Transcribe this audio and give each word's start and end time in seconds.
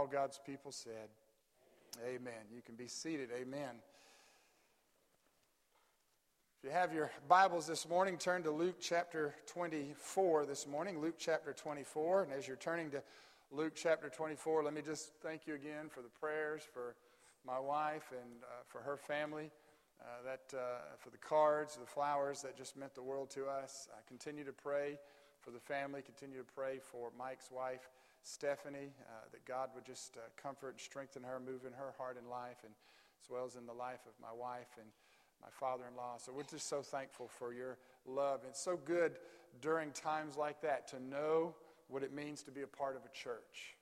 all 0.00 0.06
God's 0.06 0.40
people 0.46 0.72
said, 0.72 1.10
Amen. 2.02 2.48
You 2.50 2.62
can 2.62 2.74
be 2.74 2.86
seated. 2.86 3.28
Amen. 3.38 3.82
If 6.58 6.64
you 6.64 6.70
have 6.70 6.94
your 6.94 7.10
Bibles 7.28 7.66
this 7.66 7.86
morning, 7.86 8.16
turn 8.16 8.42
to 8.44 8.50
Luke 8.50 8.76
chapter 8.80 9.34
24 9.46 10.46
this 10.46 10.66
morning. 10.66 11.02
Luke 11.02 11.16
chapter 11.18 11.52
24. 11.52 12.22
And 12.22 12.32
as 12.32 12.48
you're 12.48 12.56
turning 12.56 12.90
to 12.92 13.02
Luke 13.52 13.74
chapter 13.74 14.08
24, 14.08 14.64
let 14.64 14.72
me 14.72 14.80
just 14.80 15.10
thank 15.22 15.46
you 15.46 15.54
again 15.54 15.90
for 15.90 16.00
the 16.00 16.08
prayers 16.18 16.62
for 16.72 16.94
my 17.46 17.58
wife 17.58 18.10
and 18.10 18.42
uh, 18.42 18.46
for 18.68 18.78
her 18.78 18.96
family. 18.96 19.50
Uh, 20.00 20.04
that 20.24 20.56
uh, 20.56 20.96
for 20.98 21.10
the 21.10 21.18
cards, 21.18 21.76
the 21.76 21.84
flowers 21.84 22.40
that 22.40 22.56
just 22.56 22.74
meant 22.74 22.94
the 22.94 23.02
world 23.02 23.28
to 23.32 23.44
us. 23.44 23.86
I 23.92 24.00
continue 24.08 24.44
to 24.44 24.52
pray 24.52 24.98
for 25.42 25.50
the 25.50 25.60
family. 25.60 26.00
Continue 26.00 26.38
to 26.38 26.52
pray 26.54 26.78
for 26.78 27.10
Mike's 27.18 27.50
wife, 27.50 27.90
Stephanie, 28.22 28.92
uh, 29.08 29.28
that 29.32 29.44
God 29.44 29.70
would 29.74 29.84
just 29.84 30.16
uh, 30.16 30.20
comfort 30.40 30.70
and 30.70 30.80
strengthen 30.80 31.22
her, 31.22 31.40
move 31.40 31.64
in 31.66 31.72
her 31.72 31.94
heart 31.98 32.16
and 32.18 32.28
life, 32.28 32.58
and 32.64 32.72
as 33.22 33.30
well 33.30 33.44
as 33.44 33.56
in 33.56 33.66
the 33.66 33.72
life 33.72 34.00
of 34.06 34.12
my 34.20 34.32
wife 34.32 34.76
and 34.78 34.88
my 35.40 35.48
father-in-law. 35.58 36.18
So 36.18 36.32
we're 36.32 36.42
just 36.42 36.68
so 36.68 36.82
thankful 36.82 37.28
for 37.28 37.52
your 37.52 37.78
love. 38.06 38.40
It's 38.46 38.62
so 38.62 38.78
good 38.84 39.12
during 39.60 39.90
times 39.92 40.36
like 40.36 40.60
that 40.62 40.88
to 40.88 41.02
know 41.02 41.54
what 41.88 42.02
it 42.02 42.12
means 42.12 42.42
to 42.44 42.50
be 42.50 42.62
a 42.62 42.66
part 42.66 42.96
of 42.96 43.02
a 43.04 43.12
church 43.16 43.76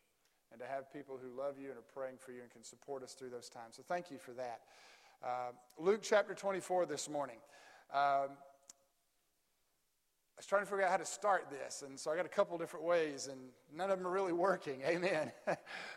and 0.51 0.61
to 0.61 0.67
have 0.67 0.93
people 0.93 1.19
who 1.21 1.37
love 1.37 1.57
you 1.61 1.69
and 1.69 1.79
are 1.79 1.93
praying 1.95 2.17
for 2.19 2.33
you 2.33 2.41
and 2.43 2.51
can 2.51 2.65
support 2.65 3.03
us 3.03 3.13
through 3.13 3.31
those 3.31 3.49
times. 3.49 3.77
So 3.77 3.83
thank 3.87 4.11
you 4.11 4.19
for 4.19 4.33
that. 4.33 4.61
Uh, 5.23 5.51
Luke 5.79 6.01
chapter 6.03 6.35
24 6.35 6.87
this 6.87 7.09
morning. 7.09 7.37
Um, 7.93 8.31
was 10.39 10.47
trying 10.47 10.63
to 10.63 10.67
figure 10.67 10.85
out 10.85 10.91
how 10.91 10.97
to 10.97 11.05
start 11.05 11.51
this, 11.51 11.83
and 11.83 11.99
so 11.99 12.13
I 12.13 12.17
got 12.17 12.25
a 12.25 12.29
couple 12.29 12.57
different 12.59 12.87
ways, 12.87 13.27
and 13.27 13.41
none 13.75 13.91
of 13.91 13.99
them 13.99 14.07
are 14.07 14.11
really 14.13 14.33
working. 14.33 14.83
Amen. 14.87 15.33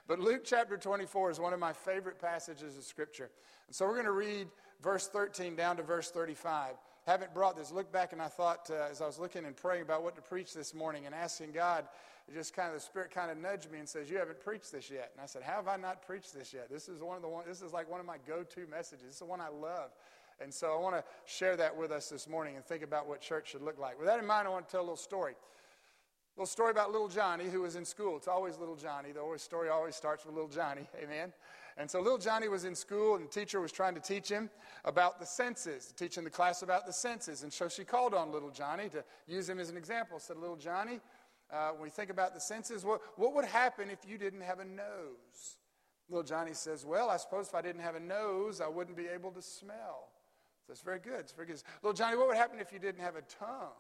but 0.08 0.20
Luke 0.20 0.42
chapter 0.44 0.78
24 0.78 1.32
is 1.32 1.40
one 1.40 1.54
of 1.54 1.60
my 1.60 1.74
favorite 1.74 2.20
passages 2.20 2.76
of 2.76 2.84
Scripture. 2.84 3.30
And 3.68 3.76
so 3.76 3.86
we're 3.86 3.94
going 3.94 4.06
to 4.06 4.12
read 4.12 4.48
verse 4.82 5.08
13 5.08 5.56
down 5.56 5.78
to 5.78 5.84
verse 5.84 6.10
35. 6.10 6.74
Haven't 7.06 7.34
brought 7.34 7.56
this. 7.56 7.72
Look 7.72 7.92
back, 7.92 8.14
and 8.14 8.22
I 8.22 8.28
thought 8.28 8.70
uh, 8.72 8.88
as 8.90 9.02
I 9.02 9.06
was 9.06 9.20
looking 9.20 9.46
and 9.46 9.56
praying 9.56 9.84
about 9.84 10.04
what 10.04 10.16
to 10.16 10.22
preach 10.22 10.54
this 10.54 10.74
morning 10.74 11.06
and 11.06 11.14
asking 11.14 11.52
God, 11.52 11.86
just 12.34 12.56
kind 12.56 12.70
of 12.70 12.76
the 12.76 12.80
Spirit 12.80 13.12
kind 13.12 13.30
of 13.30 13.38
nudged 13.38 13.72
me 13.72 13.80
and 13.80 13.90
says, 13.90 14.10
"You 14.10 14.18
haven't 14.18 14.40
preached 14.40 14.72
this 14.72 14.90
yet." 14.90 15.12
And 15.14 15.22
I 15.22 15.26
said, 15.26 15.42
"How 15.44 15.56
have 15.56 15.68
I 15.68 15.78
not 15.78 16.02
preached 16.02 16.34
this 16.34 16.54
yet? 16.54 16.70
This 16.70 16.88
is 16.88 17.02
one 17.02 17.16
of 17.16 17.22
the 17.22 17.28
one. 17.28 17.44
This 17.48 17.62
is 17.62 17.74
like 17.74 17.90
one 17.90 18.00
of 18.00 18.06
my 18.06 18.18
go-to 18.28 18.68
messages. 18.68 19.06
This 19.06 19.14
is 19.16 19.20
the 19.20 19.26
one 19.26 19.42
I 19.42 19.50
love." 19.50 19.92
And 20.42 20.54
so 20.54 20.74
I 20.76 20.80
want 20.80 20.96
to 20.96 21.04
share 21.26 21.56
that 21.58 21.76
with 21.76 21.92
us 21.92 22.10
this 22.10 22.28
morning 22.28 22.56
and 22.56 22.66
think 22.66 22.84
about 22.84 23.08
what 23.08 23.22
church 23.22 23.52
should 23.52 23.62
look 23.62 23.80
like. 23.80 23.98
With 23.98 24.08
that 24.08 24.20
in 24.20 24.26
mind, 24.26 24.48
I 24.48 24.52
want 24.52 24.68
to 24.68 24.72
tell 24.72 24.82
a 24.82 24.84
little 24.84 24.96
story. 24.96 25.34
A 25.34 26.40
little 26.40 26.48
story 26.48 26.72
about 26.72 26.92
little 26.92 27.10
Johnny 27.10 27.46
who 27.46 27.62
was 27.62 27.76
in 27.76 27.86
school. 27.86 28.18
It's 28.18 28.28
always 28.28 28.58
little 28.58 28.76
Johnny. 28.76 29.12
The 29.12 29.22
story 29.38 29.70
always 29.70 29.96
starts 29.96 30.26
with 30.26 30.34
little 30.34 30.50
Johnny. 30.50 30.88
Amen. 31.04 31.34
And 31.78 31.90
so 31.90 32.02
little 32.02 32.18
Johnny 32.18 32.48
was 32.48 32.66
in 32.66 32.76
school, 32.76 33.16
and 33.16 33.26
the 33.26 33.30
teacher 33.30 33.62
was 33.62 33.72
trying 33.72 33.96
to 33.96 34.02
teach 34.02 34.30
him 34.30 34.50
about 34.86 35.20
the 35.20 35.26
senses, 35.26 35.94
teaching 35.96 36.24
the 36.24 36.30
class 36.30 36.64
about 36.64 36.86
the 36.86 36.94
senses. 36.94 37.44
And 37.44 37.52
so 37.52 37.70
she 37.70 37.84
called 37.84 38.14
on 38.14 38.32
little 38.32 38.50
Johnny 38.50 38.90
to 38.90 39.04
use 39.28 39.48
him 39.50 39.60
as 39.60 39.70
an 39.70 39.78
example. 39.78 40.20
Said, 40.20 40.38
Little 40.38 40.58
Johnny, 40.58 41.00
uh, 41.52 41.70
when 41.72 41.86
you 41.86 41.92
think 41.92 42.10
about 42.10 42.34
the 42.34 42.42
senses, 42.42 42.86
what, 42.86 43.02
what 43.16 43.34
would 43.34 43.46
happen 43.46 43.90
if 43.90 44.00
you 44.08 44.18
didn't 44.18 44.42
have 44.42 44.60
a 44.60 44.66
nose? 44.66 45.58
Little 46.10 46.24
Johnny 46.24 46.54
says, 46.54 46.86
Well, 46.86 47.10
I 47.10 47.18
suppose 47.18 47.48
if 47.48 47.56
I 47.56 47.62
didn't 47.62 47.82
have 47.82 47.96
a 47.96 48.00
nose, 48.00 48.62
I 48.62 48.68
wouldn't 48.68 48.98
be 48.98 49.08
able 49.08 49.32
to 49.32 49.42
smell. 49.42 50.10
It's 50.72 50.82
very 50.82 51.00
good. 51.00 51.20
It's 51.20 51.34
very 51.34 51.48
good. 51.48 51.62
Little 51.84 51.94
Johnny, 51.94 52.18
what 52.18 52.28
would 52.28 52.38
happen 52.38 52.60
if 52.60 52.72
you 52.72 52.80
didn't 52.80 53.02
have 53.02 53.16
a 53.16 53.22
tongue? 53.22 53.76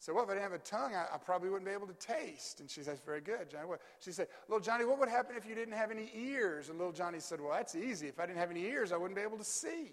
So, 0.00 0.12
well, 0.12 0.24
if 0.24 0.30
I 0.30 0.34
didn't 0.34 0.50
have 0.50 0.60
a 0.60 0.64
tongue, 0.64 0.94
I, 0.94 1.06
I, 1.14 1.18
probably 1.18 1.48
wouldn't 1.48 1.66
be 1.66 1.72
able 1.72 1.86
to 1.86 1.94
taste. 1.94 2.60
And 2.60 2.68
she 2.68 2.82
says, 2.82 2.98
very 3.06 3.20
good, 3.20 3.48
Johnny. 3.50 3.66
What? 3.66 3.80
She 4.00 4.12
said, 4.12 4.26
little 4.48 4.62
Johnny, 4.62 4.84
what 4.84 4.98
would 4.98 5.08
happen 5.08 5.36
if 5.36 5.46
you 5.46 5.54
didn't 5.54 5.74
have 5.74 5.90
any 5.90 6.10
ears? 6.14 6.68
And 6.68 6.76
little 6.76 6.92
Johnny 6.92 7.20
said, 7.20 7.40
well, 7.40 7.52
that's 7.52 7.74
easy. 7.74 8.08
If 8.08 8.20
I 8.20 8.26
didn't 8.26 8.38
have 8.38 8.50
any 8.50 8.64
ears, 8.64 8.92
I 8.92 8.96
wouldn't 8.96 9.16
be 9.16 9.22
able 9.22 9.38
to 9.38 9.44
see. 9.44 9.92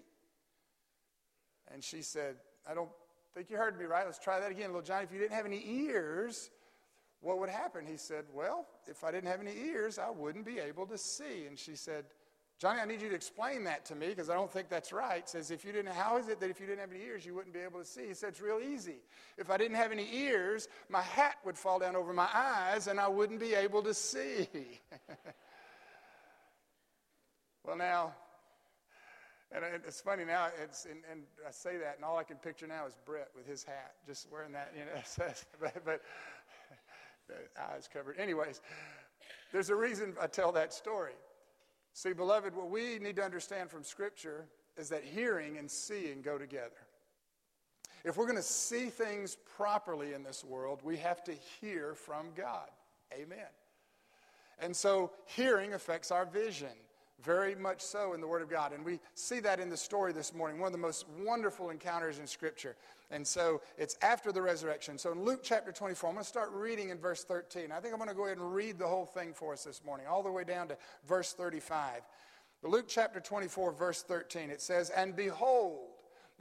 And 1.72 1.82
she 1.82 2.02
said, 2.02 2.36
I 2.68 2.74
don't 2.74 2.90
think 3.34 3.48
you 3.48 3.56
heard 3.56 3.78
me 3.78 3.86
right. 3.86 4.04
Let's 4.04 4.18
try 4.18 4.40
that 4.40 4.50
again. 4.50 4.66
Little 4.66 4.82
Johnny, 4.82 5.04
if 5.04 5.12
you 5.12 5.18
didn't 5.18 5.32
have 5.32 5.46
any 5.46 5.62
ears, 5.66 6.50
what 7.20 7.38
would 7.38 7.48
happen? 7.48 7.86
He 7.86 7.96
said, 7.96 8.24
well, 8.34 8.66
if 8.86 9.04
I 9.04 9.12
didn't 9.12 9.30
have 9.30 9.40
any 9.40 9.56
ears, 9.56 9.98
I 9.98 10.10
wouldn't 10.10 10.44
be 10.44 10.58
able 10.58 10.86
to 10.88 10.98
see. 10.98 11.46
And 11.46 11.58
she 11.58 11.76
said, 11.76 12.04
Johnny, 12.62 12.78
I 12.78 12.84
need 12.84 13.02
you 13.02 13.08
to 13.08 13.14
explain 13.16 13.64
that 13.64 13.84
to 13.86 13.96
me 13.96 14.06
because 14.10 14.30
I 14.30 14.34
don't 14.34 14.48
think 14.48 14.68
that's 14.68 14.92
right. 14.92 15.28
says, 15.28 15.50
if 15.50 15.64
you 15.64 15.72
didn't, 15.72 15.92
how 15.94 16.16
is 16.16 16.28
it 16.28 16.38
that 16.38 16.48
if 16.48 16.60
you 16.60 16.66
didn't 16.66 16.78
have 16.78 16.92
any 16.92 17.02
ears, 17.02 17.26
you 17.26 17.34
wouldn't 17.34 17.52
be 17.52 17.58
able 17.58 17.80
to 17.80 17.84
see? 17.84 18.06
He 18.06 18.14
said, 18.14 18.28
it's 18.28 18.40
real 18.40 18.60
easy. 18.60 18.98
If 19.36 19.50
I 19.50 19.56
didn't 19.56 19.78
have 19.78 19.90
any 19.90 20.08
ears, 20.14 20.68
my 20.88 21.02
hat 21.02 21.38
would 21.44 21.58
fall 21.58 21.80
down 21.80 21.96
over 21.96 22.12
my 22.12 22.28
eyes 22.32 22.86
and 22.86 23.00
I 23.00 23.08
wouldn't 23.08 23.40
be 23.40 23.56
able 23.56 23.82
to 23.82 23.92
see. 23.92 24.46
well, 27.64 27.76
now, 27.76 28.14
and 29.50 29.64
it's 29.84 30.00
funny 30.00 30.24
now, 30.24 30.46
it's, 30.62 30.84
and, 30.84 31.00
and, 31.10 31.22
I 31.44 31.50
say 31.50 31.78
that, 31.78 31.96
and 31.96 32.04
all 32.04 32.16
I 32.16 32.22
can 32.22 32.36
picture 32.36 32.68
now 32.68 32.86
is 32.86 32.94
Brett 33.04 33.30
with 33.34 33.44
his 33.44 33.64
hat, 33.64 33.94
just 34.06 34.30
wearing 34.30 34.52
that, 34.52 34.72
you 34.78 34.84
know, 34.84 35.32
but, 35.60 35.84
but 35.84 36.00
eyes 37.74 37.88
covered. 37.92 38.20
Anyways, 38.20 38.60
there's 39.50 39.70
a 39.70 39.74
reason 39.74 40.14
I 40.22 40.28
tell 40.28 40.52
that 40.52 40.72
story. 40.72 41.14
See, 41.94 42.12
beloved, 42.12 42.54
what 42.54 42.70
we 42.70 42.98
need 42.98 43.16
to 43.16 43.22
understand 43.22 43.70
from 43.70 43.84
Scripture 43.84 44.46
is 44.76 44.88
that 44.88 45.04
hearing 45.04 45.58
and 45.58 45.70
seeing 45.70 46.22
go 46.22 46.38
together. 46.38 46.70
If 48.04 48.16
we're 48.16 48.26
going 48.26 48.36
to 48.36 48.42
see 48.42 48.86
things 48.86 49.36
properly 49.56 50.12
in 50.12 50.22
this 50.22 50.44
world, 50.44 50.80
we 50.82 50.96
have 50.96 51.22
to 51.24 51.32
hear 51.60 51.94
from 51.94 52.28
God. 52.34 52.68
Amen. 53.12 53.46
And 54.58 54.74
so, 54.74 55.12
hearing 55.26 55.74
affects 55.74 56.10
our 56.10 56.24
vision 56.24 56.68
very 57.22 57.54
much 57.54 57.80
so 57.80 58.14
in 58.14 58.20
the 58.20 58.26
Word 58.26 58.42
of 58.42 58.50
God. 58.50 58.72
And 58.72 58.84
we 58.84 59.00
see 59.14 59.40
that 59.40 59.60
in 59.60 59.68
the 59.68 59.76
story 59.76 60.12
this 60.12 60.34
morning, 60.34 60.58
one 60.58 60.66
of 60.66 60.72
the 60.72 60.78
most 60.78 61.06
wonderful 61.24 61.70
encounters 61.70 62.18
in 62.18 62.26
Scripture. 62.26 62.76
And 63.10 63.26
so 63.26 63.60
it's 63.76 63.96
after 64.02 64.32
the 64.32 64.42
resurrection. 64.42 64.98
So 64.98 65.12
in 65.12 65.22
Luke 65.22 65.40
chapter 65.42 65.70
24, 65.72 66.08
I'm 66.08 66.14
going 66.16 66.24
to 66.24 66.28
start 66.28 66.50
reading 66.52 66.90
in 66.90 66.98
verse 66.98 67.24
13. 67.24 67.70
I 67.70 67.80
think 67.80 67.92
I'm 67.92 67.98
going 67.98 68.08
to 68.08 68.16
go 68.16 68.24
ahead 68.24 68.38
and 68.38 68.54
read 68.54 68.78
the 68.78 68.86
whole 68.86 69.06
thing 69.06 69.34
for 69.34 69.52
us 69.52 69.64
this 69.64 69.82
morning, 69.84 70.06
all 70.06 70.22
the 70.22 70.30
way 70.30 70.44
down 70.44 70.68
to 70.68 70.76
verse 71.06 71.32
35. 71.32 72.02
But 72.62 72.70
Luke 72.70 72.86
chapter 72.88 73.20
24, 73.20 73.72
verse 73.72 74.02
13, 74.02 74.50
it 74.50 74.62
says, 74.62 74.90
And 74.90 75.14
behold, 75.14 75.91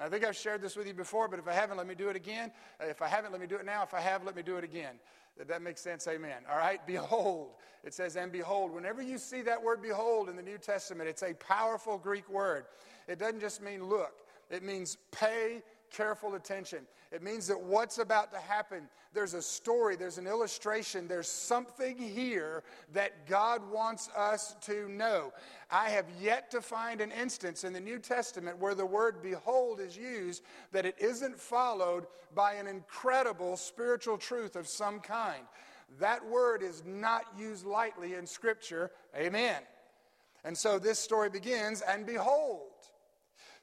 I 0.01 0.09
think 0.09 0.25
I've 0.25 0.35
shared 0.35 0.61
this 0.61 0.75
with 0.75 0.87
you 0.87 0.93
before, 0.93 1.27
but 1.27 1.37
if 1.37 1.47
I 1.47 1.53
haven't, 1.53 1.77
let 1.77 1.87
me 1.87 1.93
do 1.93 2.09
it 2.09 2.15
again. 2.15 2.51
If 2.79 3.01
I 3.01 3.07
haven't, 3.07 3.31
let 3.31 3.39
me 3.39 3.47
do 3.47 3.55
it 3.55 3.65
now. 3.65 3.83
If 3.83 3.93
I 3.93 4.01
have, 4.01 4.23
let 4.23 4.35
me 4.35 4.41
do 4.41 4.57
it 4.57 4.63
again. 4.63 4.95
Did 5.37 5.47
that 5.49 5.61
make 5.61 5.77
sense? 5.77 6.07
Amen. 6.07 6.43
All 6.51 6.57
right, 6.57 6.85
behold. 6.87 7.51
It 7.83 7.93
says, 7.93 8.15
and 8.15 8.31
behold. 8.31 8.73
Whenever 8.73 9.01
you 9.01 9.17
see 9.17 9.41
that 9.43 9.61
word 9.61 9.81
behold 9.81 10.27
in 10.27 10.35
the 10.35 10.41
New 10.41 10.57
Testament, 10.57 11.07
it's 11.07 11.23
a 11.23 11.33
powerful 11.35 11.97
Greek 11.97 12.29
word. 12.29 12.65
It 13.07 13.19
doesn't 13.19 13.39
just 13.41 13.61
mean 13.61 13.85
look, 13.85 14.21
it 14.49 14.63
means 14.63 14.97
pay 15.11 15.61
careful 15.91 16.35
attention. 16.35 16.79
It 17.11 17.21
means 17.21 17.47
that 17.47 17.61
what's 17.61 17.97
about 17.97 18.31
to 18.31 18.39
happen, 18.39 18.87
there's 19.13 19.33
a 19.33 19.41
story, 19.41 19.95
there's 19.95 20.17
an 20.17 20.27
illustration, 20.27 21.07
there's 21.07 21.27
something 21.27 21.97
here 21.97 22.63
that 22.93 23.27
God 23.27 23.61
wants 23.69 24.09
us 24.15 24.55
to 24.61 24.87
know. 24.89 25.33
I 25.69 25.89
have 25.89 26.05
yet 26.21 26.49
to 26.51 26.61
find 26.61 27.01
an 27.01 27.11
instance 27.11 27.63
in 27.63 27.73
the 27.73 27.79
New 27.79 27.99
Testament 27.99 28.57
where 28.59 28.75
the 28.75 28.85
word 28.85 29.21
behold 29.21 29.79
is 29.79 29.97
used 29.97 30.43
that 30.71 30.85
it 30.85 30.95
isn't 30.99 31.37
followed 31.37 32.07
by 32.33 32.53
an 32.53 32.67
incredible 32.67 33.57
spiritual 33.57 34.17
truth 34.17 34.55
of 34.55 34.67
some 34.67 34.99
kind. 34.99 35.43
That 35.99 36.25
word 36.25 36.63
is 36.63 36.83
not 36.85 37.23
used 37.37 37.65
lightly 37.65 38.13
in 38.13 38.25
Scripture. 38.25 38.91
Amen. 39.15 39.61
And 40.43 40.57
so 40.57 40.79
this 40.79 40.97
story 40.97 41.29
begins, 41.29 41.81
and 41.81 42.05
behold, 42.05 42.70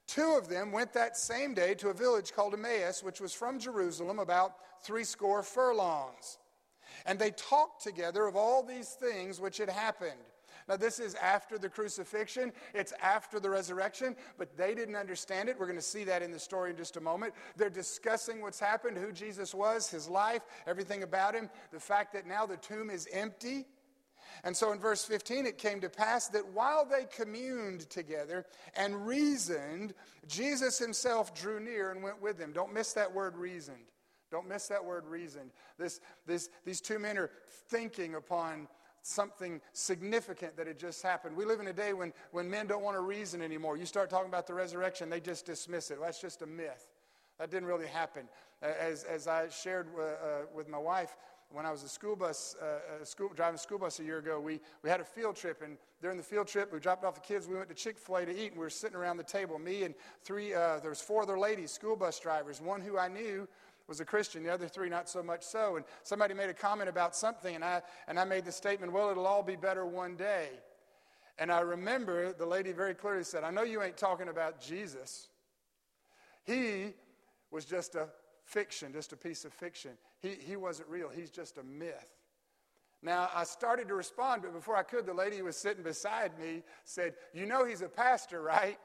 Two 0.08 0.36
of 0.38 0.48
them 0.48 0.72
went 0.72 0.94
that 0.94 1.18
same 1.18 1.52
day 1.52 1.74
to 1.74 1.90
a 1.90 1.94
village 1.94 2.32
called 2.32 2.54
Emmaus, 2.54 3.02
which 3.02 3.20
was 3.20 3.34
from 3.34 3.58
Jerusalem 3.58 4.18
about 4.18 4.54
threescore 4.82 5.42
furlongs. 5.42 6.38
And 7.04 7.18
they 7.18 7.30
talked 7.32 7.82
together 7.82 8.26
of 8.26 8.34
all 8.34 8.62
these 8.62 8.88
things 8.88 9.38
which 9.38 9.58
had 9.58 9.68
happened. 9.68 10.18
Now, 10.66 10.76
this 10.76 10.98
is 10.98 11.14
after 11.14 11.58
the 11.58 11.68
crucifixion, 11.68 12.52
it's 12.74 12.92
after 13.02 13.38
the 13.38 13.48
resurrection, 13.48 14.16
but 14.36 14.56
they 14.56 14.74
didn't 14.74 14.96
understand 14.96 15.48
it. 15.48 15.58
We're 15.58 15.66
going 15.66 15.78
to 15.78 15.82
see 15.82 16.04
that 16.04 16.22
in 16.22 16.30
the 16.30 16.38
story 16.38 16.70
in 16.70 16.76
just 16.76 16.96
a 16.96 17.00
moment. 17.00 17.34
They're 17.56 17.70
discussing 17.70 18.42
what's 18.42 18.60
happened, 18.60 18.98
who 18.98 19.12
Jesus 19.12 19.54
was, 19.54 19.90
his 19.90 20.08
life, 20.08 20.42
everything 20.66 21.02
about 21.02 21.34
him, 21.34 21.48
the 21.70 21.80
fact 21.80 22.12
that 22.14 22.26
now 22.26 22.44
the 22.44 22.58
tomb 22.58 22.90
is 22.90 23.08
empty. 23.12 23.66
And 24.44 24.56
so 24.56 24.72
in 24.72 24.78
verse 24.78 25.04
15, 25.04 25.46
it 25.46 25.58
came 25.58 25.80
to 25.80 25.88
pass 25.88 26.28
that 26.28 26.52
while 26.52 26.84
they 26.84 27.04
communed 27.04 27.88
together 27.90 28.46
and 28.76 29.06
reasoned, 29.06 29.94
Jesus 30.26 30.78
himself 30.78 31.34
drew 31.34 31.60
near 31.60 31.90
and 31.90 32.02
went 32.02 32.20
with 32.22 32.38
them. 32.38 32.52
Don't 32.52 32.72
miss 32.72 32.92
that 32.94 33.12
word 33.12 33.36
reasoned. 33.36 33.84
Don't 34.30 34.48
miss 34.48 34.68
that 34.68 34.84
word 34.84 35.06
reasoned. 35.06 35.50
This, 35.78 36.00
this, 36.26 36.50
these 36.64 36.80
two 36.80 36.98
men 36.98 37.16
are 37.18 37.30
thinking 37.68 38.14
upon 38.14 38.68
something 39.02 39.60
significant 39.72 40.56
that 40.56 40.66
had 40.66 40.78
just 40.78 41.02
happened. 41.02 41.36
We 41.36 41.44
live 41.44 41.60
in 41.60 41.68
a 41.68 41.72
day 41.72 41.92
when, 41.92 42.12
when 42.32 42.50
men 42.50 42.66
don't 42.66 42.82
want 42.82 42.96
to 42.96 43.00
reason 43.00 43.40
anymore. 43.40 43.76
You 43.76 43.86
start 43.86 44.10
talking 44.10 44.28
about 44.28 44.46
the 44.46 44.54
resurrection, 44.54 45.08
they 45.08 45.20
just 45.20 45.46
dismiss 45.46 45.90
it. 45.90 45.98
Well, 45.98 46.08
that's 46.08 46.20
just 46.20 46.42
a 46.42 46.46
myth. 46.46 46.92
That 47.38 47.50
didn't 47.50 47.68
really 47.68 47.86
happen. 47.86 48.28
As, 48.60 49.04
as 49.04 49.28
I 49.28 49.48
shared 49.48 49.88
uh, 49.96 50.02
uh, 50.02 50.06
with 50.52 50.68
my 50.68 50.78
wife, 50.78 51.16
when 51.50 51.64
I 51.64 51.70
was 51.70 51.82
a 51.82 51.88
school 51.88 52.14
bus, 52.14 52.56
uh, 52.60 53.02
a 53.02 53.06
school, 53.06 53.30
driving 53.34 53.54
a 53.54 53.58
school 53.58 53.78
bus 53.78 54.00
a 54.00 54.04
year 54.04 54.18
ago, 54.18 54.38
we, 54.38 54.60
we 54.82 54.90
had 54.90 55.00
a 55.00 55.04
field 55.04 55.36
trip. 55.36 55.62
And 55.62 55.78
during 56.02 56.16
the 56.16 56.22
field 56.22 56.46
trip, 56.46 56.72
we 56.72 56.78
dropped 56.78 57.04
off 57.04 57.14
the 57.14 57.20
kids. 57.20 57.48
We 57.48 57.54
went 57.54 57.68
to 57.70 57.74
Chick 57.74 57.98
fil 57.98 58.16
A 58.16 58.26
to 58.26 58.32
eat. 58.32 58.48
And 58.48 58.56
we 58.56 58.64
were 58.64 58.70
sitting 58.70 58.96
around 58.96 59.16
the 59.16 59.24
table. 59.24 59.58
Me 59.58 59.84
and 59.84 59.94
three, 60.22 60.54
uh, 60.54 60.78
there 60.80 60.90
was 60.90 61.00
four 61.00 61.22
other 61.22 61.38
ladies, 61.38 61.70
school 61.70 61.96
bus 61.96 62.20
drivers. 62.20 62.60
One 62.60 62.80
who 62.82 62.98
I 62.98 63.08
knew 63.08 63.48
was 63.86 64.00
a 64.00 64.04
Christian, 64.04 64.42
the 64.42 64.52
other 64.52 64.68
three 64.68 64.90
not 64.90 65.08
so 65.08 65.22
much 65.22 65.42
so. 65.42 65.76
And 65.76 65.84
somebody 66.02 66.34
made 66.34 66.50
a 66.50 66.54
comment 66.54 66.90
about 66.90 67.16
something, 67.16 67.54
and 67.54 67.64
I, 67.64 67.80
and 68.06 68.20
I 68.20 68.24
made 68.24 68.44
the 68.44 68.52
statement, 68.52 68.92
well, 68.92 69.10
it'll 69.10 69.26
all 69.26 69.42
be 69.42 69.56
better 69.56 69.86
one 69.86 70.14
day. 70.14 70.48
And 71.38 71.50
I 71.50 71.60
remember 71.60 72.34
the 72.34 72.44
lady 72.44 72.72
very 72.72 72.94
clearly 72.94 73.24
said, 73.24 73.44
I 73.44 73.50
know 73.50 73.62
you 73.62 73.82
ain't 73.82 73.96
talking 73.96 74.28
about 74.28 74.60
Jesus. 74.60 75.28
He 76.44 76.94
was 77.50 77.64
just 77.64 77.94
a 77.94 78.08
fiction, 78.48 78.92
just 78.92 79.12
a 79.12 79.16
piece 79.16 79.44
of 79.44 79.52
fiction. 79.52 79.92
He, 80.20 80.30
he 80.40 80.56
wasn't 80.56 80.88
real, 80.88 81.08
he's 81.08 81.30
just 81.30 81.58
a 81.58 81.62
myth. 81.62 82.18
Now, 83.02 83.30
I 83.32 83.44
started 83.44 83.86
to 83.88 83.94
respond, 83.94 84.42
but 84.42 84.52
before 84.52 84.76
I 84.76 84.82
could, 84.82 85.06
the 85.06 85.14
lady 85.14 85.38
who 85.38 85.44
was 85.44 85.56
sitting 85.56 85.84
beside 85.84 86.36
me 86.38 86.62
said, 86.84 87.14
You 87.32 87.46
know 87.46 87.64
he's 87.64 87.82
a 87.82 87.88
pastor, 87.88 88.42
right? 88.42 88.78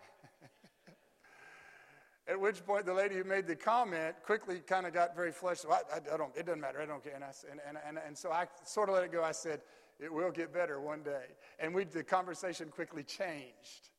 At 2.27 2.39
which 2.39 2.63
point, 2.63 2.85
the 2.85 2.93
lady 2.93 3.15
who 3.15 3.23
made 3.23 3.47
the 3.47 3.55
comment 3.55 4.15
quickly 4.23 4.59
kind 4.59 4.85
of 4.85 4.93
got 4.93 5.15
very 5.15 5.31
flushed. 5.31 5.67
Well, 5.67 5.81
I, 5.91 6.13
I, 6.13 6.17
don't, 6.17 6.35
it 6.37 6.45
doesn't 6.45 6.61
matter. 6.61 6.79
I 6.79 6.85
don't 6.85 7.03
care. 7.03 7.15
And, 7.15 7.23
I, 7.23 7.31
and, 7.51 7.59
and, 7.67 7.77
and, 7.87 7.97
and 8.05 8.17
so 8.17 8.31
I 8.31 8.45
sort 8.65 8.89
of 8.89 8.95
let 8.95 9.03
it 9.03 9.11
go. 9.11 9.23
I 9.23 9.31
said, 9.31 9.61
It 9.99 10.13
will 10.13 10.31
get 10.31 10.53
better 10.53 10.79
one 10.79 11.01
day. 11.01 11.25
And 11.59 11.73
we, 11.73 11.85
the 11.85 12.03
conversation 12.03 12.69
quickly 12.69 13.03
changed. 13.03 13.89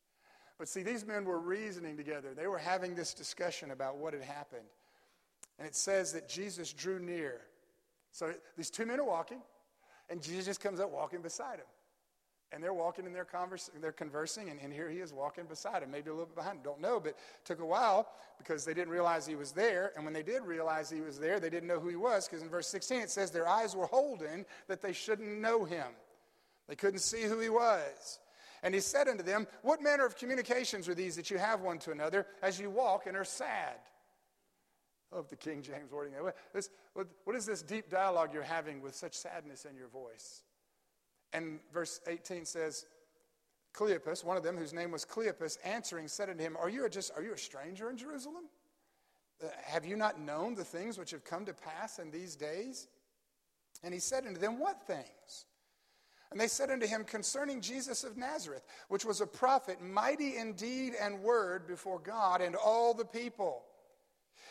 But 0.57 0.69
see, 0.69 0.83
these 0.83 1.05
men 1.05 1.25
were 1.25 1.39
reasoning 1.39 1.97
together. 1.97 2.33
They 2.33 2.47
were 2.47 2.57
having 2.57 2.95
this 2.95 3.13
discussion 3.13 3.71
about 3.71 3.97
what 3.97 4.13
had 4.13 4.23
happened. 4.23 4.63
And 5.57 5.67
it 5.67 5.75
says 5.75 6.13
that 6.13 6.27
Jesus 6.27 6.73
drew 6.73 6.99
near. 6.99 7.41
So 8.11 8.33
these 8.57 8.69
two 8.69 8.85
men 8.85 8.99
are 8.99 9.05
walking, 9.05 9.41
and 10.09 10.21
Jesus 10.21 10.57
comes 10.57 10.79
up 10.79 10.91
walking 10.91 11.21
beside 11.21 11.59
him. 11.59 11.65
And 12.51 12.63
they're 12.63 12.73
walking 12.73 13.05
and 13.05 13.13
they're, 13.13 13.27
they're 13.81 13.91
conversing, 13.91 14.49
and, 14.49 14.59
and 14.61 14.71
here 14.71 14.89
he 14.89 14.99
is 14.99 15.11
walking 15.11 15.45
beside 15.45 15.83
him, 15.83 15.91
maybe 15.91 16.09
a 16.09 16.13
little 16.13 16.27
bit 16.27 16.35
behind 16.35 16.57
him. 16.57 16.63
Don't 16.63 16.79
know, 16.79 16.99
but 16.99 17.17
took 17.43 17.59
a 17.59 17.65
while 17.65 18.07
because 18.37 18.63
they 18.63 18.73
didn't 18.73 18.93
realize 18.93 19.25
he 19.25 19.35
was 19.35 19.51
there. 19.51 19.91
And 19.95 20.05
when 20.05 20.13
they 20.13 20.23
did 20.23 20.43
realize 20.43 20.89
he 20.89 21.01
was 21.01 21.19
there, 21.19 21.39
they 21.39 21.49
didn't 21.49 21.67
know 21.67 21.79
who 21.79 21.89
he 21.89 21.95
was 21.95 22.27
because 22.27 22.43
in 22.43 22.49
verse 22.49 22.67
16 22.67 23.01
it 23.01 23.09
says 23.09 23.31
their 23.31 23.47
eyes 23.47 23.75
were 23.75 23.87
holden 23.87 24.45
that 24.67 24.81
they 24.81 24.93
shouldn't 24.93 25.41
know 25.41 25.65
him. 25.65 25.87
They 26.69 26.75
couldn't 26.75 26.99
see 26.99 27.23
who 27.23 27.39
he 27.39 27.49
was. 27.49 28.19
And 28.63 28.73
he 28.73 28.79
said 28.79 29.07
unto 29.07 29.23
them, 29.23 29.47
What 29.61 29.81
manner 29.81 30.05
of 30.05 30.15
communications 30.15 30.87
are 30.87 30.95
these 30.95 31.15
that 31.17 31.29
you 31.29 31.37
have 31.37 31.61
one 31.61 31.77
to 31.79 31.91
another 31.91 32.25
as 32.41 32.59
you 32.59 32.69
walk 32.69 33.05
and 33.05 33.17
are 33.17 33.25
sad? 33.25 33.75
Of 35.11 35.29
the 35.29 35.35
King 35.35 35.61
James 35.61 35.91
wording. 35.91 36.13
What 36.93 37.35
is 37.35 37.45
this 37.45 37.61
deep 37.61 37.89
dialogue 37.89 38.31
you're 38.33 38.43
having 38.43 38.81
with 38.81 38.95
such 38.95 39.13
sadness 39.13 39.65
in 39.65 39.75
your 39.75 39.87
voice? 39.87 40.41
And 41.31 41.59
verse 41.73 41.99
18 42.07 42.45
says, 42.45 42.85
Cleopas, 43.73 44.23
one 44.23 44.37
of 44.37 44.43
them 44.43 44.57
whose 44.57 44.73
name 44.73 44.91
was 44.91 45.05
Cleopas, 45.05 45.57
answering 45.63 46.07
said 46.07 46.29
unto 46.29 46.41
him, 46.41 46.55
Are 46.57 46.69
you 46.69 46.85
a, 46.85 46.89
just, 46.89 47.11
are 47.15 47.21
you 47.21 47.33
a 47.33 47.37
stranger 47.37 47.89
in 47.89 47.97
Jerusalem? 47.97 48.45
Uh, 49.43 49.47
have 49.65 49.85
you 49.85 49.97
not 49.97 50.19
known 50.19 50.55
the 50.55 50.63
things 50.63 50.97
which 50.97 51.11
have 51.11 51.25
come 51.25 51.45
to 51.45 51.53
pass 51.53 51.99
in 51.99 52.09
these 52.09 52.35
days? 52.35 52.87
And 53.83 53.93
he 53.93 53.99
said 53.99 54.25
unto 54.25 54.39
them, 54.39 54.59
What 54.59 54.81
things? 54.87 55.45
And 56.31 56.39
they 56.39 56.47
said 56.47 56.69
unto 56.69 56.87
him, 56.87 57.03
Concerning 57.03 57.59
Jesus 57.59 58.05
of 58.05 58.17
Nazareth, 58.17 58.63
which 58.87 59.03
was 59.03 59.19
a 59.19 59.27
prophet, 59.27 59.81
mighty 59.81 60.37
in 60.37 60.53
deed 60.53 60.93
and 60.99 61.21
word 61.21 61.67
before 61.67 61.99
God 61.99 62.41
and 62.41 62.55
all 62.55 62.93
the 62.93 63.05
people. 63.05 63.64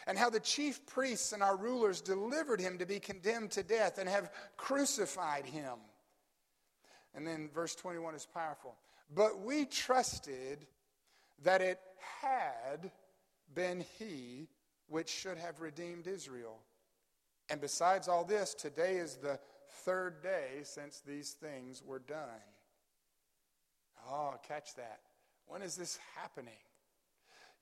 And 0.07 0.19
how 0.19 0.31
the 0.31 0.41
chief 0.41 0.85
priests 0.87 1.33
and 1.33 1.43
our 1.43 1.57
rulers 1.57 2.01
delivered 2.01 2.61
him 2.61 2.79
to 2.79 2.87
be 2.87 3.01
condemned 3.01 3.53
to 3.53 3.63
death 3.63 3.99
and 3.99 4.09
have 4.09 4.31
crucified 4.57 5.47
him. 5.47 5.79
And 7.15 7.27
then 7.27 7.49
verse 7.55 7.75
21 7.75 8.15
is 8.15 8.27
powerful. 8.27 8.77
But 9.15 9.41
we 9.41 9.65
trusted 9.65 10.67
that 11.43 11.61
it 11.61 11.81
had 12.21 12.91
been 13.55 13.85
he 13.99 14.49
which 14.89 15.09
should 15.09 15.39
have 15.39 15.61
redeemed 15.61 16.07
Israel. 16.07 16.59
And 17.51 17.61
besides 17.61 18.09
all 18.09 18.25
this, 18.25 18.55
today 18.55 18.97
is 18.97 19.17
the 19.17 19.39
third 19.85 20.23
day 20.23 20.61
since 20.63 21.01
these 21.01 21.33
things 21.33 21.83
were 21.85 21.99
done. 21.99 22.43
Oh, 24.09 24.35
catch 24.47 24.75
that. 24.75 25.01
When 25.47 25.63
is 25.63 25.77
this 25.77 25.99
happening? 26.17 26.53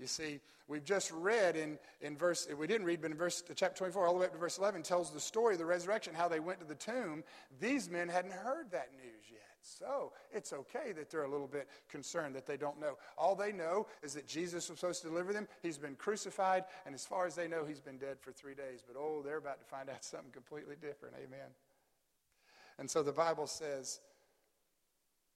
You 0.02 0.08
see, 0.08 0.40
we've 0.66 0.84
just 0.84 1.12
read 1.12 1.54
in, 1.54 1.78
in 2.00 2.16
verse, 2.16 2.48
we 2.58 2.66
didn't 2.66 2.88
read, 2.88 3.00
but 3.00 3.12
in 3.12 3.16
verse 3.16 3.44
uh, 3.48 3.52
chapter 3.54 3.78
24, 3.78 4.04
all 4.04 4.14
the 4.14 4.18
way 4.18 4.26
up 4.26 4.32
to 4.32 4.38
verse 4.38 4.58
11, 4.58 4.82
tells 4.82 5.12
the 5.12 5.20
story 5.20 5.54
of 5.54 5.60
the 5.60 5.64
resurrection, 5.64 6.12
how 6.12 6.26
they 6.26 6.40
went 6.40 6.58
to 6.58 6.66
the 6.66 6.74
tomb. 6.74 7.22
These 7.60 7.88
men 7.88 8.08
hadn't 8.08 8.32
heard 8.32 8.72
that 8.72 8.88
news 8.96 9.22
yet. 9.30 9.42
So 9.62 10.12
it's 10.32 10.52
okay 10.52 10.90
that 10.90 11.08
they're 11.08 11.22
a 11.22 11.30
little 11.30 11.46
bit 11.46 11.68
concerned 11.88 12.34
that 12.34 12.46
they 12.46 12.56
don't 12.56 12.80
know. 12.80 12.98
All 13.16 13.36
they 13.36 13.52
know 13.52 13.86
is 14.02 14.12
that 14.14 14.26
Jesus 14.26 14.68
was 14.68 14.80
supposed 14.80 15.02
to 15.02 15.08
deliver 15.08 15.32
them. 15.32 15.46
He's 15.62 15.78
been 15.78 15.94
crucified, 15.94 16.64
and 16.84 16.96
as 16.96 17.06
far 17.06 17.24
as 17.24 17.36
they 17.36 17.46
know, 17.46 17.64
he's 17.64 17.80
been 17.80 17.98
dead 17.98 18.16
for 18.20 18.32
three 18.32 18.54
days. 18.54 18.82
But 18.84 18.98
oh, 18.98 19.22
they're 19.24 19.36
about 19.36 19.60
to 19.60 19.66
find 19.66 19.88
out 19.88 20.02
something 20.04 20.32
completely 20.32 20.74
different. 20.80 21.14
Amen. 21.16 21.48
And 22.76 22.90
so 22.90 23.04
the 23.04 23.12
Bible 23.12 23.46
says 23.46 24.00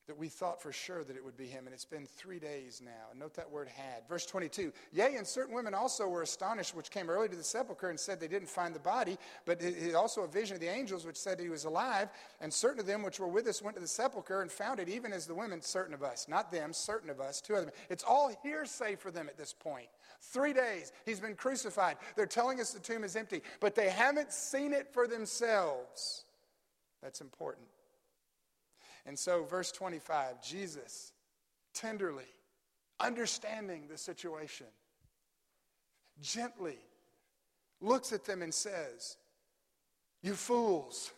that 0.06 0.16
we 0.16 0.28
thought 0.28 0.62
for 0.62 0.72
sure 0.72 1.02
that 1.02 1.16
it 1.16 1.24
would 1.24 1.36
be 1.36 1.46
him, 1.46 1.66
and 1.66 1.74
it's 1.74 1.84
been 1.84 2.06
three 2.06 2.38
days 2.38 2.80
now. 2.84 3.10
And 3.10 3.18
note 3.18 3.34
that 3.34 3.50
word 3.50 3.68
had. 3.68 4.06
Verse 4.08 4.24
22 4.24 4.72
Yea, 4.92 5.16
and 5.16 5.26
certain 5.26 5.54
women 5.54 5.74
also 5.74 6.06
were 6.06 6.22
astonished, 6.22 6.76
which 6.76 6.90
came 6.90 7.10
early 7.10 7.28
to 7.28 7.34
the 7.36 7.42
sepulchre 7.42 7.90
and 7.90 7.98
said 7.98 8.20
they 8.20 8.28
didn't 8.28 8.48
find 8.48 8.74
the 8.74 8.80
body, 8.80 9.18
but 9.44 9.60
it, 9.60 9.94
also 9.94 10.22
a 10.22 10.28
vision 10.28 10.54
of 10.54 10.60
the 10.60 10.68
angels 10.68 11.04
which 11.04 11.16
said 11.16 11.40
he 11.40 11.48
was 11.48 11.64
alive. 11.64 12.08
And 12.40 12.52
certain 12.52 12.78
of 12.78 12.86
them 12.86 13.02
which 13.02 13.18
were 13.18 13.26
with 13.26 13.46
us 13.48 13.60
went 13.62 13.76
to 13.76 13.80
the 13.80 13.88
sepulchre 13.88 14.42
and 14.42 14.50
found 14.50 14.78
it, 14.78 14.88
even 14.88 15.12
as 15.12 15.26
the 15.26 15.34
women, 15.34 15.60
certain 15.60 15.94
of 15.94 16.02
us, 16.02 16.26
not 16.28 16.52
them, 16.52 16.72
certain 16.72 17.10
of 17.10 17.20
us, 17.20 17.40
two 17.40 17.54
of 17.54 17.64
them. 17.64 17.74
It's 17.90 18.04
all 18.04 18.32
hearsay 18.42 18.96
for 18.96 19.10
them 19.10 19.28
at 19.28 19.36
this 19.36 19.52
point. 19.52 19.88
Three 20.20 20.52
days, 20.52 20.92
he's 21.04 21.20
been 21.20 21.34
crucified. 21.34 21.96
They're 22.14 22.26
telling 22.26 22.60
us 22.60 22.72
the 22.72 22.80
tomb 22.80 23.02
is 23.02 23.16
empty, 23.16 23.42
but 23.60 23.74
they 23.74 23.90
haven't 23.90 24.32
seen 24.32 24.72
it 24.72 24.92
for 24.92 25.08
themselves. 25.08 26.24
That's 27.02 27.20
important. 27.20 27.66
And 29.06 29.16
so, 29.16 29.44
verse 29.44 29.70
25, 29.70 30.42
Jesus 30.42 31.12
tenderly, 31.74 32.24
understanding 32.98 33.86
the 33.88 33.96
situation, 33.96 34.66
gently 36.20 36.78
looks 37.80 38.12
at 38.12 38.24
them 38.24 38.42
and 38.42 38.52
says, 38.52 39.16
You 40.22 40.34
fools, 40.34 41.12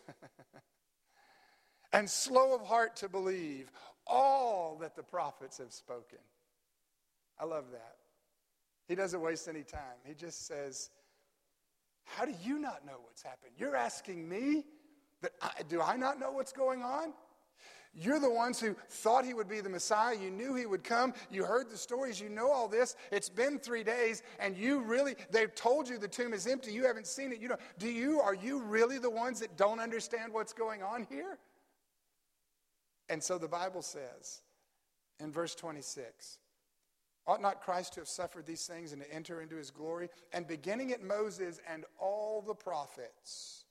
and 1.93 2.07
slow 2.07 2.53
of 2.53 2.61
heart 2.61 2.97
to 2.97 3.09
believe 3.09 3.71
all 4.05 4.77
that 4.81 4.95
the 4.95 5.03
prophets 5.03 5.57
have 5.57 5.71
spoken. 5.71 6.19
I 7.39 7.45
love 7.45 7.65
that. 7.71 7.95
He 8.87 8.95
doesn't 8.95 9.21
waste 9.21 9.47
any 9.47 9.63
time. 9.63 9.97
He 10.03 10.13
just 10.13 10.45
says, 10.45 10.89
How 12.03 12.25
do 12.25 12.33
you 12.43 12.59
not 12.59 12.85
know 12.85 12.97
what's 13.03 13.23
happened? 13.23 13.53
You're 13.57 13.75
asking 13.75 14.27
me 14.27 14.65
that 15.21 15.31
I, 15.41 15.51
do 15.67 15.81
I 15.81 15.95
not 15.95 16.19
know 16.19 16.31
what's 16.31 16.51
going 16.51 16.83
on? 16.83 17.13
You're 17.93 18.19
the 18.19 18.29
ones 18.29 18.59
who 18.59 18.75
thought 18.87 19.25
he 19.25 19.33
would 19.33 19.49
be 19.49 19.61
the 19.61 19.69
Messiah. 19.69 20.15
You 20.15 20.29
knew 20.29 20.53
he 20.55 20.65
would 20.65 20.83
come. 20.83 21.13
You 21.31 21.43
heard 21.43 21.69
the 21.69 21.77
stories. 21.77 22.19
You 22.21 22.29
know 22.29 22.51
all 22.51 22.67
this. 22.67 22.95
It's 23.11 23.29
been 23.29 23.59
three 23.59 23.83
days, 23.83 24.21
and 24.39 24.55
you 24.55 24.81
really, 24.81 25.15
they've 25.31 25.53
told 25.53 25.89
you 25.89 25.97
the 25.97 26.07
tomb 26.07 26.33
is 26.33 26.45
empty. 26.45 26.71
You 26.71 26.85
haven't 26.85 27.07
seen 27.07 27.31
it. 27.31 27.39
You 27.39 27.49
know, 27.49 27.57
do 27.79 27.89
you, 27.89 28.21
are 28.21 28.35
you 28.35 28.61
really 28.61 28.99
the 28.99 29.09
ones 29.09 29.39
that 29.39 29.57
don't 29.57 29.79
understand 29.79 30.31
what's 30.33 30.53
going 30.53 30.83
on 30.83 31.07
here? 31.09 31.39
And 33.09 33.23
so 33.23 33.37
the 33.39 33.47
Bible 33.47 33.81
says 33.81 34.41
in 35.19 35.31
verse 35.31 35.55
26 35.55 36.37
Ought 37.27 37.41
not 37.41 37.61
Christ 37.61 37.93
to 37.93 38.01
have 38.01 38.07
suffered 38.07 38.45
these 38.45 38.65
things 38.65 38.91
and 38.91 39.01
to 39.01 39.13
enter 39.13 39.41
into 39.41 39.55
his 39.55 39.71
glory? 39.71 40.09
And 40.31 40.47
beginning 40.47 40.91
at 40.91 41.03
Moses 41.03 41.59
and 41.71 41.85
all 41.99 42.41
the 42.41 42.55
prophets, 42.55 43.65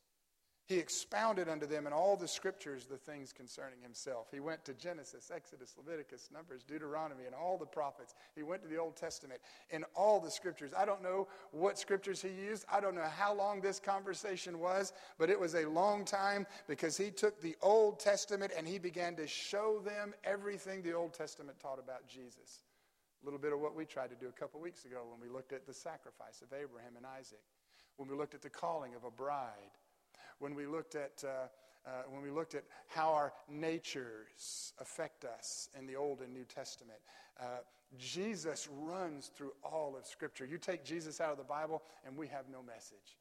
he 0.69 0.77
expounded 0.77 1.49
unto 1.49 1.67
them 1.67 1.87
in 1.87 1.95
all 1.95 2.15
the 2.15 2.29
scriptures 2.29 2.85
the 2.85 2.99
things 2.99 3.33
concerning 3.33 3.81
himself. 3.81 4.27
He 4.31 4.39
went 4.39 4.67
to 4.67 4.75
Genesis, 4.75 5.33
Exodus, 5.35 5.75
Leviticus, 5.79 6.29
Numbers, 6.31 6.63
Deuteronomy, 6.63 7.25
and 7.25 7.35
all 7.35 7.57
the 7.57 7.65
prophets. 7.65 8.15
He 8.37 8.43
went 8.43 8.61
to 8.63 8.69
the 8.69 8.77
Old 8.77 8.95
Testament 8.95 9.41
in 9.71 9.85
all 9.95 10.21
the 10.21 10.31
scriptures. 10.31 10.73
I 10.77 10.85
don't 10.85 11.03
know 11.03 11.27
what 11.53 11.79
scriptures 11.79 12.21
he 12.21 12.29
used. 12.29 12.67
I 12.71 12.81
don't 12.81 12.95
know 12.95 13.09
how 13.17 13.33
long 13.33 13.63
this 13.63 13.81
conversation 13.81 14.61
was, 14.61 14.93
but 15.19 15.31
it 15.31 15.41
was 15.41 15.55
a 15.55 15.65
long 15.65 16.05
time 16.05 16.47
because 16.67 16.99
he 16.99 17.11
took 17.11 17.41
the 17.41 17.57
Old 17.63 17.99
Testament 17.99 18.53
and 18.55 18.69
he 18.69 18.79
began 18.79 19.17
to 19.17 19.27
show 19.27 19.81
them 19.83 20.13
everything 20.23 20.83
the 20.83 20.93
Old 20.93 21.15
Testament 21.15 21.59
taught 21.59 21.79
about 21.79 22.07
Jesus. 22.07 22.65
A 23.23 23.25
little 23.25 23.41
bit 23.41 23.55
of 23.55 23.61
what 23.61 23.75
we 23.75 23.87
tried 23.87 24.11
to 24.11 24.17
do 24.17 24.29
a 24.29 24.39
couple 24.39 24.61
weeks 24.61 24.85
ago 24.85 24.99
when 25.11 25.19
we 25.19 25.35
looked 25.35 25.55
at 25.55 25.67
the 25.67 25.73
sacrifice 25.73 26.43
of 26.43 26.53
Abraham 26.53 26.97
and 26.99 27.07
Isaac, 27.07 27.41
when 27.97 28.07
we 28.07 28.15
looked 28.15 28.35
at 28.35 28.43
the 28.43 28.51
calling 28.51 28.95
of 28.95 29.05
a 29.05 29.11
bride 29.11 29.73
when 30.38 30.54
we 30.54 30.66
looked 30.66 30.95
at, 30.95 31.23
uh, 31.25 31.49
uh, 31.87 32.02
when 32.09 32.23
we 32.23 32.30
looked 32.30 32.54
at 32.54 32.64
how 32.87 33.12
our 33.12 33.33
natures 33.49 34.73
affect 34.80 35.25
us 35.25 35.68
in 35.78 35.87
the 35.87 35.97
Old 35.97 36.21
and 36.21 36.33
New 36.33 36.45
Testament. 36.45 36.99
Uh, 37.40 37.59
Jesus 37.97 38.68
runs 38.71 39.28
through 39.28 39.52
all 39.62 39.97
of 39.97 40.07
Scripture. 40.07 40.45
You 40.45 40.59
take 40.59 40.85
Jesus 40.85 41.21
out 41.21 41.33
of 41.33 41.38
the 41.38 41.45
Bible, 41.45 41.83
and 42.07 42.16
we 42.16 42.26
have 42.28 42.45
no 42.50 42.62
message. 42.62 43.16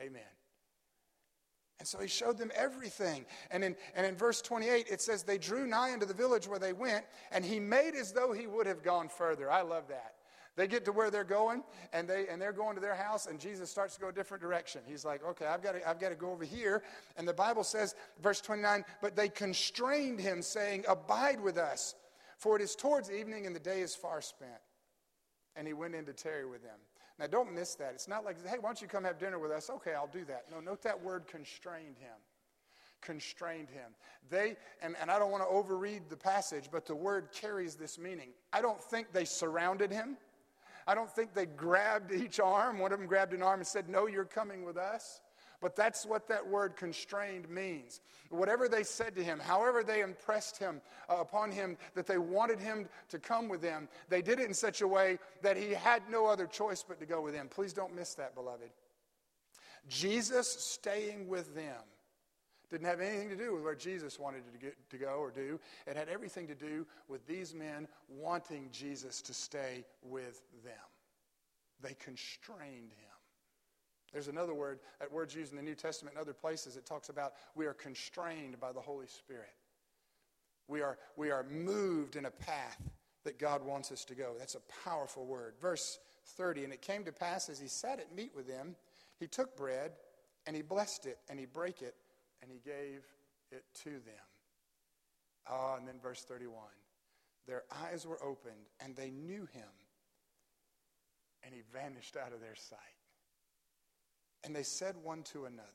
Amen. 0.00 0.22
And 1.78 1.86
so 1.86 1.98
he 1.98 2.08
showed 2.08 2.38
them 2.38 2.50
everything. 2.54 3.26
And 3.50 3.62
in, 3.62 3.76
and 3.94 4.06
in 4.06 4.16
verse 4.16 4.40
28, 4.40 4.86
it 4.90 5.02
says, 5.02 5.22
They 5.22 5.38
drew 5.38 5.66
nigh 5.66 5.92
unto 5.92 6.06
the 6.06 6.14
village 6.14 6.48
where 6.48 6.58
they 6.58 6.72
went, 6.72 7.04
and 7.30 7.44
he 7.44 7.60
made 7.60 7.94
as 7.94 8.12
though 8.12 8.32
he 8.32 8.46
would 8.46 8.66
have 8.66 8.82
gone 8.82 9.08
further. 9.08 9.50
I 9.50 9.62
love 9.62 9.88
that. 9.88 10.14
They 10.56 10.66
get 10.66 10.86
to 10.86 10.92
where 10.92 11.10
they're 11.10 11.22
going, 11.22 11.62
and, 11.92 12.08
they, 12.08 12.26
and 12.28 12.40
they're 12.40 12.52
going 12.52 12.76
to 12.76 12.80
their 12.80 12.94
house, 12.94 13.26
and 13.26 13.38
Jesus 13.38 13.70
starts 13.70 13.94
to 13.94 14.00
go 14.00 14.08
a 14.08 14.12
different 14.12 14.42
direction. 14.42 14.80
He's 14.86 15.04
like, 15.04 15.22
okay, 15.22 15.44
I've 15.44 15.62
got, 15.62 15.72
to, 15.72 15.88
I've 15.88 16.00
got 16.00 16.08
to 16.08 16.14
go 16.14 16.30
over 16.30 16.44
here. 16.44 16.82
And 17.18 17.28
the 17.28 17.34
Bible 17.34 17.62
says, 17.62 17.94
verse 18.22 18.40
29, 18.40 18.84
but 19.02 19.14
they 19.14 19.28
constrained 19.28 20.18
him, 20.18 20.40
saying, 20.40 20.86
Abide 20.88 21.40
with 21.40 21.58
us, 21.58 21.94
for 22.38 22.56
it 22.56 22.62
is 22.62 22.74
towards 22.74 23.10
evening, 23.10 23.46
and 23.46 23.54
the 23.54 23.60
day 23.60 23.82
is 23.82 23.94
far 23.94 24.22
spent. 24.22 24.50
And 25.56 25.66
he 25.66 25.74
went 25.74 25.94
in 25.94 26.06
to 26.06 26.14
tarry 26.14 26.46
with 26.46 26.62
them. 26.62 26.78
Now, 27.18 27.26
don't 27.26 27.54
miss 27.54 27.74
that. 27.76 27.92
It's 27.94 28.08
not 28.08 28.24
like, 28.24 28.36
hey, 28.46 28.56
why 28.58 28.68
don't 28.68 28.80
you 28.80 28.88
come 28.88 29.04
have 29.04 29.18
dinner 29.18 29.38
with 29.38 29.50
us? 29.50 29.70
Okay, 29.70 29.92
I'll 29.92 30.06
do 30.06 30.24
that. 30.26 30.44
No, 30.50 30.60
note 30.60 30.82
that 30.82 31.02
word 31.02 31.26
constrained 31.26 31.96
him. 31.98 32.16
Constrained 33.00 33.68
him. 33.70 33.92
They, 34.30 34.56
and, 34.82 34.96
and 35.00 35.10
I 35.10 35.18
don't 35.18 35.30
want 35.30 35.42
to 35.42 35.48
overread 35.48 36.08
the 36.08 36.16
passage, 36.16 36.68
but 36.70 36.86
the 36.86 36.94
word 36.94 37.28
carries 37.32 37.74
this 37.74 37.98
meaning. 37.98 38.30
I 38.52 38.60
don't 38.60 38.80
think 38.80 39.12
they 39.12 39.24
surrounded 39.24 39.90
him. 39.90 40.16
I 40.86 40.94
don't 40.94 41.10
think 41.10 41.34
they 41.34 41.46
grabbed 41.46 42.12
each 42.12 42.38
arm. 42.38 42.78
One 42.78 42.92
of 42.92 42.98
them 42.98 43.08
grabbed 43.08 43.32
an 43.32 43.42
arm 43.42 43.60
and 43.60 43.66
said, 43.66 43.88
No, 43.88 44.06
you're 44.06 44.24
coming 44.24 44.64
with 44.64 44.76
us. 44.76 45.20
But 45.60 45.74
that's 45.74 46.04
what 46.04 46.28
that 46.28 46.46
word 46.46 46.76
constrained 46.76 47.48
means. 47.48 48.00
Whatever 48.28 48.68
they 48.68 48.82
said 48.82 49.16
to 49.16 49.24
him, 49.24 49.38
however 49.38 49.82
they 49.82 50.02
impressed 50.02 50.58
him 50.58 50.82
uh, 51.08 51.16
upon 51.16 51.50
him 51.50 51.78
that 51.94 52.06
they 52.06 52.18
wanted 52.18 52.60
him 52.60 52.88
to 53.08 53.18
come 53.18 53.48
with 53.48 53.62
them, 53.62 53.88
they 54.08 54.20
did 54.20 54.38
it 54.38 54.46
in 54.46 54.54
such 54.54 54.82
a 54.82 54.88
way 54.88 55.18
that 55.42 55.56
he 55.56 55.70
had 55.72 56.02
no 56.10 56.26
other 56.26 56.46
choice 56.46 56.84
but 56.86 57.00
to 57.00 57.06
go 57.06 57.22
with 57.22 57.32
them. 57.32 57.48
Please 57.48 57.72
don't 57.72 57.94
miss 57.94 58.14
that, 58.14 58.34
beloved. 58.34 58.68
Jesus 59.88 60.48
staying 60.48 61.26
with 61.26 61.54
them 61.54 61.80
didn't 62.70 62.86
have 62.86 63.00
anything 63.00 63.28
to 63.28 63.36
do 63.36 63.54
with 63.54 63.62
where 63.62 63.74
Jesus 63.74 64.18
wanted 64.18 64.42
to, 64.52 64.58
get, 64.58 64.90
to 64.90 64.98
go 64.98 65.16
or 65.18 65.30
do. 65.30 65.60
It 65.86 65.96
had 65.96 66.08
everything 66.08 66.48
to 66.48 66.54
do 66.54 66.86
with 67.08 67.26
these 67.26 67.54
men 67.54 67.86
wanting 68.08 68.68
Jesus 68.72 69.22
to 69.22 69.34
stay 69.34 69.84
with 70.02 70.42
them. 70.64 70.74
They 71.80 71.94
constrained 71.94 72.92
him. 72.92 73.06
There's 74.12 74.28
another 74.28 74.54
word, 74.54 74.80
that 74.98 75.12
word's 75.12 75.34
used 75.34 75.52
in 75.52 75.56
the 75.56 75.62
New 75.62 75.74
Testament 75.74 76.16
in 76.16 76.20
other 76.20 76.32
places. 76.32 76.76
It 76.76 76.86
talks 76.86 77.08
about 77.08 77.34
we 77.54 77.66
are 77.66 77.74
constrained 77.74 78.58
by 78.58 78.72
the 78.72 78.80
Holy 78.80 79.06
Spirit. 79.06 79.54
We 80.68 80.80
are, 80.80 80.98
we 81.16 81.30
are 81.30 81.44
moved 81.44 82.16
in 82.16 82.24
a 82.24 82.30
path 82.30 82.80
that 83.24 83.38
God 83.38 83.64
wants 83.64 83.92
us 83.92 84.04
to 84.06 84.14
go. 84.14 84.34
That's 84.38 84.54
a 84.54 84.88
powerful 84.88 85.26
word. 85.26 85.54
Verse 85.60 85.98
30 86.36 86.64
And 86.64 86.72
it 86.72 86.82
came 86.82 87.04
to 87.04 87.12
pass 87.12 87.48
as 87.48 87.60
he 87.60 87.68
sat 87.68 88.00
at 88.00 88.14
meat 88.14 88.32
with 88.34 88.48
them, 88.48 88.74
he 89.18 89.26
took 89.26 89.56
bread 89.56 89.92
and 90.46 90.56
he 90.56 90.62
blessed 90.62 91.06
it 91.06 91.18
and 91.28 91.38
he 91.38 91.46
brake 91.46 91.82
it 91.82 91.94
and 92.46 92.52
he 92.52 92.70
gave 92.70 93.02
it 93.50 93.64
to 93.82 93.90
them. 93.90 94.26
Ah, 95.48 95.76
and 95.76 95.86
then 95.86 95.98
verse 96.00 96.22
31 96.22 96.54
Their 97.46 97.64
eyes 97.84 98.06
were 98.06 98.22
opened 98.22 98.66
and 98.80 98.94
they 98.94 99.10
knew 99.10 99.46
him, 99.52 99.68
and 101.42 101.52
he 101.54 101.62
vanished 101.72 102.16
out 102.16 102.32
of 102.32 102.40
their 102.40 102.54
sight. 102.54 102.78
And 104.44 104.54
they 104.54 104.62
said 104.62 104.94
one 105.02 105.22
to 105.24 105.46
another, 105.46 105.66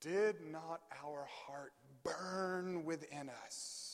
Did 0.00 0.36
not 0.40 0.80
our 1.04 1.26
heart 1.28 1.72
burn 2.04 2.84
within 2.84 3.30
us? 3.44 3.87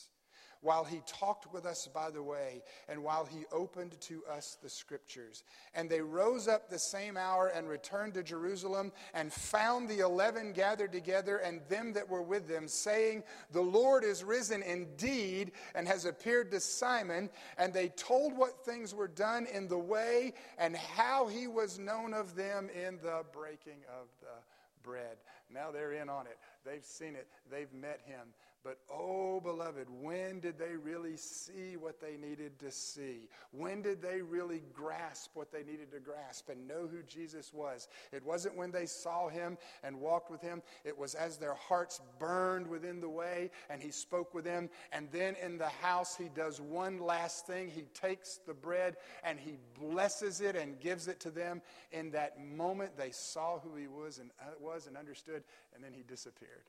While 0.65 0.83
he 0.83 1.01
talked 1.05 1.53
with 1.53 1.65
us 1.65 1.87
by 1.93 2.09
the 2.09 2.23
way, 2.23 2.63
and 2.89 3.03
while 3.03 3.23
he 3.23 3.45
opened 3.51 3.99
to 4.01 4.23
us 4.25 4.57
the 4.61 4.69
scriptures. 4.69 5.43
And 5.75 5.89
they 5.89 6.01
rose 6.01 6.47
up 6.47 6.69
the 6.69 6.79
same 6.79 7.17
hour 7.17 7.47
and 7.47 7.69
returned 7.69 8.15
to 8.15 8.23
Jerusalem, 8.23 8.91
and 9.13 9.31
found 9.31 9.87
the 9.87 9.99
eleven 9.99 10.51
gathered 10.51 10.91
together, 10.91 11.37
and 11.37 11.61
them 11.69 11.93
that 11.93 12.09
were 12.09 12.23
with 12.23 12.47
them, 12.47 12.67
saying, 12.67 13.23
The 13.51 13.61
Lord 13.61 14.03
is 14.03 14.23
risen 14.23 14.63
indeed, 14.63 15.51
and 15.75 15.87
has 15.87 16.05
appeared 16.05 16.49
to 16.51 16.59
Simon. 16.59 17.29
And 17.57 17.71
they 17.71 17.89
told 17.89 18.35
what 18.35 18.65
things 18.65 18.95
were 18.95 19.07
done 19.07 19.45
in 19.45 19.67
the 19.67 19.77
way, 19.77 20.33
and 20.57 20.75
how 20.75 21.27
he 21.27 21.45
was 21.45 21.77
known 21.77 22.13
of 22.13 22.35
them 22.35 22.69
in 22.73 22.97
the 23.03 23.23
breaking 23.31 23.83
of 23.87 24.07
the 24.19 24.35
bread. 24.83 25.17
Now 25.53 25.71
they're 25.71 25.93
in 25.93 26.09
on 26.09 26.25
it. 26.25 26.37
They've 26.65 26.83
seen 26.83 27.15
it. 27.15 27.27
They've 27.51 27.71
met 27.71 28.01
him. 28.05 28.33
But 28.65 28.79
oh, 28.91 29.39
beloved, 29.41 29.85
when 30.01 30.39
did 30.39 30.57
they 30.57 30.75
really 30.75 31.17
see 31.17 31.77
what 31.77 32.01
they 32.01 32.17
needed 32.17 32.57
to 32.61 32.71
see? 32.71 33.29
When 33.51 33.83
did 33.83 34.01
they 34.01 34.23
really 34.23 34.63
grasp 34.73 35.29
what 35.35 35.51
they 35.51 35.61
needed 35.61 35.91
to 35.91 35.99
grasp 35.99 36.49
and 36.49 36.67
know 36.67 36.87
who 36.87 37.03
Jesus 37.03 37.53
was? 37.53 37.87
It 38.11 38.25
wasn't 38.25 38.57
when 38.57 38.71
they 38.71 38.87
saw 38.87 39.29
him 39.29 39.59
and 39.83 40.01
walked 40.01 40.31
with 40.31 40.41
him, 40.41 40.63
it 40.83 40.97
was 40.97 41.13
as 41.13 41.37
their 41.37 41.53
hearts 41.53 42.01
burned 42.17 42.65
within 42.65 43.01
the 43.01 43.09
way 43.09 43.51
and 43.69 43.83
he 43.83 43.91
spoke 43.91 44.33
with 44.33 44.45
them. 44.45 44.71
And 44.91 45.09
then 45.11 45.35
in 45.35 45.59
the 45.59 45.69
house, 45.69 46.17
he 46.17 46.29
does 46.29 46.59
one 46.59 46.99
last 46.99 47.45
thing. 47.45 47.69
He 47.69 47.83
takes 47.93 48.39
the 48.47 48.55
bread 48.55 48.95
and 49.23 49.39
he 49.39 49.59
blesses 49.79 50.41
it 50.41 50.55
and 50.55 50.79
gives 50.79 51.07
it 51.07 51.19
to 51.19 51.29
them. 51.29 51.61
In 51.91 52.09
that 52.11 52.43
moment, 52.43 52.97
they 52.97 53.11
saw 53.11 53.59
who 53.59 53.75
he 53.75 53.85
was 53.85 54.17
and, 54.17 54.31
uh, 54.41 54.45
was 54.59 54.87
and 54.87 54.97
understood, 54.97 55.43
and 55.75 55.83
then 55.83 55.93
he 55.93 56.01
disappeared. 56.01 56.63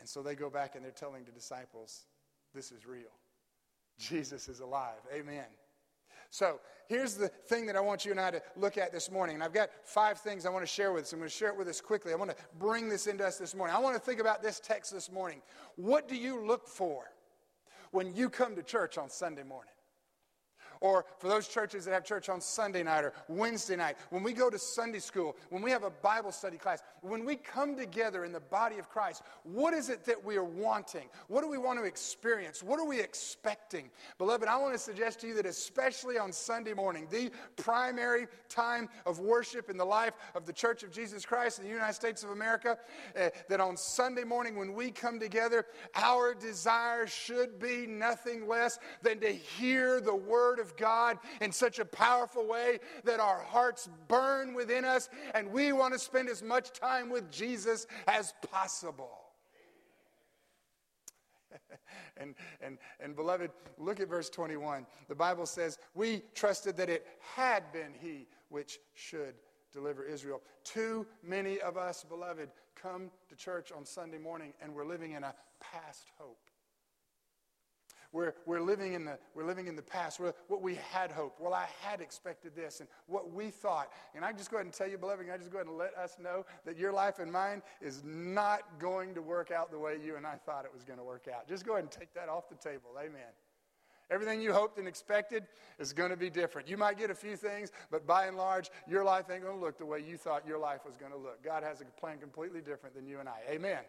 And 0.00 0.08
so 0.08 0.22
they 0.22 0.34
go 0.34 0.50
back 0.50 0.74
and 0.74 0.84
they're 0.84 0.92
telling 0.92 1.24
the 1.24 1.32
disciples, 1.32 2.04
this 2.54 2.70
is 2.70 2.86
real. 2.86 3.12
Jesus 3.98 4.48
is 4.48 4.60
alive. 4.60 5.00
Amen. 5.14 5.46
So 6.30 6.60
here's 6.86 7.14
the 7.14 7.28
thing 7.28 7.66
that 7.66 7.76
I 7.76 7.80
want 7.80 8.04
you 8.04 8.10
and 8.10 8.20
I 8.20 8.30
to 8.30 8.42
look 8.56 8.78
at 8.78 8.92
this 8.92 9.10
morning. 9.10 9.36
And 9.36 9.44
I've 9.44 9.54
got 9.54 9.70
five 9.84 10.18
things 10.18 10.44
I 10.44 10.50
want 10.50 10.64
to 10.64 10.70
share 10.70 10.92
with 10.92 11.04
us. 11.04 11.12
I'm 11.12 11.18
going 11.18 11.30
to 11.30 11.34
share 11.34 11.48
it 11.48 11.56
with 11.56 11.68
us 11.68 11.80
quickly. 11.80 12.12
I 12.12 12.16
want 12.16 12.30
to 12.30 12.36
bring 12.58 12.88
this 12.88 13.06
into 13.06 13.26
us 13.26 13.38
this 13.38 13.54
morning. 13.54 13.74
I 13.74 13.78
want 13.78 13.94
to 13.94 14.00
think 14.00 14.20
about 14.20 14.42
this 14.42 14.60
text 14.60 14.92
this 14.92 15.10
morning. 15.10 15.40
What 15.76 16.08
do 16.08 16.16
you 16.16 16.44
look 16.44 16.68
for 16.68 17.04
when 17.90 18.14
you 18.14 18.28
come 18.28 18.54
to 18.56 18.62
church 18.62 18.98
on 18.98 19.08
Sunday 19.08 19.44
morning? 19.44 19.72
Or 20.80 21.04
for 21.18 21.28
those 21.28 21.48
churches 21.48 21.84
that 21.84 21.92
have 21.92 22.04
church 22.04 22.28
on 22.28 22.40
Sunday 22.40 22.82
night 22.82 23.04
or 23.04 23.12
Wednesday 23.28 23.76
night, 23.76 23.96
when 24.10 24.22
we 24.22 24.32
go 24.32 24.50
to 24.50 24.58
Sunday 24.58 24.98
school, 24.98 25.36
when 25.50 25.62
we 25.62 25.70
have 25.70 25.82
a 25.82 25.90
Bible 25.90 26.32
study 26.32 26.56
class, 26.56 26.82
when 27.00 27.24
we 27.24 27.36
come 27.36 27.76
together 27.76 28.24
in 28.24 28.32
the 28.32 28.40
body 28.40 28.78
of 28.78 28.88
Christ, 28.88 29.22
what 29.44 29.74
is 29.74 29.88
it 29.88 30.04
that 30.04 30.22
we 30.24 30.36
are 30.36 30.44
wanting? 30.44 31.08
What 31.28 31.42
do 31.42 31.48
we 31.48 31.58
want 31.58 31.78
to 31.78 31.84
experience? 31.84 32.62
What 32.62 32.80
are 32.80 32.86
we 32.86 33.00
expecting? 33.00 33.90
Beloved, 34.18 34.48
I 34.48 34.56
want 34.56 34.74
to 34.74 34.78
suggest 34.78 35.20
to 35.20 35.26
you 35.26 35.34
that 35.34 35.46
especially 35.46 36.18
on 36.18 36.32
Sunday 36.32 36.74
morning, 36.74 37.06
the 37.10 37.30
primary 37.56 38.26
time 38.48 38.88
of 39.04 39.18
worship 39.18 39.70
in 39.70 39.76
the 39.76 39.84
life 39.84 40.14
of 40.34 40.46
the 40.46 40.52
Church 40.52 40.82
of 40.82 40.90
Jesus 40.90 41.24
Christ 41.24 41.58
in 41.58 41.64
the 41.64 41.70
United 41.70 41.94
States 41.94 42.22
of 42.22 42.30
America, 42.30 42.78
uh, 43.18 43.28
that 43.48 43.60
on 43.60 43.76
Sunday 43.76 44.24
morning 44.24 44.56
when 44.56 44.74
we 44.74 44.90
come 44.90 45.18
together, 45.20 45.66
our 45.94 46.34
desire 46.34 47.06
should 47.06 47.58
be 47.58 47.86
nothing 47.86 48.46
less 48.48 48.78
than 49.02 49.20
to 49.20 49.28
hear 49.28 50.00
the 50.00 50.14
Word 50.14 50.58
of 50.58 50.65
God 50.74 51.18
in 51.40 51.52
such 51.52 51.78
a 51.78 51.84
powerful 51.84 52.46
way 52.46 52.78
that 53.04 53.20
our 53.20 53.42
hearts 53.42 53.88
burn 54.08 54.54
within 54.54 54.84
us 54.84 55.08
and 55.34 55.52
we 55.52 55.72
want 55.72 55.92
to 55.92 55.98
spend 55.98 56.28
as 56.28 56.42
much 56.42 56.72
time 56.72 57.10
with 57.10 57.30
Jesus 57.30 57.86
as 58.08 58.32
possible. 58.50 59.26
and, 62.16 62.34
and, 62.60 62.78
and 63.00 63.14
beloved, 63.14 63.50
look 63.78 64.00
at 64.00 64.08
verse 64.08 64.30
21. 64.30 64.86
The 65.08 65.14
Bible 65.14 65.46
says, 65.46 65.78
We 65.94 66.22
trusted 66.34 66.76
that 66.78 66.88
it 66.88 67.06
had 67.34 67.72
been 67.72 67.92
He 68.00 68.26
which 68.48 68.78
should 68.94 69.34
deliver 69.72 70.04
Israel. 70.04 70.42
Too 70.64 71.06
many 71.22 71.60
of 71.60 71.76
us, 71.76 72.04
beloved, 72.04 72.48
come 72.74 73.10
to 73.28 73.36
church 73.36 73.72
on 73.72 73.84
Sunday 73.84 74.18
morning 74.18 74.52
and 74.60 74.74
we're 74.74 74.86
living 74.86 75.12
in 75.12 75.24
a 75.24 75.34
past 75.60 76.08
hope. 76.18 76.38
We're, 78.12 78.34
we're, 78.46 78.60
living 78.60 78.94
in 78.94 79.04
the, 79.04 79.18
we're 79.34 79.44
living 79.44 79.66
in 79.66 79.76
the 79.76 79.82
past. 79.82 80.20
We're, 80.20 80.32
what 80.48 80.62
we 80.62 80.78
had 80.90 81.10
hoped. 81.10 81.40
Well, 81.40 81.54
I 81.54 81.66
had 81.80 82.00
expected 82.00 82.54
this 82.54 82.80
and 82.80 82.88
what 83.06 83.32
we 83.32 83.50
thought. 83.50 83.90
And 84.14 84.24
I 84.24 84.32
just 84.32 84.50
go 84.50 84.56
ahead 84.56 84.66
and 84.66 84.74
tell 84.74 84.88
you, 84.88 84.98
beloved, 84.98 85.26
I 85.32 85.36
just 85.36 85.50
go 85.50 85.58
ahead 85.58 85.68
and 85.68 85.76
let 85.76 85.94
us 85.96 86.16
know 86.22 86.44
that 86.64 86.76
your 86.76 86.92
life 86.92 87.18
and 87.18 87.30
mine 87.30 87.62
is 87.80 88.02
not 88.04 88.62
going 88.78 89.14
to 89.14 89.22
work 89.22 89.50
out 89.50 89.70
the 89.70 89.78
way 89.78 89.98
you 90.04 90.16
and 90.16 90.26
I 90.26 90.36
thought 90.36 90.64
it 90.64 90.72
was 90.72 90.84
going 90.84 90.98
to 90.98 91.04
work 91.04 91.26
out. 91.34 91.48
Just 91.48 91.66
go 91.66 91.72
ahead 91.72 91.84
and 91.84 91.90
take 91.90 92.12
that 92.14 92.28
off 92.28 92.48
the 92.48 92.56
table. 92.56 92.90
Amen. 92.98 93.32
Everything 94.08 94.40
you 94.40 94.52
hoped 94.52 94.78
and 94.78 94.86
expected 94.86 95.44
is 95.80 95.92
going 95.92 96.10
to 96.10 96.16
be 96.16 96.30
different. 96.30 96.68
You 96.68 96.76
might 96.76 96.96
get 96.96 97.10
a 97.10 97.14
few 97.14 97.36
things, 97.36 97.72
but 97.90 98.06
by 98.06 98.26
and 98.26 98.36
large, 98.36 98.70
your 98.88 99.02
life 99.02 99.26
ain't 99.30 99.42
going 99.42 99.58
to 99.58 99.60
look 99.60 99.78
the 99.78 99.86
way 99.86 100.00
you 100.06 100.16
thought 100.16 100.46
your 100.46 100.58
life 100.58 100.80
was 100.86 100.96
going 100.96 101.10
to 101.10 101.18
look. 101.18 101.42
God 101.42 101.64
has 101.64 101.80
a 101.80 101.84
plan 102.00 102.18
completely 102.18 102.60
different 102.60 102.94
than 102.94 103.06
you 103.06 103.18
and 103.18 103.28
I. 103.28 103.40
Amen. 103.50 103.80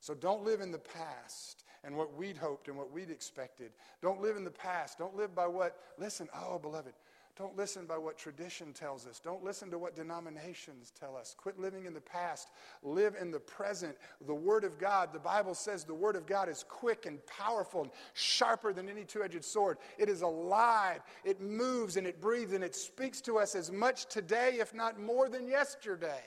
So 0.00 0.14
don't 0.14 0.44
live 0.44 0.60
in 0.60 0.72
the 0.72 0.78
past 0.78 1.64
and 1.84 1.96
what 1.96 2.16
we'd 2.16 2.36
hoped 2.36 2.68
and 2.68 2.76
what 2.76 2.92
we'd 2.92 3.10
expected. 3.10 3.72
Don't 4.02 4.20
live 4.20 4.36
in 4.36 4.44
the 4.44 4.50
past. 4.50 4.98
Don't 4.98 5.16
live 5.16 5.34
by 5.34 5.46
what, 5.46 5.76
listen, 5.98 6.28
oh, 6.34 6.58
beloved, 6.58 6.92
don't 7.38 7.56
listen 7.56 7.86
by 7.86 7.96
what 7.96 8.18
tradition 8.18 8.72
tells 8.72 9.06
us. 9.06 9.20
Don't 9.20 9.44
listen 9.44 9.70
to 9.70 9.78
what 9.78 9.94
denominations 9.94 10.92
tell 10.98 11.16
us. 11.16 11.36
Quit 11.38 11.56
living 11.56 11.86
in 11.86 11.94
the 11.94 12.00
past. 12.00 12.48
Live 12.82 13.14
in 13.20 13.30
the 13.30 13.38
present. 13.38 13.96
The 14.26 14.34
Word 14.34 14.64
of 14.64 14.76
God, 14.76 15.12
the 15.12 15.20
Bible 15.20 15.54
says 15.54 15.84
the 15.84 15.94
Word 15.94 16.16
of 16.16 16.26
God 16.26 16.48
is 16.48 16.64
quick 16.68 17.06
and 17.06 17.24
powerful 17.26 17.82
and 17.82 17.92
sharper 18.12 18.72
than 18.72 18.88
any 18.88 19.04
two 19.04 19.22
edged 19.22 19.44
sword. 19.44 19.78
It 19.98 20.08
is 20.08 20.22
alive, 20.22 21.00
it 21.24 21.40
moves 21.40 21.96
and 21.96 22.08
it 22.08 22.20
breathes 22.20 22.54
and 22.54 22.64
it 22.64 22.74
speaks 22.74 23.20
to 23.22 23.38
us 23.38 23.54
as 23.54 23.70
much 23.70 24.06
today, 24.06 24.56
if 24.58 24.74
not 24.74 25.00
more 25.00 25.28
than 25.28 25.46
yesterday. 25.46 26.24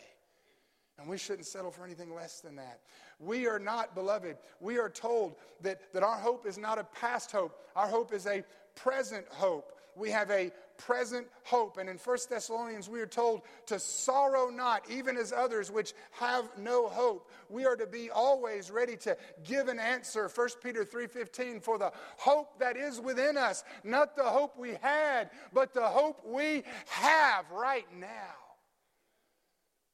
And 1.00 1.10
we 1.10 1.18
shouldn't 1.18 1.48
settle 1.48 1.72
for 1.72 1.84
anything 1.84 2.14
less 2.14 2.42
than 2.42 2.56
that. 2.58 2.80
We 3.20 3.48
are 3.48 3.60
not, 3.60 3.96
beloved, 3.96 4.38
we 4.60 4.78
are 4.78 4.90
told 4.90 5.36
that, 5.62 5.94
that 5.94 6.04
our 6.04 6.18
hope 6.18 6.46
is 6.46 6.58
not 6.58 6.78
a 6.78 6.84
past 6.84 7.32
hope. 7.32 7.60
Our 7.76 7.88
hope 7.88 8.14
is 8.14 8.28
a 8.28 8.44
present 8.76 9.26
hope. 9.30 9.78
We 9.96 10.10
have 10.12 10.30
a 10.32 10.52
present 10.78 11.28
hope. 11.44 11.78
And 11.78 11.90
in 11.90 11.98
1 11.98 12.18
Thessalonians, 12.30 12.90
we 12.90 13.02
are 13.02 13.08
told 13.08 13.42
to 13.68 13.80
sorrow 13.80 14.50
not, 14.50 14.90
even 14.90 15.18
as 15.18 15.34
others 15.34 15.72
which 15.72 15.94
have 16.12 16.50
no 16.58 16.88
hope. 16.88 17.30
We 17.50 17.66
are 17.66 17.76
to 17.76 17.88
be 17.88 18.10
always 18.10 18.72
ready 18.72 18.96
to 18.98 19.18
give 19.44 19.68
an 19.68 19.80
answer. 19.80 20.30
1 20.30 20.50
Peter 20.64 20.86
3:15, 20.86 21.62
for 21.62 21.78
the 21.78 21.92
hope 22.18 22.60
that 22.60 22.78
is 22.78 23.00
within 23.00 23.38
us, 23.38 23.64
not 23.84 24.16
the 24.16 24.24
hope 24.24 24.58
we 24.58 24.76
had, 24.82 25.30
but 25.54 25.74
the 25.74 25.88
hope 25.88 26.26
we 26.26 26.64
have 26.88 27.50
right 27.52 27.92
now. 27.94 28.41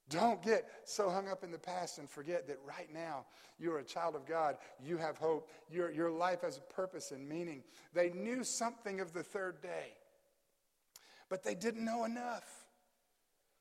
Don't 0.09 0.41
get 0.41 0.65
so 0.85 1.09
hung 1.09 1.27
up 1.27 1.43
in 1.43 1.51
the 1.51 1.57
past 1.57 1.97
and 1.97 2.09
forget 2.09 2.47
that 2.47 2.59
right 2.65 2.91
now 2.93 3.25
you're 3.59 3.79
a 3.79 3.83
child 3.83 4.15
of 4.15 4.25
God. 4.25 4.57
You 4.81 4.97
have 4.97 5.17
hope. 5.17 5.49
Your, 5.69 5.91
your 5.91 6.09
life 6.09 6.41
has 6.41 6.57
a 6.57 6.73
purpose 6.73 7.11
and 7.11 7.27
meaning. 7.27 7.63
They 7.93 8.11
knew 8.11 8.43
something 8.43 9.01
of 9.01 9.11
the 9.11 9.23
third 9.23 9.61
day 9.61 9.93
but 11.29 11.43
they 11.43 11.55
didn't 11.55 11.83
know 11.83 12.05
enough. 12.05 12.65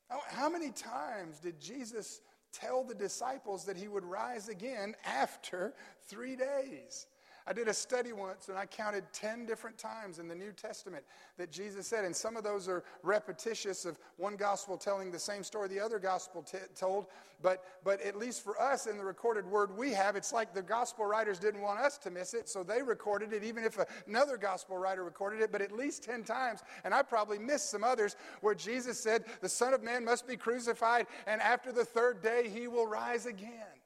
Oh, 0.09 0.21
how 0.29 0.49
many 0.49 0.71
times 0.71 1.39
did 1.39 1.59
Jesus 1.59 2.21
tell 2.53 2.83
the 2.83 2.95
disciples 2.95 3.65
that 3.65 3.75
he 3.75 3.87
would 3.87 4.05
rise 4.05 4.47
again 4.47 4.95
after 5.05 5.73
three 6.07 6.35
days? 6.35 7.07
I 7.47 7.53
did 7.53 7.69
a 7.69 7.73
study 7.73 8.11
once 8.11 8.49
and 8.49 8.57
I 8.57 8.65
counted 8.65 9.05
10 9.13 9.45
different 9.45 9.77
times 9.77 10.19
in 10.19 10.27
the 10.27 10.35
New 10.35 10.51
Testament 10.51 11.05
that 11.37 11.49
Jesus 11.49 11.87
said, 11.87 12.03
and 12.03 12.13
some 12.13 12.35
of 12.35 12.43
those 12.43 12.67
are 12.67 12.83
repetitious 13.03 13.85
of 13.85 13.97
one 14.17 14.35
gospel 14.35 14.77
telling 14.77 15.11
the 15.11 15.19
same 15.19 15.43
story 15.43 15.69
the 15.69 15.79
other 15.79 15.97
gospel 15.97 16.43
t- 16.43 16.57
told, 16.75 17.05
but, 17.41 17.63
but 17.85 18.01
at 18.01 18.17
least 18.17 18.43
for 18.43 18.61
us 18.61 18.85
in 18.85 18.97
the 18.97 19.05
recorded 19.05 19.45
word 19.45 19.75
we 19.77 19.93
have, 19.93 20.17
it's 20.17 20.33
like 20.33 20.53
the 20.53 20.61
gospel 20.61 21.05
writers 21.05 21.39
didn't 21.39 21.61
want 21.61 21.79
us 21.79 21.97
to 21.99 22.11
miss 22.11 22.33
it, 22.33 22.49
so 22.49 22.63
they 22.63 22.81
recorded 22.81 23.31
it, 23.31 23.45
even 23.45 23.63
if 23.63 23.79
another 24.07 24.35
gospel 24.35 24.77
writer 24.77 25.05
recorded 25.05 25.41
it, 25.41 25.49
but 25.49 25.61
at 25.61 25.71
least 25.71 26.03
10 26.03 26.25
times, 26.25 26.63
and 26.83 26.93
I 26.93 27.01
probably 27.01 27.39
missed 27.39 27.69
some 27.69 27.83
others, 27.83 28.17
where 28.41 28.55
Jesus 28.55 28.99
said, 28.99 29.23
The 29.39 29.47
Son 29.47 29.73
of 29.73 29.81
Man 29.81 30.03
must 30.03 30.27
be 30.27 30.35
crucified, 30.35 31.07
and 31.25 31.41
after 31.41 31.71
the 31.71 31.85
third 31.85 32.21
day 32.21 32.49
he 32.53 32.67
will 32.67 32.87
rise 32.87 33.25
again. 33.25 33.76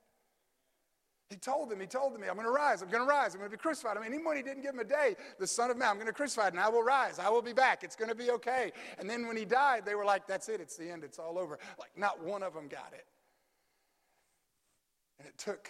He 1.31 1.37
told 1.37 1.69
them, 1.69 1.79
he 1.79 1.87
told 1.87 2.13
them, 2.13 2.21
I'm 2.23 2.35
going 2.35 2.45
to 2.45 2.51
rise, 2.51 2.81
I'm 2.81 2.89
going 2.89 3.03
to 3.03 3.09
rise, 3.09 3.33
I'm 3.33 3.39
going 3.39 3.49
to 3.49 3.57
be 3.57 3.61
crucified. 3.61 3.95
I 3.95 4.01
mean, 4.01 4.13
even 4.13 4.25
when 4.25 4.35
he 4.35 4.43
didn't 4.43 4.63
give 4.63 4.73
him 4.73 4.81
a 4.81 4.83
day, 4.83 5.15
the 5.39 5.47
Son 5.47 5.71
of 5.71 5.77
Man, 5.77 5.87
I'm 5.87 5.95
going 5.95 6.07
to 6.07 6.13
crucify 6.13 6.47
it, 6.47 6.53
and 6.53 6.59
I 6.59 6.67
will 6.67 6.83
rise, 6.83 7.19
I 7.19 7.29
will 7.29 7.41
be 7.41 7.53
back, 7.53 7.85
it's 7.85 7.95
going 7.95 8.09
to 8.09 8.15
be 8.15 8.31
okay. 8.31 8.73
And 8.99 9.09
then 9.09 9.25
when 9.25 9.37
he 9.37 9.45
died, 9.45 9.85
they 9.85 9.95
were 9.95 10.03
like, 10.03 10.27
that's 10.27 10.49
it, 10.49 10.59
it's 10.59 10.75
the 10.75 10.91
end, 10.91 11.05
it's 11.05 11.19
all 11.19 11.39
over. 11.39 11.57
Like, 11.79 11.91
not 11.95 12.21
one 12.21 12.43
of 12.43 12.53
them 12.53 12.67
got 12.67 12.91
it. 12.93 13.05
And 15.19 15.27
it 15.27 15.37
took 15.37 15.69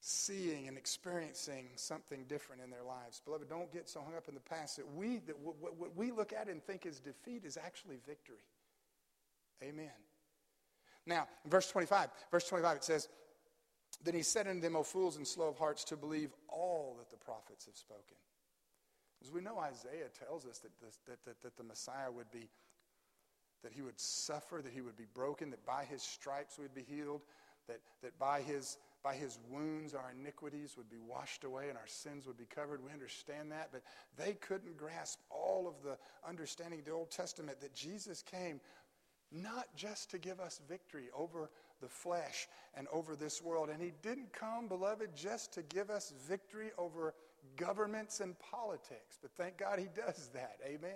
seeing 0.00 0.66
and 0.66 0.78
experiencing 0.78 1.66
something 1.74 2.24
different 2.26 2.62
in 2.62 2.70
their 2.70 2.82
lives. 2.82 3.20
Beloved, 3.22 3.50
don't 3.50 3.70
get 3.70 3.90
so 3.90 4.00
hung 4.00 4.16
up 4.16 4.28
in 4.28 4.34
the 4.34 4.40
past 4.40 4.78
that 4.78 4.94
we, 4.94 5.18
that 5.26 5.38
what, 5.38 5.56
what 5.60 5.94
we 5.94 6.10
look 6.10 6.32
at 6.32 6.48
and 6.48 6.64
think 6.64 6.86
is 6.86 7.00
defeat 7.00 7.44
is 7.44 7.58
actually 7.58 7.98
victory. 8.06 8.46
Amen. 9.62 9.90
Now, 11.06 11.28
in 11.44 11.50
verse 11.50 11.68
25, 11.68 12.08
verse 12.30 12.48
25, 12.48 12.76
it 12.78 12.84
says, 12.84 13.08
then 14.04 14.14
he 14.14 14.22
said 14.22 14.46
unto 14.46 14.60
them, 14.60 14.76
O 14.76 14.82
fools 14.82 15.16
and 15.16 15.26
slow 15.26 15.48
of 15.48 15.58
hearts, 15.58 15.84
to 15.84 15.96
believe 15.96 16.30
all 16.48 16.96
that 16.98 17.10
the 17.10 17.16
prophets 17.16 17.66
have 17.66 17.76
spoken. 17.76 18.16
As 19.22 19.30
we 19.30 19.40
know, 19.40 19.58
Isaiah 19.58 20.08
tells 20.26 20.46
us 20.46 20.58
that, 20.58 20.70
that, 21.06 21.24
that, 21.24 21.42
that 21.42 21.56
the 21.56 21.62
Messiah 21.62 22.10
would 22.10 22.30
be, 22.30 22.48
that 23.62 23.72
he 23.72 23.82
would 23.82 24.00
suffer, 24.00 24.60
that 24.62 24.72
he 24.72 24.80
would 24.80 24.96
be 24.96 25.06
broken, 25.14 25.50
that 25.50 25.64
by 25.64 25.84
his 25.84 26.02
stripes 26.02 26.58
we'd 26.58 26.74
be 26.74 26.82
healed, 26.82 27.22
that, 27.68 27.80
that 28.02 28.18
by, 28.18 28.40
his, 28.40 28.78
by 29.04 29.14
his 29.14 29.38
wounds 29.48 29.94
our 29.94 30.12
iniquities 30.18 30.74
would 30.76 30.90
be 30.90 30.98
washed 30.98 31.44
away 31.44 31.68
and 31.68 31.78
our 31.78 31.86
sins 31.86 32.26
would 32.26 32.36
be 32.36 32.46
covered. 32.52 32.84
We 32.84 32.90
understand 32.90 33.52
that, 33.52 33.68
but 33.70 33.82
they 34.16 34.32
couldn't 34.32 34.76
grasp 34.76 35.20
all 35.30 35.68
of 35.68 35.74
the 35.84 35.96
understanding 36.28 36.80
of 36.80 36.84
the 36.84 36.92
Old 36.92 37.12
Testament 37.12 37.60
that 37.60 37.74
Jesus 37.74 38.22
came 38.22 38.60
not 39.30 39.66
just 39.76 40.10
to 40.10 40.18
give 40.18 40.40
us 40.40 40.60
victory 40.68 41.08
over 41.16 41.48
the 41.82 41.88
flesh 41.88 42.48
and 42.74 42.86
over 42.90 43.14
this 43.14 43.42
world. 43.42 43.68
And 43.68 43.82
he 43.82 43.92
didn't 44.02 44.32
come, 44.32 44.68
beloved, 44.68 45.10
just 45.14 45.52
to 45.54 45.62
give 45.62 45.90
us 45.90 46.14
victory 46.26 46.70
over 46.78 47.14
governments 47.56 48.20
and 48.20 48.34
politics. 48.38 49.18
But 49.20 49.32
thank 49.36 49.58
God 49.58 49.78
he 49.78 49.88
does 49.94 50.30
that. 50.32 50.56
Amen. 50.66 50.92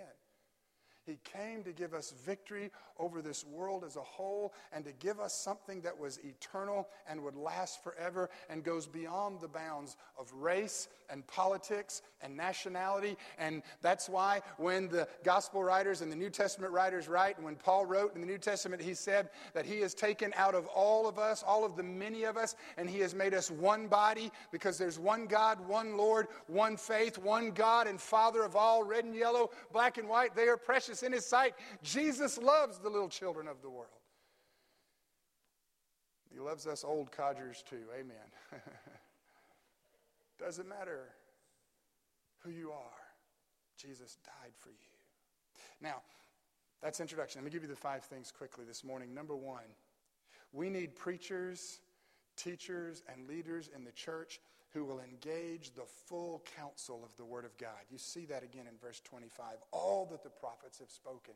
He 1.07 1.17
came 1.23 1.63
to 1.63 1.71
give 1.71 1.93
us 1.93 2.13
victory 2.25 2.69
over 2.99 3.21
this 3.21 3.45
world 3.45 3.85
as 3.85 3.95
a 3.95 4.01
whole 4.01 4.53
and 4.73 4.83
to 4.83 4.91
give 4.99 5.19
us 5.21 5.33
something 5.33 5.79
that 5.81 5.97
was 5.97 6.19
eternal 6.23 6.89
and 7.09 7.23
would 7.23 7.35
last 7.35 7.81
forever 7.81 8.29
and 8.49 8.61
goes 8.61 8.87
beyond 8.87 9.39
the 9.39 9.47
bounds 9.47 9.95
of 10.19 10.29
race 10.33 10.89
and 11.09 11.25
politics 11.27 12.01
and 12.21 12.35
nationality. 12.35 13.15
And 13.39 13.63
that's 13.81 14.09
why 14.09 14.41
when 14.57 14.89
the 14.89 15.07
gospel 15.23 15.63
writers 15.63 16.01
and 16.01 16.11
the 16.11 16.15
New 16.15 16.29
Testament 16.29 16.73
writers 16.73 17.07
write, 17.07 17.37
and 17.37 17.45
when 17.45 17.55
Paul 17.55 17.85
wrote 17.85 18.13
in 18.13 18.19
the 18.19 18.27
New 18.27 18.37
Testament, 18.37 18.81
he 18.81 18.93
said 18.93 19.29
that 19.53 19.65
he 19.65 19.79
has 19.79 19.93
taken 19.93 20.33
out 20.35 20.55
of 20.55 20.65
all 20.67 21.07
of 21.07 21.17
us, 21.17 21.41
all 21.41 21.63
of 21.63 21.77
the 21.77 21.83
many 21.83 22.25
of 22.25 22.35
us, 22.35 22.55
and 22.77 22.89
he 22.89 22.99
has 22.99 23.15
made 23.15 23.33
us 23.33 23.49
one 23.49 23.87
body 23.87 24.29
because 24.51 24.77
there's 24.77 24.99
one 24.99 25.25
God, 25.25 25.65
one 25.67 25.95
Lord, 25.95 26.27
one 26.47 26.75
faith, 26.75 27.17
one 27.17 27.51
God 27.51 27.87
and 27.87 28.01
Father 28.01 28.43
of 28.43 28.57
all, 28.57 28.83
red 28.83 29.05
and 29.05 29.15
yellow, 29.15 29.51
black 29.71 29.97
and 29.97 30.09
white. 30.09 30.35
They 30.35 30.49
are 30.49 30.57
precious 30.57 30.96
in 31.03 31.11
his 31.11 31.25
sight. 31.25 31.53
Jesus 31.83 32.37
loves 32.37 32.79
the 32.79 32.89
little 32.89 33.09
children 33.09 33.47
of 33.47 33.61
the 33.61 33.69
world. 33.69 33.89
He 36.31 36.39
loves 36.39 36.67
us 36.67 36.83
old 36.83 37.11
codgers 37.11 37.63
too. 37.67 37.83
Amen. 37.93 38.15
Doesn't 40.39 40.67
matter 40.67 41.09
who 42.39 42.51
you 42.51 42.71
are, 42.71 43.01
Jesus 43.81 44.17
died 44.23 44.53
for 44.59 44.69
you. 44.69 44.75
Now, 45.81 46.01
that's 46.81 46.99
introduction. 46.99 47.41
Let 47.41 47.45
me 47.45 47.51
give 47.51 47.63
you 47.63 47.69
the 47.69 47.75
five 47.75 48.03
things 48.03 48.31
quickly 48.31 48.65
this 48.65 48.83
morning. 48.83 49.13
Number 49.13 49.35
one, 49.35 49.63
we 50.53 50.69
need 50.69 50.95
preachers, 50.95 51.79
teachers, 52.35 53.03
and 53.11 53.27
leaders 53.27 53.69
in 53.75 53.83
the 53.83 53.91
church 53.91 54.39
who 54.77 54.85
will 54.85 54.99
engage 54.99 55.73
the 55.73 55.85
full 56.05 56.43
counsel 56.55 57.01
of 57.03 57.15
the 57.17 57.25
Word 57.25 57.45
of 57.45 57.57
God. 57.57 57.81
You 57.89 57.97
see 57.97 58.25
that 58.25 58.43
again 58.43 58.67
in 58.67 58.77
verse 58.79 59.01
25. 59.05 59.45
All 59.71 60.07
that 60.11 60.23
the 60.23 60.29
prophets 60.29 60.77
have 60.77 60.91
spoken. 60.91 61.33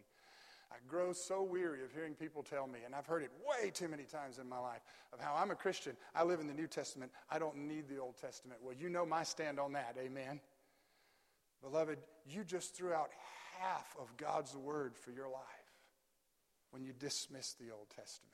I 0.72 0.76
grow 0.88 1.12
so 1.12 1.42
weary 1.42 1.84
of 1.84 1.92
hearing 1.92 2.14
people 2.14 2.44
tell 2.44 2.68
me, 2.68 2.80
and 2.86 2.94
I've 2.94 3.08
heard 3.08 3.24
it 3.24 3.32
way 3.46 3.72
too 3.72 3.88
many 3.88 4.04
times 4.04 4.38
in 4.38 4.48
my 4.48 4.60
life, 4.60 4.82
of 5.12 5.20
how 5.20 5.36
I'm 5.36 5.50
a 5.50 5.56
Christian. 5.56 5.98
I 6.16 6.24
live 6.24 6.40
in 6.40 6.48
the 6.48 6.54
New 6.54 6.68
Testament. 6.68 7.12
I 7.32 7.40
don't 7.40 7.58
need 7.68 7.90
the 7.90 7.98
Old 7.98 8.18
Testament. 8.22 8.60
Well, 8.64 8.76
you 8.80 8.90
know 8.90 9.06
my 9.06 9.24
stand 9.24 9.60
on 9.60 9.74
that. 9.74 9.98
Amen. 10.00 10.40
Beloved, 11.64 11.98
you 12.30 12.44
just 12.44 12.76
threw 12.76 12.94
out 12.94 13.10
half 13.60 13.96
of 14.00 14.16
God's 14.18 14.56
Word 14.56 14.96
for 14.96 15.12
your 15.12 15.30
life 15.30 15.44
when 16.70 16.84
you 16.84 16.94
dismiss 16.94 17.54
the 17.54 17.72
Old 17.72 17.90
Testament. 17.90 18.32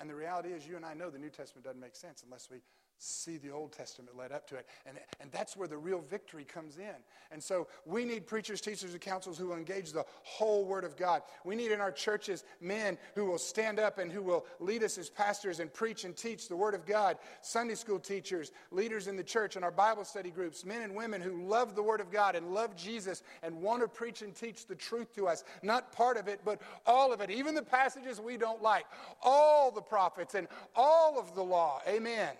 And 0.00 0.08
the 0.08 0.14
reality 0.14 0.50
is, 0.50 0.66
you 0.66 0.76
and 0.76 0.86
I 0.86 0.94
know 0.94 1.10
the 1.10 1.18
New 1.18 1.28
Testament 1.28 1.64
doesn't 1.64 1.80
make 1.80 1.96
sense 1.96 2.22
unless 2.24 2.48
we 2.50 2.58
see 2.98 3.36
the 3.38 3.50
Old 3.50 3.72
Testament 3.72 4.16
led 4.16 4.32
up 4.32 4.46
to 4.48 4.56
it. 4.56 4.66
And, 4.84 4.98
and 5.20 5.30
that's 5.30 5.56
where 5.56 5.68
the 5.68 5.76
real 5.76 6.00
victory 6.00 6.44
comes 6.44 6.78
in. 6.78 6.94
And 7.30 7.42
so 7.42 7.68
we 7.86 8.04
need 8.04 8.26
preachers, 8.26 8.60
teachers, 8.60 8.92
and 8.92 9.00
counselors 9.00 9.38
who 9.38 9.46
will 9.46 9.56
engage 9.56 9.92
the 9.92 10.04
whole 10.24 10.64
Word 10.64 10.84
of 10.84 10.96
God. 10.96 11.22
We 11.44 11.54
need 11.54 11.70
in 11.70 11.80
our 11.80 11.92
churches 11.92 12.44
men 12.60 12.98
who 13.14 13.24
will 13.24 13.38
stand 13.38 13.78
up 13.78 13.98
and 13.98 14.10
who 14.10 14.22
will 14.22 14.46
lead 14.58 14.82
us 14.82 14.98
as 14.98 15.08
pastors 15.08 15.60
and 15.60 15.72
preach 15.72 16.04
and 16.04 16.16
teach 16.16 16.48
the 16.48 16.56
Word 16.56 16.74
of 16.74 16.84
God. 16.84 17.18
Sunday 17.40 17.76
school 17.76 18.00
teachers, 18.00 18.50
leaders 18.70 19.06
in 19.06 19.16
the 19.16 19.24
church, 19.24 19.56
and 19.56 19.64
our 19.64 19.70
Bible 19.70 20.04
study 20.04 20.30
groups, 20.30 20.64
men 20.64 20.82
and 20.82 20.94
women 20.94 21.20
who 21.20 21.46
love 21.46 21.76
the 21.76 21.82
Word 21.82 22.00
of 22.00 22.10
God 22.10 22.34
and 22.34 22.52
love 22.52 22.76
Jesus 22.76 23.22
and 23.42 23.54
want 23.62 23.82
to 23.82 23.88
preach 23.88 24.22
and 24.22 24.34
teach 24.34 24.66
the 24.66 24.74
truth 24.74 25.14
to 25.14 25.28
us. 25.28 25.44
Not 25.62 25.92
part 25.92 26.16
of 26.16 26.26
it, 26.26 26.40
but 26.44 26.60
all 26.84 27.12
of 27.12 27.20
it. 27.20 27.30
Even 27.30 27.54
the 27.54 27.62
passages 27.62 28.20
we 28.20 28.36
don't 28.36 28.62
like. 28.62 28.86
All 29.22 29.70
the 29.70 29.82
prophets 29.82 30.34
and 30.34 30.48
all 30.74 31.18
of 31.18 31.34
the 31.34 31.44
law. 31.44 31.80
Amen. 31.86 32.30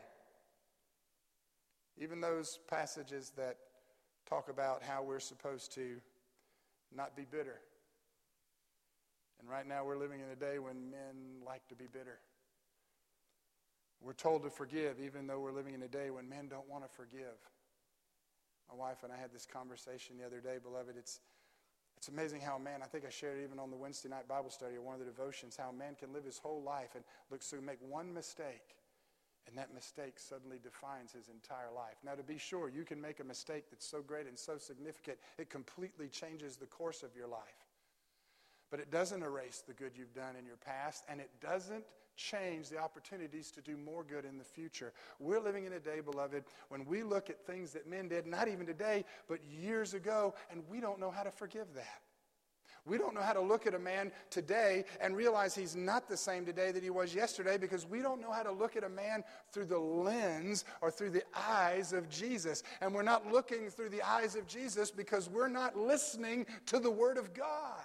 Even 2.00 2.20
those 2.20 2.58
passages 2.68 3.32
that 3.37 3.56
talk 4.28 4.48
about 4.48 4.82
how 4.82 5.02
we're 5.02 5.20
supposed 5.20 5.72
to 5.74 6.00
not 6.94 7.16
be 7.16 7.24
bitter. 7.30 7.61
And 9.40 9.48
right 9.48 9.66
now 9.66 9.84
we're 9.84 9.96
living 9.96 10.20
in 10.20 10.28
a 10.30 10.37
day 10.37 10.58
when 10.58 10.90
men 10.90 11.42
like 11.44 11.66
to 11.68 11.74
be 11.74 11.87
bitter. 11.90 12.18
We're 14.00 14.12
told 14.12 14.44
to 14.44 14.50
forgive, 14.50 15.00
even 15.00 15.26
though 15.26 15.40
we're 15.40 15.52
living 15.52 15.74
in 15.74 15.82
a 15.82 15.88
day 15.88 16.11
when 16.11 16.28
men 16.28 16.48
don't 16.48 16.68
want 16.68 16.84
to 16.84 16.90
forgive. 16.96 17.34
My 18.70 18.76
wife 18.76 18.98
and 19.02 19.12
I 19.12 19.16
had 19.16 19.32
this 19.32 19.46
conversation 19.46 20.16
the 20.18 20.26
other 20.26 20.40
day, 20.40 20.58
beloved. 20.62 20.94
It's, 20.96 21.20
it's 21.96 22.08
amazing 22.08 22.40
how 22.40 22.56
a 22.56 22.61
man, 22.61 22.80
I 22.82 22.87
think 22.87 23.04
I 23.06 23.11
shared 23.11 23.38
it 23.38 23.44
even 23.44 23.58
on 23.58 23.70
the 23.70 23.76
Wednesday 23.76 24.08
night 24.08 24.28
Bible 24.28 24.50
study 24.50 24.76
or 24.76 24.82
one 24.82 24.94
of 24.94 25.00
the 25.00 25.06
devotions, 25.06 25.56
how 25.56 25.70
a 25.70 25.72
man 25.72 25.96
can 25.98 26.12
live 26.12 26.24
his 26.24 26.38
whole 26.38 26.62
life 26.62 26.90
and 26.94 27.02
looks 27.30 27.48
to 27.50 27.61
make 27.61 27.78
one 27.80 28.12
mistake 28.14 28.76
and 29.48 29.56
that 29.56 29.74
mistake 29.74 30.18
suddenly 30.18 30.58
defines 30.62 31.12
his 31.12 31.28
entire 31.28 31.72
life. 31.74 31.96
Now, 32.04 32.14
to 32.14 32.22
be 32.22 32.38
sure, 32.38 32.68
you 32.68 32.84
can 32.84 33.00
make 33.00 33.20
a 33.20 33.24
mistake 33.24 33.64
that's 33.70 33.88
so 33.88 34.02
great 34.02 34.26
and 34.26 34.38
so 34.38 34.58
significant, 34.58 35.18
it 35.38 35.50
completely 35.50 36.08
changes 36.08 36.56
the 36.56 36.66
course 36.66 37.02
of 37.02 37.16
your 37.16 37.26
life. 37.26 37.40
But 38.70 38.80
it 38.80 38.90
doesn't 38.90 39.22
erase 39.22 39.62
the 39.66 39.72
good 39.72 39.92
you've 39.96 40.14
done 40.14 40.37
in 40.38 40.44
your 40.44 40.56
past, 40.56 41.04
and 41.08 41.20
it 41.20 41.30
doesn't 41.40 41.84
change 42.16 42.68
the 42.68 42.78
opportunities 42.78 43.50
to 43.52 43.62
do 43.62 43.76
more 43.76 44.04
good 44.04 44.24
in 44.24 44.37
the 44.37 44.44
future. 44.44 44.92
We're 45.18 45.40
living 45.40 45.64
in 45.64 45.72
a 45.72 45.80
day, 45.80 46.00
beloved, 46.00 46.44
when 46.68 46.84
we 46.84 47.02
look 47.02 47.30
at 47.30 47.46
things 47.46 47.72
that 47.72 47.88
men 47.88 48.08
did, 48.08 48.26
not 48.26 48.48
even 48.48 48.66
today, 48.66 49.04
but 49.28 49.38
years 49.44 49.94
ago, 49.94 50.34
and 50.50 50.62
we 50.68 50.80
don't 50.80 51.00
know 51.00 51.11
how 51.11 51.22
to 51.22 51.30
forgive 51.30 51.72
that. 51.74 52.02
We 52.88 52.98
don't 52.98 53.14
know 53.14 53.22
how 53.22 53.33
to 53.33 53.40
look 53.40 53.66
at 53.66 53.74
a 53.74 53.79
man 53.79 54.11
today 54.31 54.85
and 55.01 55.16
realize 55.16 55.55
he's 55.55 55.77
not 55.77 56.09
the 56.09 56.16
same 56.16 56.44
today 56.46 56.72
that 56.72 56.83
he 56.83 56.90
was 56.90 57.14
yesterday 57.14 57.59
because 57.59 57.87
we 57.87 58.01
don't 58.01 58.20
know 58.20 58.33
how 58.33 58.42
to 58.42 58.53
look 58.53 58.77
at 58.77 58.85
a 58.85 58.88
man 58.88 59.22
through 59.53 59.66
the 59.66 59.79
lens 59.79 60.64
or 60.81 60.90
through 60.90 61.11
the 61.11 61.24
eyes 61.35 61.92
of 61.92 62.09
Jesus. 62.09 62.62
And 62.81 62.94
we're 62.94 63.03
not 63.03 63.31
looking 63.31 63.70
through 63.70 63.90
the 63.90 64.03
eyes 64.03 64.35
of 64.35 64.46
Jesus 64.46 64.90
because 64.90 65.29
we're 65.29 65.48
not 65.48 65.77
listening 65.77 66.46
to 66.66 66.79
the 66.79 66.90
Word 66.90 67.18
of 67.18 67.35
God. 67.35 67.83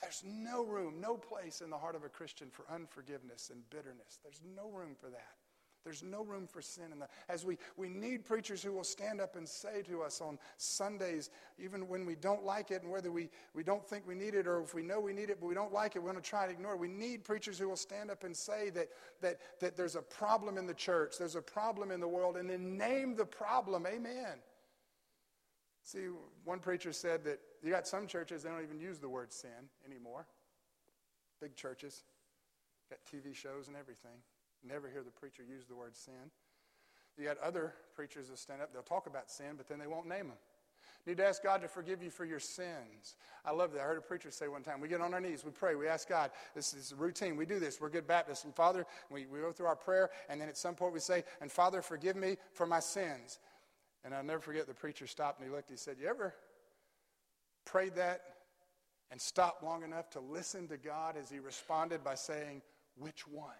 There's 0.00 0.22
no 0.26 0.64
room, 0.64 1.00
no 1.00 1.16
place 1.16 1.62
in 1.62 1.70
the 1.70 1.78
heart 1.78 1.94
of 1.94 2.04
a 2.04 2.10
Christian 2.10 2.48
for 2.50 2.66
unforgiveness 2.70 3.50
and 3.50 3.62
bitterness. 3.70 4.18
There's 4.22 4.42
no 4.54 4.68
room 4.68 4.94
for 5.00 5.08
that. 5.08 5.36
There's 5.84 6.02
no 6.02 6.24
room 6.24 6.46
for 6.46 6.62
sin 6.62 6.92
in 6.92 6.98
that. 7.00 7.10
As 7.28 7.44
we, 7.44 7.58
we 7.76 7.90
need 7.90 8.24
preachers 8.24 8.62
who 8.62 8.72
will 8.72 8.84
stand 8.84 9.20
up 9.20 9.36
and 9.36 9.46
say 9.46 9.82
to 9.82 10.02
us 10.02 10.22
on 10.22 10.38
Sundays, 10.56 11.28
even 11.58 11.86
when 11.88 12.06
we 12.06 12.14
don't 12.14 12.42
like 12.42 12.70
it 12.70 12.82
and 12.82 12.90
whether 12.90 13.12
we, 13.12 13.28
we 13.52 13.62
don't 13.62 13.86
think 13.86 14.06
we 14.06 14.14
need 14.14 14.34
it 14.34 14.46
or 14.46 14.62
if 14.62 14.74
we 14.74 14.82
know 14.82 14.98
we 14.98 15.12
need 15.12 15.28
it 15.28 15.38
but 15.40 15.46
we 15.46 15.54
don't 15.54 15.74
like 15.74 15.94
it, 15.94 15.98
we're 15.98 16.10
going 16.10 16.22
to 16.22 16.28
try 16.28 16.46
to 16.46 16.52
ignore 16.52 16.72
it. 16.72 16.80
We 16.80 16.88
need 16.88 17.22
preachers 17.22 17.58
who 17.58 17.68
will 17.68 17.76
stand 17.76 18.10
up 18.10 18.24
and 18.24 18.34
say 18.34 18.70
that, 18.70 18.88
that, 19.20 19.40
that 19.60 19.76
there's 19.76 19.94
a 19.94 20.02
problem 20.02 20.56
in 20.56 20.66
the 20.66 20.74
church, 20.74 21.16
there's 21.18 21.36
a 21.36 21.42
problem 21.42 21.90
in 21.90 22.00
the 22.00 22.08
world, 22.08 22.38
and 22.38 22.48
then 22.48 22.78
name 22.78 23.14
the 23.14 23.26
problem. 23.26 23.86
Amen. 23.86 24.38
See, 25.82 26.06
one 26.44 26.60
preacher 26.60 26.94
said 26.94 27.24
that 27.24 27.40
you 27.62 27.70
got 27.70 27.86
some 27.86 28.06
churches, 28.06 28.42
they 28.42 28.48
don't 28.48 28.62
even 28.62 28.80
use 28.80 28.98
the 28.98 29.08
word 29.08 29.34
sin 29.34 29.68
anymore. 29.86 30.26
Big 31.42 31.56
churches, 31.56 32.04
got 32.88 33.00
TV 33.04 33.34
shows 33.34 33.68
and 33.68 33.76
everything. 33.76 34.22
Never 34.66 34.88
hear 34.88 35.02
the 35.02 35.10
preacher 35.10 35.42
use 35.42 35.66
the 35.66 35.76
word 35.76 35.96
sin. 35.96 36.30
You 37.18 37.24
got 37.24 37.38
other 37.38 37.74
preachers 37.94 38.28
that 38.28 38.38
stand 38.38 38.62
up, 38.62 38.72
they'll 38.72 38.82
talk 38.82 39.06
about 39.06 39.30
sin, 39.30 39.54
but 39.56 39.68
then 39.68 39.78
they 39.78 39.86
won't 39.86 40.08
name 40.08 40.28
them. 40.28 40.38
You 41.04 41.10
need 41.10 41.18
to 41.18 41.26
ask 41.26 41.42
God 41.42 41.60
to 41.60 41.68
forgive 41.68 42.02
you 42.02 42.10
for 42.10 42.24
your 42.24 42.40
sins. 42.40 43.16
I 43.44 43.52
love 43.52 43.72
that. 43.72 43.82
I 43.82 43.84
heard 43.84 43.98
a 43.98 44.00
preacher 44.00 44.30
say 44.30 44.48
one 44.48 44.62
time, 44.62 44.80
we 44.80 44.88
get 44.88 45.02
on 45.02 45.12
our 45.12 45.20
knees, 45.20 45.44
we 45.44 45.50
pray, 45.50 45.74
we 45.74 45.86
ask 45.86 46.08
God. 46.08 46.30
This 46.54 46.72
is 46.72 46.94
routine. 46.96 47.36
We 47.36 47.44
do 47.44 47.58
this. 47.58 47.78
We're 47.80 47.90
good 47.90 48.06
Baptists. 48.06 48.44
And 48.44 48.54
Father, 48.54 48.86
we, 49.10 49.26
we 49.26 49.40
go 49.40 49.52
through 49.52 49.66
our 49.66 49.76
prayer, 49.76 50.10
and 50.30 50.40
then 50.40 50.48
at 50.48 50.56
some 50.56 50.74
point 50.74 50.94
we 50.94 51.00
say, 51.00 51.24
and 51.42 51.52
Father, 51.52 51.82
forgive 51.82 52.16
me 52.16 52.36
for 52.52 52.66
my 52.66 52.80
sins. 52.80 53.38
And 54.02 54.14
I'll 54.14 54.24
never 54.24 54.40
forget 54.40 54.66
the 54.66 54.74
preacher 54.74 55.06
stopped 55.06 55.40
and 55.40 55.48
he 55.48 55.54
looked, 55.54 55.70
he 55.70 55.76
said, 55.76 55.96
You 56.00 56.08
ever 56.08 56.34
prayed 57.64 57.94
that 57.96 58.22
and 59.10 59.20
stopped 59.20 59.62
long 59.62 59.82
enough 59.82 60.10
to 60.10 60.20
listen 60.20 60.68
to 60.68 60.76
God 60.76 61.16
as 61.16 61.30
he 61.30 61.38
responded 61.38 62.04
by 62.04 62.14
saying, 62.14 62.62
Which 62.96 63.26
one? 63.26 63.54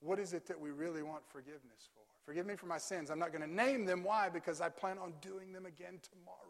What 0.00 0.18
is 0.18 0.32
it 0.32 0.46
that 0.46 0.60
we 0.60 0.70
really 0.70 1.02
want 1.02 1.22
forgiveness 1.28 1.88
for? 1.92 2.02
Forgive 2.24 2.46
me 2.46 2.56
for 2.56 2.66
my 2.66 2.78
sins. 2.78 3.10
I'm 3.10 3.18
not 3.18 3.32
going 3.32 3.42
to 3.42 3.52
name 3.52 3.84
them. 3.84 4.04
Why? 4.04 4.28
Because 4.28 4.60
I 4.60 4.68
plan 4.68 4.98
on 4.98 5.14
doing 5.20 5.52
them 5.52 5.66
again 5.66 5.98
tomorrow. 6.02 6.48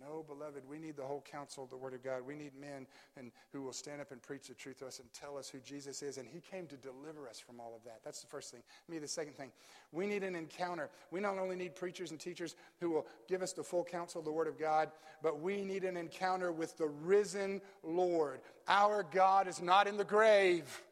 No, 0.00 0.24
beloved, 0.26 0.62
we 0.66 0.78
need 0.78 0.96
the 0.96 1.02
whole 1.02 1.22
counsel 1.30 1.64
of 1.64 1.68
the 1.68 1.76
Word 1.76 1.92
of 1.92 2.02
God. 2.02 2.22
We 2.26 2.34
need 2.34 2.52
men 2.58 2.86
and, 3.18 3.30
who 3.52 3.60
will 3.60 3.74
stand 3.74 4.00
up 4.00 4.12
and 4.12 4.22
preach 4.22 4.48
the 4.48 4.54
truth 4.54 4.78
to 4.78 4.86
us 4.86 4.98
and 4.98 5.12
tell 5.12 5.36
us 5.36 5.50
who 5.50 5.58
Jesus 5.58 6.00
is. 6.02 6.16
And 6.16 6.26
He 6.26 6.40
came 6.40 6.66
to 6.68 6.76
deliver 6.76 7.28
us 7.28 7.38
from 7.38 7.60
all 7.60 7.74
of 7.76 7.84
that. 7.84 8.00
That's 8.02 8.22
the 8.22 8.26
first 8.26 8.50
thing. 8.50 8.62
Me, 8.88 8.98
the 8.98 9.06
second 9.06 9.36
thing. 9.36 9.50
We 9.92 10.06
need 10.06 10.22
an 10.22 10.34
encounter. 10.36 10.88
We 11.10 11.20
not 11.20 11.38
only 11.38 11.54
need 11.54 11.74
preachers 11.74 12.12
and 12.12 12.18
teachers 12.18 12.56
who 12.80 12.90
will 12.90 13.06
give 13.28 13.42
us 13.42 13.52
the 13.52 13.62
full 13.62 13.84
counsel 13.84 14.20
of 14.20 14.24
the 14.24 14.32
Word 14.32 14.48
of 14.48 14.58
God, 14.58 14.90
but 15.22 15.40
we 15.40 15.64
need 15.64 15.84
an 15.84 15.98
encounter 15.98 16.50
with 16.50 16.78
the 16.78 16.88
risen 16.88 17.60
Lord. 17.82 18.40
Our 18.68 19.02
God 19.02 19.48
is 19.48 19.60
not 19.60 19.86
in 19.86 19.98
the 19.98 20.04
grave. 20.04 20.82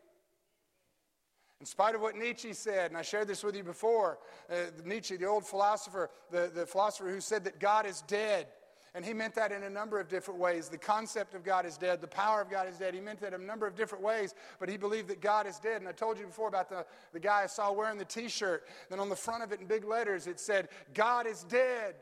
In 1.60 1.66
spite 1.66 1.96
of 1.96 2.00
what 2.00 2.14
Nietzsche 2.14 2.52
said, 2.52 2.90
and 2.90 2.96
I 2.96 3.02
shared 3.02 3.26
this 3.26 3.42
with 3.42 3.56
you 3.56 3.64
before, 3.64 4.18
uh, 4.50 4.54
Nietzsche, 4.84 5.16
the 5.16 5.26
old 5.26 5.44
philosopher, 5.44 6.08
the, 6.30 6.50
the 6.54 6.64
philosopher 6.64 7.10
who 7.10 7.20
said 7.20 7.44
that 7.44 7.58
God 7.58 7.84
is 7.84 8.02
dead. 8.02 8.46
And 8.94 9.04
he 9.04 9.12
meant 9.12 9.34
that 9.34 9.52
in 9.52 9.64
a 9.64 9.70
number 9.70 10.00
of 10.00 10.08
different 10.08 10.40
ways. 10.40 10.68
The 10.68 10.78
concept 10.78 11.34
of 11.34 11.44
God 11.44 11.66
is 11.66 11.76
dead, 11.76 12.00
the 12.00 12.06
power 12.06 12.40
of 12.40 12.50
God 12.50 12.68
is 12.68 12.78
dead. 12.78 12.94
He 12.94 13.00
meant 13.00 13.20
that 13.20 13.34
in 13.34 13.42
a 13.42 13.44
number 13.44 13.66
of 13.66 13.74
different 13.74 14.02
ways, 14.02 14.34
but 14.58 14.68
he 14.68 14.76
believed 14.76 15.08
that 15.08 15.20
God 15.20 15.46
is 15.46 15.58
dead. 15.58 15.80
And 15.80 15.88
I 15.88 15.92
told 15.92 16.18
you 16.18 16.26
before 16.26 16.48
about 16.48 16.68
the, 16.68 16.86
the 17.12 17.20
guy 17.20 17.42
I 17.42 17.46
saw 17.46 17.70
wearing 17.72 17.98
the 17.98 18.04
t 18.04 18.28
shirt. 18.28 18.66
Then 18.88 18.98
on 18.98 19.08
the 19.08 19.16
front 19.16 19.42
of 19.42 19.52
it 19.52 19.60
in 19.60 19.66
big 19.66 19.84
letters, 19.84 20.26
it 20.26 20.40
said, 20.40 20.68
God 20.94 21.26
is 21.26 21.44
dead. 21.44 21.96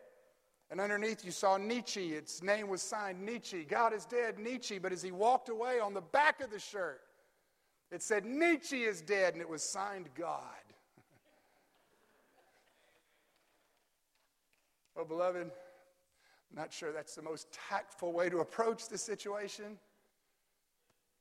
And 0.71 0.81
underneath 0.81 1.25
you 1.25 1.31
saw 1.31 1.57
Nietzsche. 1.57 2.15
Its 2.15 2.43
name 2.43 2.69
was 2.69 2.83
signed 2.83 3.23
Nietzsche. 3.23 3.65
God 3.65 3.93
is 3.93 4.05
dead, 4.05 4.39
Nietzsche. 4.39 4.79
But 4.79 4.93
as 4.93 5.03
he 5.03 5.13
walked 5.13 5.49
away 5.49 5.81
on 5.81 5.95
the 5.95 6.01
back 6.01 6.41
of 6.41 6.51
the 6.51 6.59
shirt, 6.59 7.01
it 7.91 8.03
said, 8.03 8.25
Nietzsche 8.25 8.83
is 8.85 9.01
dead, 9.01 9.35
and 9.35 9.41
it 9.41 9.49
was 9.49 9.63
signed 9.63 10.09
God. 10.17 10.41
well, 14.95 15.05
oh, 15.05 15.09
beloved, 15.09 15.43
I'm 15.43 16.57
not 16.57 16.73
sure 16.73 16.93
that's 16.93 17.15
the 17.15 17.23
most 17.23 17.49
tactful 17.69 18.13
way 18.13 18.29
to 18.29 18.39
approach 18.39 18.89
the 18.89 18.99
situation. 18.99 19.79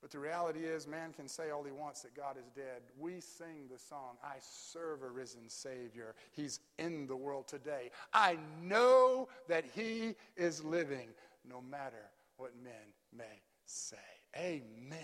But 0.01 0.11
the 0.11 0.19
reality 0.19 0.59
is, 0.59 0.87
man 0.87 1.13
can 1.13 1.27
say 1.27 1.49
all 1.49 1.63
he 1.63 1.71
wants 1.71 2.01
that 2.01 2.13
God 2.15 2.37
is 2.37 2.47
dead. 2.55 2.83
We 2.95 3.19
sing 3.19 3.67
the 3.71 3.79
song, 3.79 4.17
I 4.23 4.35
serve 4.39 5.01
a 5.01 5.09
risen 5.09 5.49
Savior. 5.49 6.13
He's 6.31 6.59
in 6.77 7.07
the 7.07 7.15
world 7.15 7.47
today. 7.47 7.89
I 8.13 8.37
know 8.61 9.29
that 9.47 9.65
He 9.73 10.13
is 10.37 10.63
living, 10.63 11.07
no 11.43 11.59
matter 11.59 12.11
what 12.37 12.51
men 12.63 12.73
may 13.11 13.41
say. 13.65 13.97
Amen. 14.37 14.99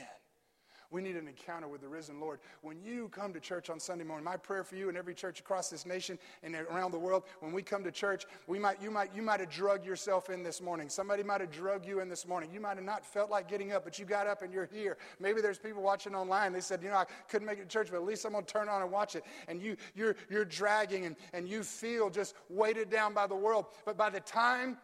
We 0.91 1.01
need 1.01 1.15
an 1.15 1.27
encounter 1.27 1.69
with 1.69 1.81
the 1.81 1.87
risen 1.87 2.19
Lord. 2.19 2.39
When 2.61 2.81
you 2.83 3.07
come 3.09 3.31
to 3.33 3.39
church 3.39 3.69
on 3.69 3.79
Sunday 3.79 4.03
morning, 4.03 4.25
my 4.25 4.35
prayer 4.35 4.63
for 4.65 4.75
you 4.75 4.89
and 4.89 4.97
every 4.97 5.13
church 5.13 5.39
across 5.39 5.69
this 5.69 5.85
nation 5.85 6.19
and 6.43 6.53
around 6.53 6.91
the 6.91 6.99
world, 6.99 7.23
when 7.39 7.53
we 7.53 7.63
come 7.63 7.83
to 7.85 7.91
church, 7.91 8.25
we 8.45 8.59
might, 8.59 8.81
you, 8.81 8.91
might, 8.91 9.15
you 9.15 9.21
might 9.21 9.39
have 9.39 9.49
drugged 9.49 9.85
yourself 9.85 10.29
in 10.29 10.43
this 10.43 10.61
morning. 10.61 10.89
Somebody 10.89 11.23
might 11.23 11.39
have 11.39 11.49
drugged 11.49 11.85
you 11.87 12.01
in 12.01 12.09
this 12.09 12.27
morning. 12.27 12.49
You 12.53 12.59
might 12.59 12.75
have 12.75 12.85
not 12.85 13.05
felt 13.05 13.31
like 13.31 13.47
getting 13.47 13.71
up, 13.71 13.85
but 13.85 13.97
you 13.97 14.05
got 14.05 14.27
up 14.27 14.41
and 14.41 14.53
you're 14.53 14.69
here. 14.71 14.97
Maybe 15.19 15.39
there's 15.39 15.57
people 15.57 15.81
watching 15.81 16.13
online. 16.13 16.51
They 16.51 16.59
said, 16.59 16.83
you 16.83 16.89
know, 16.89 16.97
I 16.97 17.05
couldn't 17.29 17.47
make 17.47 17.59
it 17.59 17.63
to 17.63 17.67
church, 17.69 17.87
but 17.89 17.97
at 17.97 18.05
least 18.05 18.25
I'm 18.25 18.33
going 18.33 18.43
to 18.43 18.51
turn 18.51 18.67
on 18.67 18.81
and 18.81 18.91
watch 18.91 19.15
it. 19.15 19.23
And 19.47 19.61
you, 19.61 19.77
you're, 19.95 20.17
you're 20.29 20.45
dragging 20.45 21.05
and, 21.05 21.15
and 21.31 21.47
you 21.47 21.63
feel 21.63 22.09
just 22.09 22.35
weighted 22.49 22.89
down 22.89 23.13
by 23.13 23.27
the 23.27 23.35
world. 23.35 23.67
But 23.85 23.97
by 23.97 24.09
the 24.09 24.19
time 24.19 24.77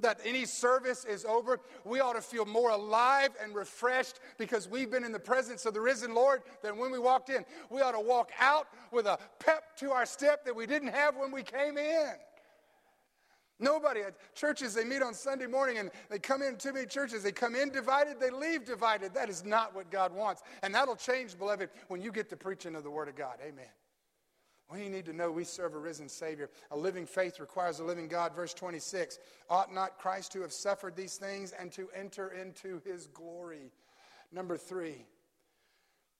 that 0.00 0.20
any 0.24 0.44
service 0.44 1.04
is 1.04 1.24
over, 1.24 1.60
we 1.84 2.00
ought 2.00 2.14
to 2.14 2.20
feel 2.20 2.44
more 2.44 2.70
alive 2.70 3.30
and 3.42 3.54
refreshed 3.54 4.20
because 4.38 4.68
we've 4.68 4.90
been 4.90 5.04
in 5.04 5.12
the 5.12 5.18
presence 5.18 5.66
of 5.66 5.74
the 5.74 5.80
risen 5.80 6.14
Lord 6.14 6.42
than 6.62 6.78
when 6.78 6.92
we 6.92 6.98
walked 6.98 7.30
in. 7.30 7.44
We 7.70 7.80
ought 7.80 7.92
to 7.92 8.00
walk 8.00 8.30
out 8.38 8.68
with 8.92 9.06
a 9.06 9.18
pep 9.38 9.76
to 9.78 9.90
our 9.90 10.06
step 10.06 10.44
that 10.44 10.54
we 10.54 10.66
didn't 10.66 10.88
have 10.88 11.16
when 11.16 11.32
we 11.32 11.42
came 11.42 11.76
in. 11.76 12.12
Nobody 13.60 14.02
at 14.02 14.14
churches, 14.36 14.72
they 14.72 14.84
meet 14.84 15.02
on 15.02 15.14
Sunday 15.14 15.46
morning 15.46 15.78
and 15.78 15.90
they 16.08 16.20
come 16.20 16.42
in 16.42 16.56
too 16.56 16.72
many 16.72 16.86
churches. 16.86 17.24
They 17.24 17.32
come 17.32 17.56
in 17.56 17.70
divided, 17.70 18.20
they 18.20 18.30
leave 18.30 18.64
divided. 18.64 19.14
That 19.14 19.28
is 19.28 19.44
not 19.44 19.74
what 19.74 19.90
God 19.90 20.14
wants. 20.14 20.42
And 20.62 20.72
that'll 20.72 20.94
change, 20.94 21.36
beloved, 21.36 21.70
when 21.88 22.00
you 22.00 22.12
get 22.12 22.30
the 22.30 22.36
preaching 22.36 22.76
of 22.76 22.84
the 22.84 22.90
Word 22.90 23.08
of 23.08 23.16
God. 23.16 23.38
Amen. 23.44 23.66
We 24.70 24.90
need 24.90 25.06
to 25.06 25.14
know 25.14 25.30
we 25.30 25.44
serve 25.44 25.74
a 25.74 25.78
risen 25.78 26.08
Savior. 26.08 26.50
A 26.70 26.76
living 26.76 27.06
faith 27.06 27.40
requires 27.40 27.80
a 27.80 27.84
living 27.84 28.06
God. 28.06 28.34
Verse 28.34 28.52
26 28.52 29.18
Ought 29.48 29.72
not 29.72 29.98
Christ 29.98 30.32
to 30.32 30.42
have 30.42 30.52
suffered 30.52 30.94
these 30.94 31.16
things 31.16 31.52
and 31.52 31.72
to 31.72 31.88
enter 31.94 32.28
into 32.28 32.80
his 32.84 33.06
glory? 33.06 33.72
Number 34.30 34.58
three, 34.58 35.06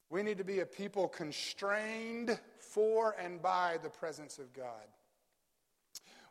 we 0.08 0.22
need 0.22 0.38
to 0.38 0.44
be 0.44 0.60
a 0.60 0.66
people 0.66 1.08
constrained 1.08 2.40
for 2.58 3.14
and 3.22 3.42
by 3.42 3.78
the 3.82 3.90
presence 3.90 4.38
of 4.38 4.54
God. 4.54 4.86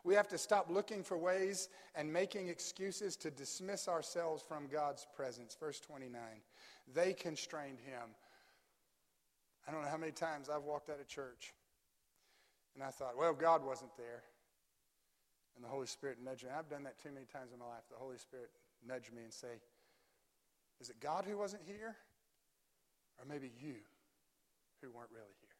We 0.02 0.14
have 0.14 0.28
to 0.28 0.38
stop 0.38 0.70
looking 0.70 1.04
for 1.04 1.16
ways 1.16 1.68
and 1.94 2.12
making 2.12 2.48
excuses 2.48 3.16
to 3.18 3.30
dismiss 3.30 3.86
ourselves 3.86 4.42
from 4.42 4.66
God's 4.66 5.06
presence. 5.14 5.56
Verse 5.58 5.78
29 5.78 6.20
They 6.92 7.12
constrained 7.12 7.78
him. 7.78 8.08
I 9.68 9.70
don't 9.70 9.82
know 9.82 9.88
how 9.88 9.98
many 9.98 10.12
times 10.12 10.48
I've 10.48 10.64
walked 10.64 10.90
out 10.90 10.98
of 10.98 11.06
church 11.06 11.52
and 12.78 12.86
I 12.86 12.90
thought, 12.92 13.18
well, 13.18 13.34
God 13.34 13.66
wasn't 13.66 13.90
there. 13.96 14.22
And 15.56 15.64
the 15.64 15.68
Holy 15.68 15.88
Spirit 15.88 16.18
nudged 16.24 16.44
me. 16.44 16.50
I've 16.56 16.70
done 16.70 16.84
that 16.84 17.02
too 17.02 17.10
many 17.12 17.26
times 17.26 17.50
in 17.52 17.58
my 17.58 17.66
life. 17.66 17.82
The 17.90 17.98
Holy 17.98 18.18
Spirit 18.18 18.50
nudged 18.86 19.12
me 19.12 19.24
and 19.24 19.32
say, 19.32 19.58
is 20.80 20.88
it 20.88 21.00
God 21.00 21.24
who 21.24 21.36
wasn't 21.36 21.62
here? 21.66 21.96
Or 23.18 23.24
maybe 23.28 23.50
you 23.60 23.74
who 24.80 24.92
weren't 24.92 25.10
really 25.10 25.34
here? 25.40 25.58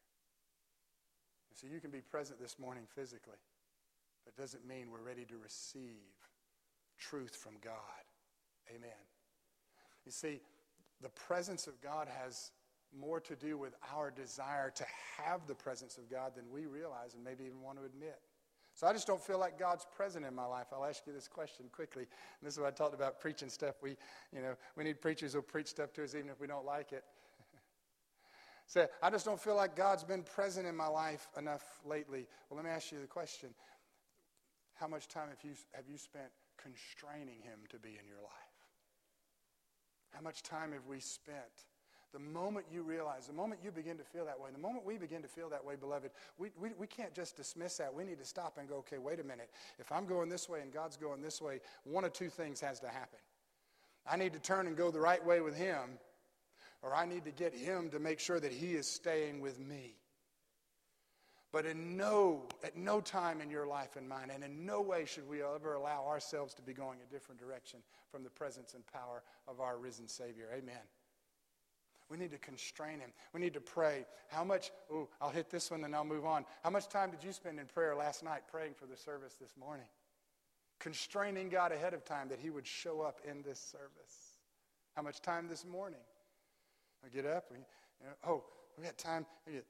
And 1.51 1.59
so 1.59 1.67
you 1.67 1.81
can 1.81 1.91
be 1.91 1.99
present 1.99 2.39
this 2.39 2.57
morning 2.57 2.83
physically, 2.95 3.43
but 4.23 4.33
it 4.37 4.39
doesn't 4.39 4.65
mean 4.65 4.89
we're 4.89 5.05
ready 5.05 5.25
to 5.25 5.35
receive 5.43 6.07
truth 6.97 7.35
from 7.35 7.55
God. 7.61 8.07
Amen. 8.73 9.03
You 10.05 10.13
see, 10.13 10.39
the 11.01 11.09
presence 11.09 11.67
of 11.67 11.81
God 11.81 12.07
has 12.23 12.51
more 12.97 13.19
to 13.21 13.35
do 13.35 13.57
with 13.57 13.73
our 13.93 14.11
desire 14.11 14.71
to 14.71 14.85
have 15.17 15.45
the 15.47 15.55
presence 15.55 15.97
of 15.97 16.09
God 16.09 16.33
than 16.35 16.45
we 16.51 16.65
realize 16.65 17.13
and 17.13 17.23
maybe 17.23 17.45
even 17.45 17.61
want 17.61 17.77
to 17.77 17.85
admit. 17.85 18.19
So 18.75 18.87
I 18.87 18.93
just 18.93 19.07
don't 19.07 19.21
feel 19.21 19.39
like 19.39 19.59
God's 19.59 19.85
present 19.93 20.25
in 20.25 20.33
my 20.33 20.45
life. 20.45 20.67
I'll 20.71 20.85
ask 20.85 21.05
you 21.05 21.11
this 21.11 21.27
question 21.27 21.65
quickly. 21.71 22.03
And 22.03 22.47
this 22.47 22.53
is 22.53 22.59
what 22.59 22.67
I 22.67 22.71
talked 22.71 22.93
about 22.93 23.19
preaching 23.19 23.49
stuff. 23.49 23.75
We, 23.81 23.97
you 24.33 24.41
know, 24.41 24.55
we 24.77 24.85
need 24.85 25.01
preachers 25.01 25.33
who'll 25.33 25.41
preach 25.41 25.67
stuff 25.67 25.91
to 25.93 26.03
us 26.03 26.15
even 26.15 26.29
if 26.29 26.39
we 26.39 26.47
don't 26.47 26.65
like 26.65 26.93
it. 26.93 27.03
Say, 28.67 28.83
so 28.85 28.87
I 29.03 29.09
just 29.09 29.25
don't 29.25 29.39
feel 29.39 29.55
like 29.55 29.75
God's 29.75 30.03
been 30.05 30.23
present 30.23 30.65
in 30.65 30.75
my 30.77 30.87
life 30.87 31.27
enough 31.37 31.63
lately. 31.85 32.25
Well, 32.49 32.55
let 32.55 32.65
me 32.65 32.71
ask 32.71 32.91
you 32.91 33.01
the 33.01 33.07
question. 33.07 33.49
How 34.75 34.87
much 34.87 35.09
time 35.09 35.27
have 35.27 35.43
you, 35.43 35.55
have 35.73 35.89
you 35.89 35.97
spent 35.97 36.29
constraining 36.57 37.41
him 37.41 37.59
to 37.69 37.79
be 37.79 37.89
in 37.89 38.07
your 38.07 38.21
life? 38.21 38.49
How 40.11 40.21
much 40.21 40.41
time 40.41 40.71
have 40.71 40.85
we 40.87 41.01
spent 41.01 41.65
the 42.11 42.19
moment 42.19 42.65
you 42.71 42.81
realize, 42.81 43.27
the 43.27 43.33
moment 43.33 43.61
you 43.63 43.71
begin 43.71 43.97
to 43.97 44.03
feel 44.03 44.25
that 44.25 44.39
way, 44.39 44.49
the 44.51 44.59
moment 44.59 44.85
we 44.85 44.97
begin 44.97 45.21
to 45.21 45.27
feel 45.27 45.49
that 45.49 45.63
way, 45.63 45.75
beloved, 45.75 46.11
we, 46.37 46.49
we, 46.59 46.69
we 46.77 46.87
can't 46.87 47.13
just 47.13 47.37
dismiss 47.37 47.77
that. 47.77 47.93
We 47.93 48.03
need 48.03 48.17
to 48.19 48.25
stop 48.25 48.57
and 48.57 48.67
go, 48.67 48.77
okay, 48.77 48.97
wait 48.97 49.19
a 49.19 49.23
minute. 49.23 49.49
If 49.77 49.91
I'm 49.91 50.05
going 50.05 50.29
this 50.29 50.49
way 50.49 50.61
and 50.61 50.73
God's 50.73 50.97
going 50.97 51.21
this 51.21 51.41
way, 51.41 51.59
one 51.83 52.03
of 52.03 52.13
two 52.13 52.29
things 52.29 52.59
has 52.61 52.79
to 52.79 52.87
happen. 52.87 53.19
I 54.09 54.17
need 54.17 54.33
to 54.33 54.39
turn 54.39 54.67
and 54.67 54.75
go 54.75 54.89
the 54.91 54.99
right 54.99 55.23
way 55.23 55.41
with 55.41 55.55
Him, 55.55 55.99
or 56.81 56.95
I 56.95 57.05
need 57.05 57.25
to 57.25 57.31
get 57.31 57.53
Him 57.53 57.89
to 57.91 57.99
make 57.99 58.19
sure 58.19 58.39
that 58.39 58.51
He 58.51 58.73
is 58.73 58.87
staying 58.87 59.39
with 59.39 59.59
me. 59.59 59.95
But 61.51 61.65
in 61.65 61.97
no, 61.97 62.43
at 62.63 62.77
no 62.77 63.01
time 63.01 63.41
in 63.41 63.49
your 63.49 63.65
life 63.65 63.95
and 63.95 64.07
mine, 64.07 64.29
and 64.33 64.43
in 64.43 64.65
no 64.65 64.81
way 64.81 65.05
should 65.05 65.27
we 65.27 65.41
ever 65.41 65.73
allow 65.73 66.05
ourselves 66.07 66.53
to 66.55 66.61
be 66.61 66.73
going 66.73 66.99
a 67.01 67.11
different 67.11 67.39
direction 67.39 67.79
from 68.11 68.23
the 68.23 68.29
presence 68.29 68.75
and 68.75 68.85
power 68.85 69.23
of 69.47 69.59
our 69.59 69.77
risen 69.77 70.07
Savior. 70.07 70.49
Amen. 70.55 70.75
We 72.09 72.17
need 72.17 72.31
to 72.31 72.37
constrain 72.37 72.99
him. 72.99 73.11
We 73.33 73.39
need 73.39 73.53
to 73.53 73.61
pray. 73.61 74.05
How 74.29 74.43
much, 74.43 74.71
oh, 74.91 75.07
I'll 75.21 75.29
hit 75.29 75.49
this 75.49 75.69
one 75.69 75.83
and 75.83 75.95
I'll 75.95 76.03
move 76.03 76.25
on. 76.25 76.45
How 76.63 76.69
much 76.69 76.87
time 76.87 77.11
did 77.11 77.23
you 77.23 77.31
spend 77.31 77.59
in 77.59 77.67
prayer 77.67 77.95
last 77.95 78.23
night 78.23 78.41
praying 78.49 78.73
for 78.73 78.85
the 78.85 78.97
service 78.97 79.35
this 79.39 79.53
morning? 79.59 79.85
Constraining 80.79 81.49
God 81.49 81.71
ahead 81.71 81.93
of 81.93 82.03
time 82.05 82.29
that 82.29 82.39
he 82.39 82.49
would 82.49 82.65
show 82.65 83.01
up 83.01 83.19
in 83.29 83.43
this 83.43 83.59
service. 83.59 84.39
How 84.95 85.01
much 85.01 85.21
time 85.21 85.47
this 85.47 85.65
morning? 85.65 85.99
I 87.05 87.09
get 87.09 87.25
up. 87.25 87.45
We, 87.51 87.57
you 87.57 88.07
know, 88.07 88.13
oh, 88.27 88.43
we 88.77 88.83
got 88.85 88.97
time. 88.97 89.25
Hit, 89.45 89.65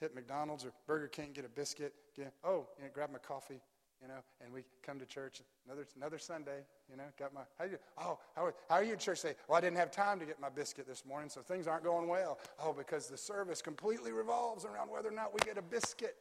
hit 0.00 0.14
McDonald's 0.14 0.64
or 0.64 0.72
Burger 0.86 1.08
King, 1.08 1.30
get 1.34 1.44
a 1.44 1.48
biscuit. 1.48 1.94
Get, 2.16 2.32
oh, 2.44 2.66
you 2.78 2.84
know, 2.84 2.90
grab 2.92 3.10
my 3.10 3.18
coffee 3.18 3.60
you 4.04 4.08
know, 4.08 4.20
and 4.44 4.52
we 4.52 4.60
come 4.82 4.98
to 4.98 5.06
church 5.06 5.40
another 5.64 5.86
another 5.96 6.18
Sunday, 6.18 6.60
you 6.90 6.96
know, 6.98 7.04
got 7.18 7.32
my 7.32 7.40
how 7.58 7.64
you 7.64 7.78
oh 7.96 8.18
how, 8.36 8.52
how 8.68 8.74
are 8.74 8.84
you 8.84 8.92
in 8.92 8.98
church? 8.98 9.18
Say, 9.18 9.34
well, 9.48 9.56
I 9.56 9.62
didn't 9.62 9.78
have 9.78 9.90
time 9.90 10.20
to 10.20 10.26
get 10.26 10.38
my 10.38 10.50
biscuit 10.50 10.86
this 10.86 11.06
morning, 11.06 11.30
so 11.30 11.40
things 11.40 11.66
aren't 11.66 11.84
going 11.84 12.06
well. 12.06 12.38
Oh, 12.62 12.74
because 12.74 13.08
the 13.08 13.16
service 13.16 13.62
completely 13.62 14.12
revolves 14.12 14.66
around 14.66 14.90
whether 14.90 15.08
or 15.08 15.12
not 15.12 15.32
we 15.32 15.40
get 15.40 15.56
a 15.56 15.62
biscuit. 15.62 16.16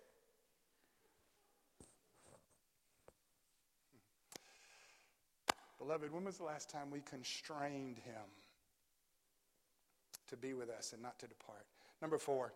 Beloved, 5.77 6.13
when 6.13 6.23
was 6.23 6.37
the 6.37 6.45
last 6.45 6.69
time 6.69 6.89
we 6.89 7.01
constrained 7.01 7.97
him 7.97 8.23
to 10.29 10.37
be 10.37 10.53
with 10.53 10.69
us 10.69 10.93
and 10.93 11.01
not 11.01 11.19
to 11.19 11.27
depart? 11.27 11.65
Number 12.01 12.17
four, 12.17 12.53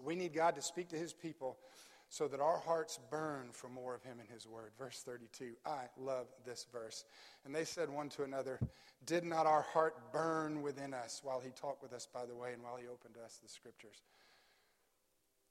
we 0.00 0.14
need 0.14 0.32
God 0.32 0.54
to 0.54 0.62
speak 0.62 0.90
to 0.90 0.96
his 0.96 1.12
people 1.12 1.58
so 2.10 2.26
that 2.28 2.40
our 2.40 2.58
hearts 2.58 2.98
burn 3.10 3.48
for 3.52 3.68
more 3.68 3.94
of 3.94 4.02
him 4.02 4.18
and 4.20 4.28
his 4.28 4.46
word. 4.46 4.72
Verse 4.78 5.02
32. 5.04 5.52
I 5.66 5.84
love 5.98 6.26
this 6.44 6.66
verse. 6.72 7.04
And 7.44 7.54
they 7.54 7.64
said 7.64 7.90
one 7.90 8.08
to 8.10 8.24
another, 8.24 8.58
Did 9.04 9.24
not 9.24 9.46
our 9.46 9.62
heart 9.62 10.12
burn 10.12 10.62
within 10.62 10.94
us 10.94 11.20
while 11.22 11.40
he 11.40 11.50
talked 11.50 11.82
with 11.82 11.92
us 11.92 12.08
by 12.12 12.24
the 12.24 12.34
way 12.34 12.54
and 12.54 12.62
while 12.62 12.76
he 12.76 12.88
opened 12.88 13.14
to 13.14 13.20
us 13.22 13.38
the 13.42 13.48
scriptures? 13.48 14.02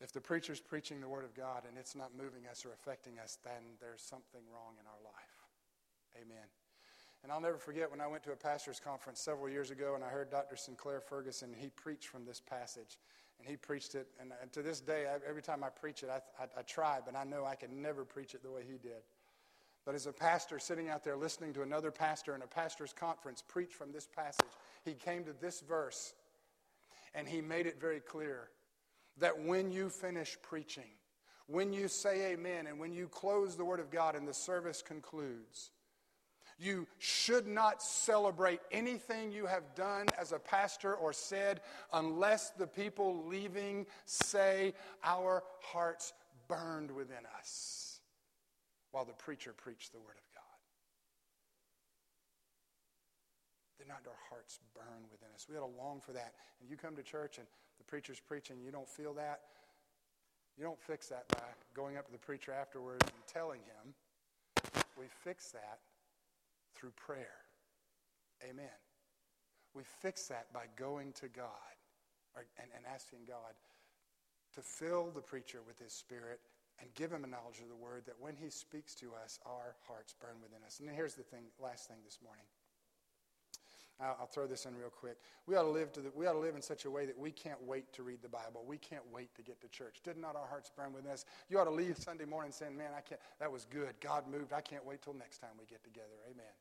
If 0.02 0.12
the 0.12 0.22
preacher's 0.22 0.60
preaching 0.60 1.00
the 1.00 1.08
word 1.08 1.26
of 1.26 1.36
God 1.36 1.64
and 1.68 1.78
it's 1.78 1.96
not 1.96 2.16
moving 2.16 2.48
us 2.50 2.66
or 2.66 2.74
affecting 2.74 3.20
us, 3.20 3.38
then 3.44 3.78
there's 3.80 4.02
something 4.02 4.42
wrong 4.54 4.76
in 4.80 4.86
our 4.86 5.02
life. 5.04 5.38
Amen. 6.16 6.46
And 7.24 7.32
I'll 7.32 7.42
never 7.42 7.58
forget 7.58 7.90
when 7.90 8.02
I 8.02 8.08
went 8.08 8.24
to 8.24 8.32
a 8.32 8.36
pastor's 8.36 8.80
conference 8.80 9.20
several 9.20 9.50
years 9.50 9.72
ago 9.72 9.96
and 9.96 10.04
I 10.04 10.08
heard 10.08 10.30
Dr. 10.30 10.56
Sinclair 10.56 11.02
Ferguson, 11.02 11.54
he 11.56 11.70
preached 11.70 12.08
from 12.08 12.26
this 12.26 12.40
passage 12.40 12.98
and 13.40 13.48
he 13.48 13.56
preached 13.56 13.96
it. 13.96 14.08
And, 14.20 14.32
and 14.42 14.52
to 14.54 14.62
this 14.62 14.80
day, 14.80 15.06
every 15.28 15.42
time 15.42 15.64
I 15.64 15.70
preach 15.70 16.04
it, 16.04 16.10
I, 16.10 16.22
I, 16.42 16.48
I 16.60 16.62
try, 16.64 17.00
but 17.06 17.16
I 17.16 17.24
know 17.24 17.46
I 17.46 17.56
can 17.56 17.82
never 17.82 18.06
preach 18.06 18.34
it 18.34 18.44
the 18.44 18.52
way 18.52 18.64
he 18.66 18.78
did. 18.78 19.04
But 19.86 19.96
as 19.96 20.06
a 20.06 20.12
pastor 20.12 20.60
sitting 20.60 20.90
out 20.90 21.04
there 21.04 21.16
listening 21.16 21.54
to 21.54 21.62
another 21.62 21.92
pastor 21.92 22.36
in 22.36 22.42
a 22.42 22.48
pastor's 22.48 22.92
conference 22.92 23.42
preach 23.48 23.74
from 23.74 23.94
this 23.94 24.06
passage, 24.06 24.52
he 24.84 24.94
came 24.94 25.24
to 25.24 25.34
this 25.40 25.62
verse 25.62 26.14
and 27.16 27.28
he 27.28 27.40
made 27.42 27.68
it 27.68 27.80
very 27.80 28.02
clear 28.02 28.50
that 29.20 29.40
when 29.40 29.72
you 29.72 29.90
finish 29.90 30.38
preaching, 30.42 30.92
when 31.48 31.72
you 31.72 31.88
say 31.88 32.34
amen, 32.34 32.68
and 32.68 32.78
when 32.80 32.92
you 32.92 33.08
close 33.08 33.56
the 33.56 33.64
Word 33.64 33.80
of 33.80 33.90
God 33.90 34.16
and 34.16 34.28
the 34.28 34.34
service 34.34 34.82
concludes, 34.82 35.72
you 36.60 36.88
should 36.98 37.48
not 37.48 37.84
celebrate 37.84 38.60
anything 38.72 39.32
you 39.32 39.46
have 39.46 39.76
done 39.76 40.08
as 40.20 40.32
a 40.32 40.40
pastor 40.40 40.96
or 40.96 41.14
said 41.14 41.62
unless 41.94 42.50
the 42.52 42.66
people 42.66 43.26
leaving 43.28 43.86
say, 44.06 44.74
Our 45.04 45.44
hearts 45.62 46.14
burned 46.48 46.90
within 46.90 47.26
us 47.38 48.00
while 48.92 49.06
the 49.06 49.14
preacher 49.14 49.54
preached 49.56 49.92
the 49.92 50.00
Word 50.00 50.18
of 50.18 50.34
God. 50.34 50.44
Did 53.78 53.88
not 53.88 54.00
our 54.08 54.18
hearts 54.30 54.60
burn 54.74 55.04
within 55.12 55.28
us? 55.36 55.46
We 55.48 55.58
ought 55.58 55.70
to 55.70 55.78
long 55.78 56.02
for 56.02 56.14
that. 56.14 56.34
And 56.60 56.70
you 56.70 56.76
come 56.76 56.96
to 56.96 57.04
church 57.04 57.38
and 57.38 57.46
the 57.78 57.84
preacher's 57.84 58.20
preaching, 58.20 58.58
you 58.66 58.72
don't 58.72 58.90
feel 58.90 59.14
that. 59.14 59.42
You 60.58 60.64
don't 60.64 60.82
fix 60.82 61.08
that 61.10 61.28
by 61.28 61.44
going 61.76 61.98
up 61.98 62.08
to 62.08 62.12
the 62.12 62.18
preacher 62.18 62.52
afterwards 62.52 63.06
and 63.06 63.28
telling 63.32 63.60
him. 63.60 63.94
We 64.98 65.06
fix 65.24 65.52
that 65.52 65.78
through 66.78 66.92
prayer. 66.96 67.42
Amen. 68.48 68.78
We 69.74 69.84
fix 70.02 70.28
that 70.28 70.54
by 70.54 70.66
going 70.78 71.12
to 71.14 71.28
God 71.28 71.76
and, 72.36 72.70
and 72.76 72.86
asking 72.94 73.20
God 73.28 73.54
to 74.56 74.62
fill 74.62 75.12
the 75.14 75.22
preacher 75.22 75.60
with 75.66 75.80
his 75.80 75.94
spirit 75.94 76.40
and 76.80 76.94
give 76.94 77.12
him 77.12 77.24
a 77.24 77.28
knowledge 77.28 77.60
of 77.62 77.70
the 77.70 77.76
word 77.76 78.04
that 78.06 78.16
when 78.20 78.36
he 78.36 78.50
speaks 78.50 78.94
to 78.96 79.08
us, 79.24 79.40
our 79.46 79.76
hearts 79.88 80.14
burn 80.20 80.38
within 80.42 80.60
us. 80.66 80.80
And 80.80 80.90
here's 80.90 81.16
the 81.16 81.24
thing, 81.24 81.46
last 81.62 81.88
thing 81.88 81.98
this 82.06 82.20
morning. 82.24 82.46
I'll, 84.00 84.16
I'll 84.22 84.28
throw 84.28 84.46
this 84.46 84.66
in 84.66 84.78
real 84.78 84.92
quick. 84.92 85.18
We 85.48 85.56
ought 85.56 85.64
to 85.64 85.70
live 85.70 85.92
to 85.94 86.02
the, 86.02 86.12
we 86.16 86.28
ought 86.28 86.34
to 86.34 86.40
live 86.40 86.56
in 86.56 86.62
such 86.62 86.86
a 86.86 86.92
way 86.92 87.08
that 87.08 87.18
we 87.18 87.32
can't 87.32 87.62
wait 87.64 87.92
to 87.94 88.04
read 88.04 88.22
the 88.22 88.30
Bible. 88.30 88.64
We 88.68 88.78
can't 88.78 89.04
wait 89.12 89.34
to 89.36 89.42
get 89.42 89.60
to 89.62 89.68
church. 89.70 90.02
Did 90.04 90.18
not 90.18 90.36
our 90.36 90.46
hearts 90.48 90.72
burn 90.76 90.94
within 90.94 91.12
us? 91.12 91.26
You 91.50 91.58
ought 91.60 91.66
to 91.66 91.72
leave 91.72 91.98
Sunday 91.98 92.26
morning 92.26 92.52
saying, 92.52 92.78
"Man, 92.78 92.92
I 92.96 93.02
can't. 93.02 93.20
That 93.40 93.52
was 93.52 93.66
good. 93.66 94.00
God 94.00 94.28
moved. 94.28 94.54
I 94.54 94.62
can't 94.62 94.86
wait 94.86 95.02
till 95.02 95.16
next 95.16 95.40
time 95.40 95.58
we 95.60 95.66
get 95.66 95.84
together." 95.84 96.14
Amen. 96.30 96.54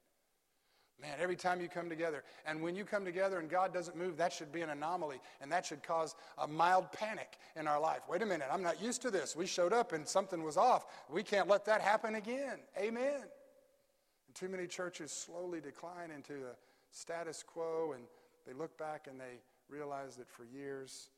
Man, 1.00 1.18
every 1.20 1.36
time 1.36 1.60
you 1.60 1.68
come 1.68 1.90
together, 1.90 2.24
and 2.46 2.62
when 2.62 2.74
you 2.74 2.84
come 2.84 3.04
together 3.04 3.38
and 3.38 3.50
God 3.50 3.74
doesn't 3.74 3.96
move, 3.96 4.16
that 4.16 4.32
should 4.32 4.50
be 4.50 4.62
an 4.62 4.70
anomaly, 4.70 5.20
and 5.42 5.52
that 5.52 5.66
should 5.66 5.82
cause 5.82 6.14
a 6.38 6.48
mild 6.48 6.90
panic 6.90 7.36
in 7.54 7.68
our 7.68 7.78
life. 7.78 8.00
Wait 8.08 8.22
a 8.22 8.26
minute, 8.26 8.48
I'm 8.50 8.62
not 8.62 8.82
used 8.82 9.02
to 9.02 9.10
this. 9.10 9.36
We 9.36 9.46
showed 9.46 9.74
up 9.74 9.92
and 9.92 10.08
something 10.08 10.42
was 10.42 10.56
off. 10.56 10.86
We 11.10 11.22
can't 11.22 11.48
let 11.48 11.66
that 11.66 11.82
happen 11.82 12.14
again. 12.14 12.60
Amen. 12.78 13.20
And 13.20 14.34
too 14.34 14.48
many 14.48 14.66
churches 14.66 15.12
slowly 15.12 15.60
decline 15.60 16.10
into 16.10 16.32
a 16.32 16.56
status 16.92 17.42
quo, 17.46 17.92
and 17.94 18.04
they 18.46 18.54
look 18.54 18.78
back 18.78 19.06
and 19.06 19.20
they 19.20 19.40
realize 19.68 20.16
that 20.16 20.30
for 20.30 20.44
years, 20.44 21.10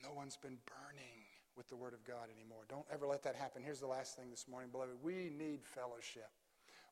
no 0.00 0.12
one's 0.12 0.36
been 0.36 0.58
burning 0.66 1.24
with 1.56 1.68
the 1.68 1.76
Word 1.76 1.92
of 1.92 2.04
God 2.04 2.28
anymore. 2.36 2.60
Don't 2.68 2.86
ever 2.92 3.04
let 3.04 3.24
that 3.24 3.34
happen. 3.34 3.62
Here's 3.64 3.80
the 3.80 3.88
last 3.88 4.16
thing 4.16 4.30
this 4.30 4.46
morning, 4.48 4.70
beloved. 4.70 4.92
We 5.02 5.32
need 5.36 5.64
fellowship. 5.64 6.30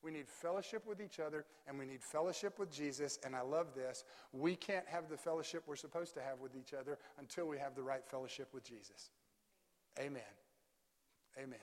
We 0.07 0.13
need 0.13 0.29
fellowship 0.29 0.87
with 0.87 1.01
each 1.01 1.19
other 1.19 1.45
and 1.67 1.77
we 1.77 1.85
need 1.85 2.01
fellowship 2.01 2.61
with 2.61 2.71
Jesus. 2.71 3.19
And 3.27 3.35
I 3.35 3.41
love 3.41 3.75
this. 3.75 4.05
We 4.33 4.55
can't 4.55 4.87
have 4.87 5.09
the 5.09 5.17
fellowship 5.17 5.65
we're 5.67 5.75
supposed 5.75 6.15
to 6.15 6.23
have 6.23 6.39
with 6.39 6.53
each 6.55 6.73
other 6.73 6.97
until 7.19 7.49
we 7.49 7.59
have 7.59 7.75
the 7.75 7.83
right 7.83 8.05
fellowship 8.07 8.55
with 8.55 8.63
Jesus. 8.63 9.11
Amen. 9.99 10.23
Amen. 11.37 11.59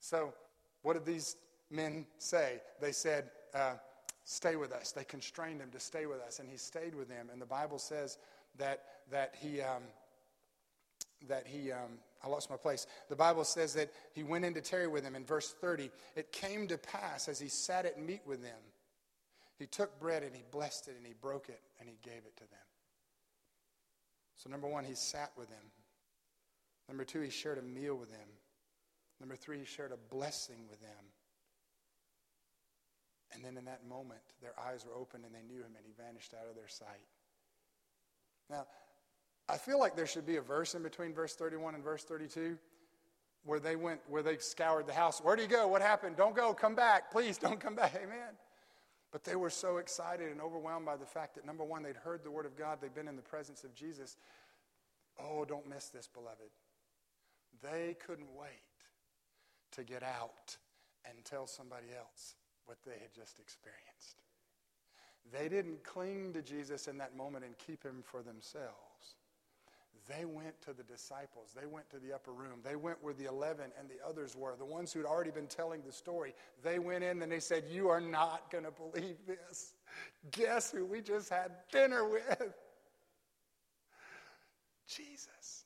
So, 0.00 0.34
what 0.82 0.92
did 0.92 1.06
these 1.06 1.36
men 1.70 2.04
say? 2.18 2.60
They 2.78 2.92
said, 2.92 3.30
uh, 3.54 3.76
Stay 4.24 4.56
with 4.56 4.70
us. 4.70 4.92
They 4.92 5.04
constrained 5.04 5.62
him 5.62 5.70
to 5.70 5.80
stay 5.80 6.04
with 6.04 6.20
us, 6.20 6.40
and 6.40 6.48
he 6.48 6.58
stayed 6.58 6.94
with 6.94 7.08
them. 7.08 7.30
And 7.32 7.40
the 7.40 7.46
Bible 7.46 7.78
says 7.78 8.18
that, 8.58 8.82
that 9.10 9.34
he. 9.40 9.62
Um, 9.62 9.84
that 11.28 11.46
he 11.46 11.70
um, 11.70 11.98
I 12.22 12.28
lost 12.28 12.50
my 12.50 12.56
place. 12.56 12.86
The 13.08 13.16
Bible 13.16 13.44
says 13.44 13.74
that 13.74 13.90
he 14.12 14.22
went 14.22 14.44
in 14.44 14.54
to 14.54 14.60
tarry 14.60 14.86
with 14.86 15.04
them 15.04 15.14
in 15.14 15.24
verse 15.24 15.54
30. 15.60 15.90
It 16.16 16.32
came 16.32 16.68
to 16.68 16.76
pass 16.76 17.28
as 17.28 17.40
he 17.40 17.48
sat 17.48 17.86
at 17.86 18.00
meat 18.00 18.20
with 18.26 18.42
them, 18.42 18.58
he 19.60 19.66
took 19.66 20.00
bread 20.00 20.22
and 20.22 20.34
he 20.34 20.42
blessed 20.50 20.88
it 20.88 20.96
and 20.96 21.06
he 21.06 21.12
broke 21.12 21.50
it 21.50 21.60
and 21.78 21.88
he 21.88 21.98
gave 22.02 22.24
it 22.24 22.34
to 22.36 22.44
them. 22.44 22.68
So, 24.34 24.48
number 24.48 24.66
one, 24.66 24.84
he 24.84 24.94
sat 24.94 25.32
with 25.36 25.50
them. 25.50 25.70
Number 26.88 27.04
two, 27.04 27.20
he 27.20 27.28
shared 27.28 27.58
a 27.58 27.62
meal 27.62 27.94
with 27.94 28.10
them. 28.10 28.28
Number 29.20 29.36
three, 29.36 29.58
he 29.58 29.66
shared 29.66 29.92
a 29.92 30.14
blessing 30.14 30.64
with 30.70 30.80
them. 30.80 31.04
And 33.34 33.44
then 33.44 33.58
in 33.58 33.66
that 33.66 33.86
moment, 33.86 34.22
their 34.40 34.54
eyes 34.58 34.86
were 34.86 34.98
opened 34.98 35.24
and 35.26 35.34
they 35.34 35.42
knew 35.42 35.60
him 35.60 35.76
and 35.76 35.84
he 35.84 35.92
vanished 35.92 36.32
out 36.32 36.48
of 36.48 36.56
their 36.56 36.68
sight. 36.68 37.06
Now, 38.48 38.66
I 39.50 39.56
feel 39.58 39.78
like 39.80 39.96
there 39.96 40.06
should 40.06 40.26
be 40.26 40.36
a 40.36 40.40
verse 40.40 40.74
in 40.74 40.82
between 40.82 41.12
verse 41.12 41.34
31 41.34 41.74
and 41.74 41.84
verse 41.84 42.04
32. 42.04 42.56
where 43.44 43.58
they 43.58 43.76
went, 43.76 44.00
where 44.08 44.22
they 44.22 44.36
scoured 44.36 44.86
the 44.86 44.92
house. 44.92 45.20
Where 45.20 45.34
do 45.34 45.42
you 45.42 45.48
go? 45.48 45.66
What 45.66 45.82
happened? 45.82 46.16
Don't 46.16 46.36
go. 46.36 46.52
Come 46.52 46.74
back. 46.74 47.10
Please 47.10 47.38
don't 47.38 47.58
come 47.58 47.74
back. 47.74 47.94
Amen. 48.02 48.34
But 49.12 49.24
they 49.24 49.34
were 49.34 49.50
so 49.50 49.78
excited 49.78 50.30
and 50.30 50.40
overwhelmed 50.40 50.86
by 50.86 50.96
the 50.96 51.06
fact 51.06 51.34
that 51.34 51.44
number 51.44 51.64
one, 51.64 51.82
they'd 51.82 51.96
heard 51.96 52.22
the 52.22 52.30
word 52.30 52.46
of 52.46 52.56
God, 52.56 52.78
they'd 52.80 52.94
been 52.94 53.08
in 53.08 53.16
the 53.16 53.22
presence 53.22 53.64
of 53.64 53.74
Jesus. 53.74 54.16
Oh, 55.18 55.44
don't 55.44 55.68
miss 55.68 55.88
this, 55.88 56.06
beloved. 56.06 56.50
They 57.62 57.96
couldn't 58.06 58.28
wait 58.38 58.48
to 59.72 59.84
get 59.84 60.02
out 60.02 60.56
and 61.08 61.24
tell 61.24 61.46
somebody 61.46 61.88
else 61.98 62.36
what 62.66 62.78
they 62.86 62.92
had 62.92 63.12
just 63.14 63.40
experienced. 63.40 64.22
They 65.32 65.48
didn't 65.48 65.82
cling 65.82 66.32
to 66.34 66.42
Jesus 66.42 66.88
in 66.88 66.98
that 66.98 67.16
moment 67.16 67.44
and 67.44 67.58
keep 67.58 67.82
him 67.82 68.02
for 68.04 68.22
themselves. 68.22 68.89
They 70.08 70.24
went 70.24 70.60
to 70.62 70.72
the 70.72 70.82
disciples. 70.82 71.54
They 71.58 71.66
went 71.66 71.88
to 71.90 71.98
the 71.98 72.12
upper 72.12 72.32
room. 72.32 72.60
They 72.64 72.76
went 72.76 72.98
where 73.02 73.14
the 73.14 73.26
11 73.26 73.72
and 73.78 73.88
the 73.88 74.06
others 74.06 74.36
were, 74.36 74.54
the 74.56 74.64
ones 74.64 74.92
who'd 74.92 75.04
already 75.04 75.30
been 75.30 75.46
telling 75.46 75.82
the 75.86 75.92
story. 75.92 76.34
They 76.62 76.78
went 76.78 77.04
in 77.04 77.22
and 77.22 77.30
they 77.30 77.40
said, 77.40 77.64
You 77.70 77.88
are 77.88 78.00
not 78.00 78.50
going 78.50 78.64
to 78.64 78.70
believe 78.70 79.16
this. 79.26 79.74
Guess 80.30 80.72
who 80.72 80.84
we 80.84 81.00
just 81.00 81.28
had 81.28 81.52
dinner 81.72 82.08
with? 82.08 82.54
Jesus. 84.88 85.64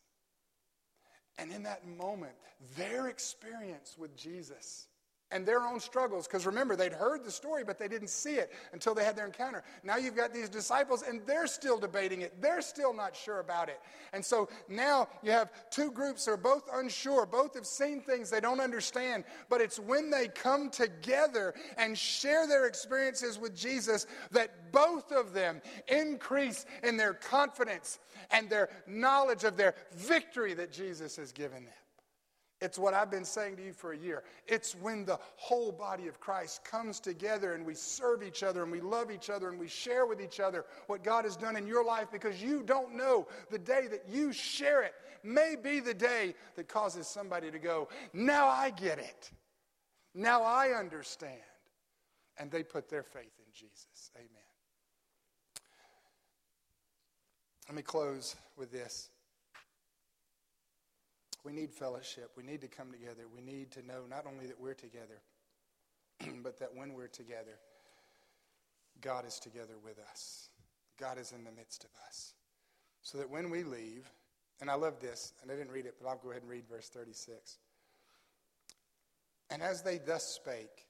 And 1.38 1.50
in 1.50 1.62
that 1.64 1.86
moment, 1.86 2.34
their 2.76 3.08
experience 3.08 3.96
with 3.98 4.16
Jesus 4.16 4.86
and 5.30 5.46
their 5.46 5.62
own 5.62 5.80
struggles. 5.80 6.26
Because 6.26 6.46
remember, 6.46 6.76
they'd 6.76 6.92
heard 6.92 7.24
the 7.24 7.30
story, 7.30 7.64
but 7.64 7.78
they 7.78 7.88
didn't 7.88 8.10
see 8.10 8.34
it 8.34 8.52
until 8.72 8.94
they 8.94 9.04
had 9.04 9.16
their 9.16 9.26
encounter. 9.26 9.62
Now 9.82 9.96
you've 9.96 10.16
got 10.16 10.32
these 10.32 10.48
disciples, 10.48 11.02
and 11.02 11.20
they're 11.26 11.46
still 11.46 11.78
debating 11.78 12.22
it. 12.22 12.40
They're 12.40 12.62
still 12.62 12.94
not 12.94 13.16
sure 13.16 13.40
about 13.40 13.68
it. 13.68 13.80
And 14.12 14.24
so 14.24 14.48
now 14.68 15.08
you 15.22 15.32
have 15.32 15.50
two 15.70 15.90
groups 15.90 16.24
that 16.24 16.32
are 16.32 16.36
both 16.36 16.68
unsure. 16.72 17.26
Both 17.26 17.54
have 17.54 17.66
seen 17.66 18.00
things 18.00 18.30
they 18.30 18.40
don't 18.40 18.60
understand. 18.60 19.24
But 19.48 19.60
it's 19.60 19.78
when 19.78 20.10
they 20.10 20.28
come 20.28 20.70
together 20.70 21.54
and 21.78 21.96
share 21.96 22.46
their 22.46 22.66
experiences 22.66 23.38
with 23.38 23.56
Jesus 23.56 24.06
that 24.30 24.72
both 24.72 25.10
of 25.12 25.32
them 25.32 25.60
increase 25.88 26.66
in 26.82 26.96
their 26.96 27.14
confidence 27.14 27.98
and 28.30 28.48
their 28.48 28.68
knowledge 28.86 29.44
of 29.44 29.56
their 29.56 29.74
victory 29.94 30.54
that 30.54 30.72
Jesus 30.72 31.16
has 31.16 31.32
given 31.32 31.64
them. 31.64 31.74
It's 32.64 32.78
what 32.78 32.94
I've 32.94 33.10
been 33.10 33.26
saying 33.26 33.56
to 33.56 33.62
you 33.62 33.74
for 33.74 33.92
a 33.92 33.98
year. 33.98 34.24
It's 34.48 34.74
when 34.74 35.04
the 35.04 35.18
whole 35.36 35.70
body 35.70 36.08
of 36.08 36.18
Christ 36.18 36.64
comes 36.64 36.98
together 36.98 37.52
and 37.52 37.66
we 37.66 37.74
serve 37.74 38.22
each 38.22 38.42
other 38.42 38.62
and 38.62 38.72
we 38.72 38.80
love 38.80 39.10
each 39.10 39.28
other 39.28 39.50
and 39.50 39.60
we 39.60 39.68
share 39.68 40.06
with 40.06 40.18
each 40.18 40.40
other 40.40 40.64
what 40.86 41.04
God 41.04 41.26
has 41.26 41.36
done 41.36 41.56
in 41.56 41.66
your 41.66 41.84
life 41.84 42.08
because 42.10 42.42
you 42.42 42.62
don't 42.62 42.96
know 42.96 43.28
the 43.50 43.58
day 43.58 43.86
that 43.90 44.06
you 44.08 44.32
share 44.32 44.82
it 44.82 44.94
may 45.22 45.56
be 45.62 45.78
the 45.78 45.92
day 45.92 46.34
that 46.56 46.66
causes 46.66 47.06
somebody 47.06 47.50
to 47.50 47.58
go, 47.58 47.90
Now 48.14 48.48
I 48.48 48.70
get 48.70 48.98
it. 48.98 49.30
Now 50.14 50.42
I 50.42 50.68
understand. 50.68 51.34
And 52.38 52.50
they 52.50 52.62
put 52.62 52.88
their 52.88 53.02
faith 53.02 53.32
in 53.38 53.52
Jesus. 53.52 54.10
Amen. 54.16 54.28
Let 57.68 57.76
me 57.76 57.82
close 57.82 58.36
with 58.56 58.72
this. 58.72 59.10
We 61.44 61.52
need 61.52 61.70
fellowship. 61.70 62.30
We 62.36 62.42
need 62.42 62.62
to 62.62 62.68
come 62.68 62.90
together. 62.90 63.24
We 63.32 63.42
need 63.42 63.70
to 63.72 63.86
know 63.86 64.02
not 64.08 64.24
only 64.26 64.46
that 64.46 64.58
we're 64.58 64.74
together, 64.74 65.20
but 66.42 66.58
that 66.58 66.74
when 66.74 66.94
we're 66.94 67.06
together, 67.06 67.58
God 69.00 69.26
is 69.26 69.38
together 69.38 69.74
with 69.84 69.98
us. 70.10 70.48
God 70.98 71.18
is 71.18 71.32
in 71.32 71.44
the 71.44 71.52
midst 71.52 71.84
of 71.84 71.90
us. 72.08 72.32
So 73.02 73.18
that 73.18 73.28
when 73.28 73.50
we 73.50 73.62
leave, 73.62 74.10
and 74.60 74.70
I 74.70 74.74
love 74.74 75.00
this, 75.00 75.34
and 75.42 75.50
I 75.50 75.54
didn't 75.54 75.72
read 75.72 75.84
it, 75.84 75.96
but 76.00 76.08
I'll 76.08 76.16
go 76.16 76.30
ahead 76.30 76.42
and 76.42 76.50
read 76.50 76.64
verse 76.66 76.88
36. 76.88 77.58
And 79.50 79.62
as 79.62 79.82
they 79.82 79.98
thus 79.98 80.24
spake, 80.24 80.86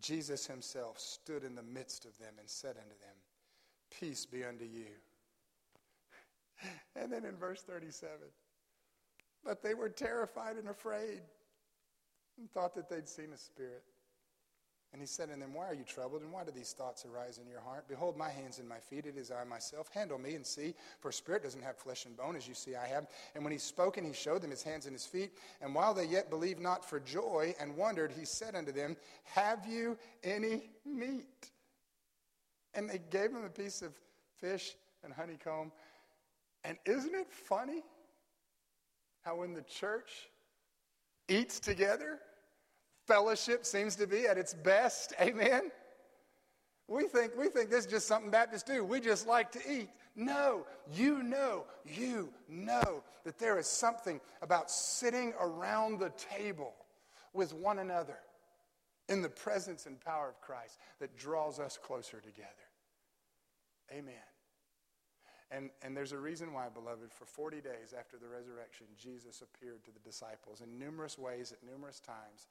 Jesus 0.00 0.46
himself 0.46 0.98
stood 0.98 1.44
in 1.44 1.54
the 1.54 1.62
midst 1.62 2.04
of 2.04 2.16
them 2.18 2.34
and 2.38 2.48
said 2.48 2.76
unto 2.76 2.98
them, 3.00 3.16
Peace 3.98 4.26
be 4.26 4.44
unto 4.44 4.64
you. 4.64 4.86
And 6.96 7.12
then 7.12 7.24
in 7.24 7.36
verse 7.36 7.62
37, 7.62 8.10
but 9.48 9.62
they 9.62 9.72
were 9.72 9.88
terrified 9.88 10.56
and 10.56 10.68
afraid 10.68 11.22
and 12.36 12.50
thought 12.50 12.74
that 12.74 12.90
they'd 12.90 13.08
seen 13.08 13.30
a 13.34 13.38
spirit. 13.38 13.82
And 14.92 15.00
he 15.00 15.06
said 15.06 15.30
to 15.30 15.40
them, 15.40 15.54
Why 15.54 15.64
are 15.64 15.74
you 15.74 15.84
troubled, 15.84 16.20
and 16.20 16.30
why 16.30 16.44
do 16.44 16.50
these 16.50 16.72
thoughts 16.72 17.06
arise 17.06 17.38
in 17.38 17.48
your 17.48 17.60
heart? 17.60 17.88
Behold, 17.88 18.14
my 18.14 18.28
hands 18.28 18.58
and 18.58 18.68
my 18.68 18.78
feet, 18.78 19.06
it 19.06 19.16
is 19.16 19.30
I 19.30 19.44
myself. 19.44 19.88
Handle 19.90 20.18
me 20.18 20.34
and 20.34 20.46
see, 20.46 20.74
for 21.00 21.10
spirit 21.10 21.42
doesn't 21.42 21.62
have 21.62 21.78
flesh 21.78 22.04
and 22.04 22.14
bone, 22.14 22.36
as 22.36 22.46
you 22.46 22.52
see 22.52 22.76
I 22.76 22.86
have. 22.88 23.06
And 23.34 23.42
when 23.42 23.52
he 23.52 23.58
spoke, 23.58 23.96
and 23.96 24.06
he 24.06 24.12
showed 24.12 24.42
them 24.42 24.50
his 24.50 24.62
hands 24.62 24.84
and 24.84 24.92
his 24.92 25.06
feet. 25.06 25.32
And 25.62 25.74
while 25.74 25.94
they 25.94 26.04
yet 26.04 26.28
believed 26.28 26.60
not 26.60 26.84
for 26.84 27.00
joy 27.00 27.54
and 27.58 27.74
wondered, 27.74 28.12
he 28.12 28.26
said 28.26 28.54
unto 28.54 28.70
them, 28.70 28.98
Have 29.24 29.66
you 29.66 29.96
any 30.24 30.68
meat? 30.84 31.50
And 32.74 32.88
they 32.88 33.00
gave 33.10 33.30
him 33.30 33.44
a 33.44 33.50
piece 33.50 33.80
of 33.80 33.94
fish 34.38 34.74
and 35.02 35.10
honeycomb. 35.10 35.72
And 36.64 36.76
isn't 36.84 37.14
it 37.14 37.30
funny? 37.30 37.82
How 39.22 39.36
when 39.36 39.54
the 39.54 39.62
church 39.62 40.30
eats 41.28 41.60
together, 41.60 42.18
fellowship 43.06 43.64
seems 43.64 43.96
to 43.96 44.06
be 44.06 44.26
at 44.26 44.38
its 44.38 44.54
best. 44.54 45.12
Amen. 45.20 45.70
We 46.86 47.04
think 47.04 47.32
we 47.36 47.48
think 47.48 47.70
this 47.70 47.84
is 47.84 47.90
just 47.90 48.06
something 48.06 48.30
Baptists 48.30 48.62
do. 48.62 48.82
We 48.82 49.00
just 49.00 49.26
like 49.26 49.52
to 49.52 49.60
eat. 49.70 49.90
No, 50.16 50.66
you 50.92 51.22
know, 51.22 51.64
you 51.84 52.30
know 52.48 53.04
that 53.24 53.38
there 53.38 53.58
is 53.58 53.66
something 53.66 54.20
about 54.42 54.70
sitting 54.70 55.32
around 55.38 56.00
the 56.00 56.10
table 56.36 56.74
with 57.34 57.52
one 57.52 57.78
another 57.78 58.18
in 59.08 59.22
the 59.22 59.28
presence 59.28 59.86
and 59.86 60.00
power 60.00 60.28
of 60.28 60.40
Christ 60.40 60.78
that 60.98 61.16
draws 61.16 61.60
us 61.60 61.78
closer 61.80 62.20
together. 62.20 62.48
Amen. 63.92 64.14
And, 65.50 65.70
and 65.82 65.96
there's 65.96 66.12
a 66.12 66.18
reason 66.18 66.52
why, 66.52 66.68
beloved, 66.68 67.12
for 67.12 67.24
40 67.24 67.60
days 67.62 67.94
after 67.98 68.18
the 68.18 68.28
resurrection, 68.28 68.86
Jesus 68.98 69.42
appeared 69.42 69.82
to 69.84 69.90
the 69.90 70.00
disciples 70.00 70.60
in 70.60 70.78
numerous 70.78 71.18
ways 71.18 71.52
at 71.52 71.66
numerous 71.66 72.00
times 72.00 72.48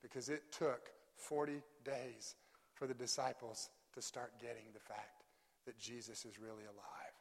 because 0.00 0.28
it 0.28 0.52
took 0.52 0.90
40 1.16 1.60
days 1.84 2.36
for 2.74 2.86
the 2.86 2.94
disciples 2.94 3.70
to 3.94 4.02
start 4.02 4.32
getting 4.40 4.70
the 4.72 4.80
fact 4.80 5.24
that 5.64 5.78
Jesus 5.78 6.24
is 6.24 6.38
really 6.38 6.64
alive. 6.64 7.16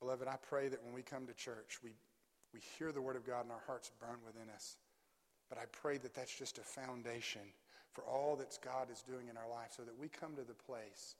Beloved, 0.00 0.28
I 0.28 0.36
pray 0.36 0.68
that 0.68 0.84
when 0.84 0.92
we 0.92 1.00
come 1.00 1.26
to 1.26 1.32
church, 1.32 1.78
we, 1.82 1.92
we 2.52 2.60
hear 2.76 2.92
the 2.92 3.00
Word 3.00 3.16
of 3.16 3.26
God 3.26 3.44
and 3.44 3.52
our 3.52 3.62
hearts 3.66 3.90
burn 3.98 4.18
within 4.26 4.50
us. 4.54 4.76
But 5.48 5.56
I 5.56 5.64
pray 5.72 5.96
that 5.98 6.14
that's 6.14 6.36
just 6.36 6.58
a 6.58 6.62
foundation 6.62 7.40
for 7.92 8.04
all 8.04 8.36
that 8.36 8.58
God 8.62 8.88
is 8.92 9.02
doing 9.02 9.28
in 9.30 9.36
our 9.38 9.48
life 9.48 9.70
so 9.74 9.82
that 9.84 9.98
we 9.98 10.08
come 10.08 10.34
to 10.36 10.42
the 10.42 10.52
place 10.52 11.14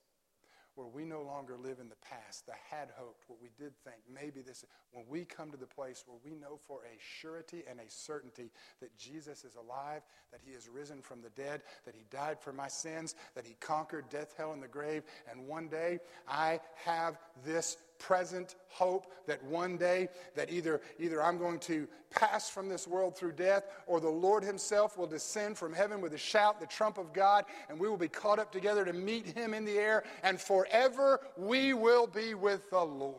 where 0.75 0.87
we 0.87 1.05
no 1.05 1.23
longer 1.23 1.57
live 1.57 1.79
in 1.81 1.89
the 1.89 1.97
past, 1.97 2.47
the 2.47 2.53
had 2.71 2.89
hoped, 2.97 3.25
what 3.29 3.39
we 3.41 3.49
did 3.59 3.73
think, 3.85 3.97
maybe 4.13 4.41
this, 4.41 4.65
when 4.93 5.05
we 5.09 5.25
come 5.25 5.51
to 5.51 5.57
the 5.57 5.67
place 5.67 6.05
where 6.07 6.19
we 6.25 6.35
know 6.35 6.59
for 6.67 6.81
a 6.85 6.99
surety 7.21 7.63
and 7.69 7.79
a 7.81 7.89
certainty 7.89 8.51
that 8.81 8.97
Jesus 8.99 9.45
is 9.45 9.55
alive, 9.55 10.03
that 10.33 10.41
he 10.45 10.53
is 10.53 10.69
risen 10.69 11.01
from 11.01 11.23
the 11.23 11.31
dead, 11.31 11.63
that 11.85 11.95
he 11.95 12.05
died 12.11 12.41
for 12.41 12.53
my 12.53 12.69
sins, 12.69 13.15
that 13.35 13.47
he 13.47 13.55
conquered 13.61 14.09
death, 14.11 14.35
hell, 14.37 14.53
and 14.53 14.63
the 14.63 14.69
grave, 14.69 15.03
and 15.31 15.47
one 15.47 15.69
day 15.69 15.99
I 16.29 16.61
have 16.85 17.19
this 17.45 17.77
present 18.05 18.55
hope 18.69 19.07
that 19.27 19.43
one 19.45 19.79
day 19.79 20.09
that 20.37 20.51
either 20.51 20.83
either 20.99 21.23
I'm 21.23 21.38
going 21.38 21.59
to 21.61 21.88
pass 22.11 22.51
from 22.51 22.69
this 22.69 22.87
world 22.87 23.17
through 23.17 23.33
death 23.33 23.64
or 23.87 23.99
the 23.99 24.11
Lord 24.11 24.45
himself 24.45 24.99
will 24.99 25.07
descend 25.07 25.57
from 25.57 25.73
heaven 25.73 26.03
with 26.03 26.12
a 26.12 26.19
shout 26.19 26.61
the 26.61 26.67
trump 26.67 26.99
of 26.99 27.14
God 27.14 27.47
and 27.71 27.81
we 27.81 27.88
will 27.88 27.97
be 27.97 28.09
caught 28.09 28.38
up 28.38 28.53
together 28.53 28.85
to 28.85 28.93
meet 28.93 29.27
him 29.27 29.55
in 29.55 29.64
the 29.64 29.79
air 29.79 30.05
and 30.23 30.38
forever 30.38 31.21
we 31.38 31.73
will 31.73 32.07
be 32.07 32.35
with 32.35 32.69
the 32.69 32.85
Lord. 32.85 33.17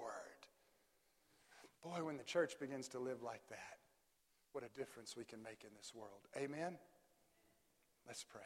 Boy, 1.83 2.03
when 2.03 2.17
the 2.17 2.23
church 2.23 2.59
begins 2.59 2.87
to 2.89 2.99
live 2.99 3.23
like 3.23 3.41
that, 3.49 3.77
what 4.51 4.63
a 4.63 4.79
difference 4.79 5.15
we 5.17 5.23
can 5.23 5.41
make 5.41 5.63
in 5.63 5.69
this 5.75 5.93
world. 5.95 6.21
Amen. 6.37 6.77
Let's 8.05 8.23
pray. 8.23 8.41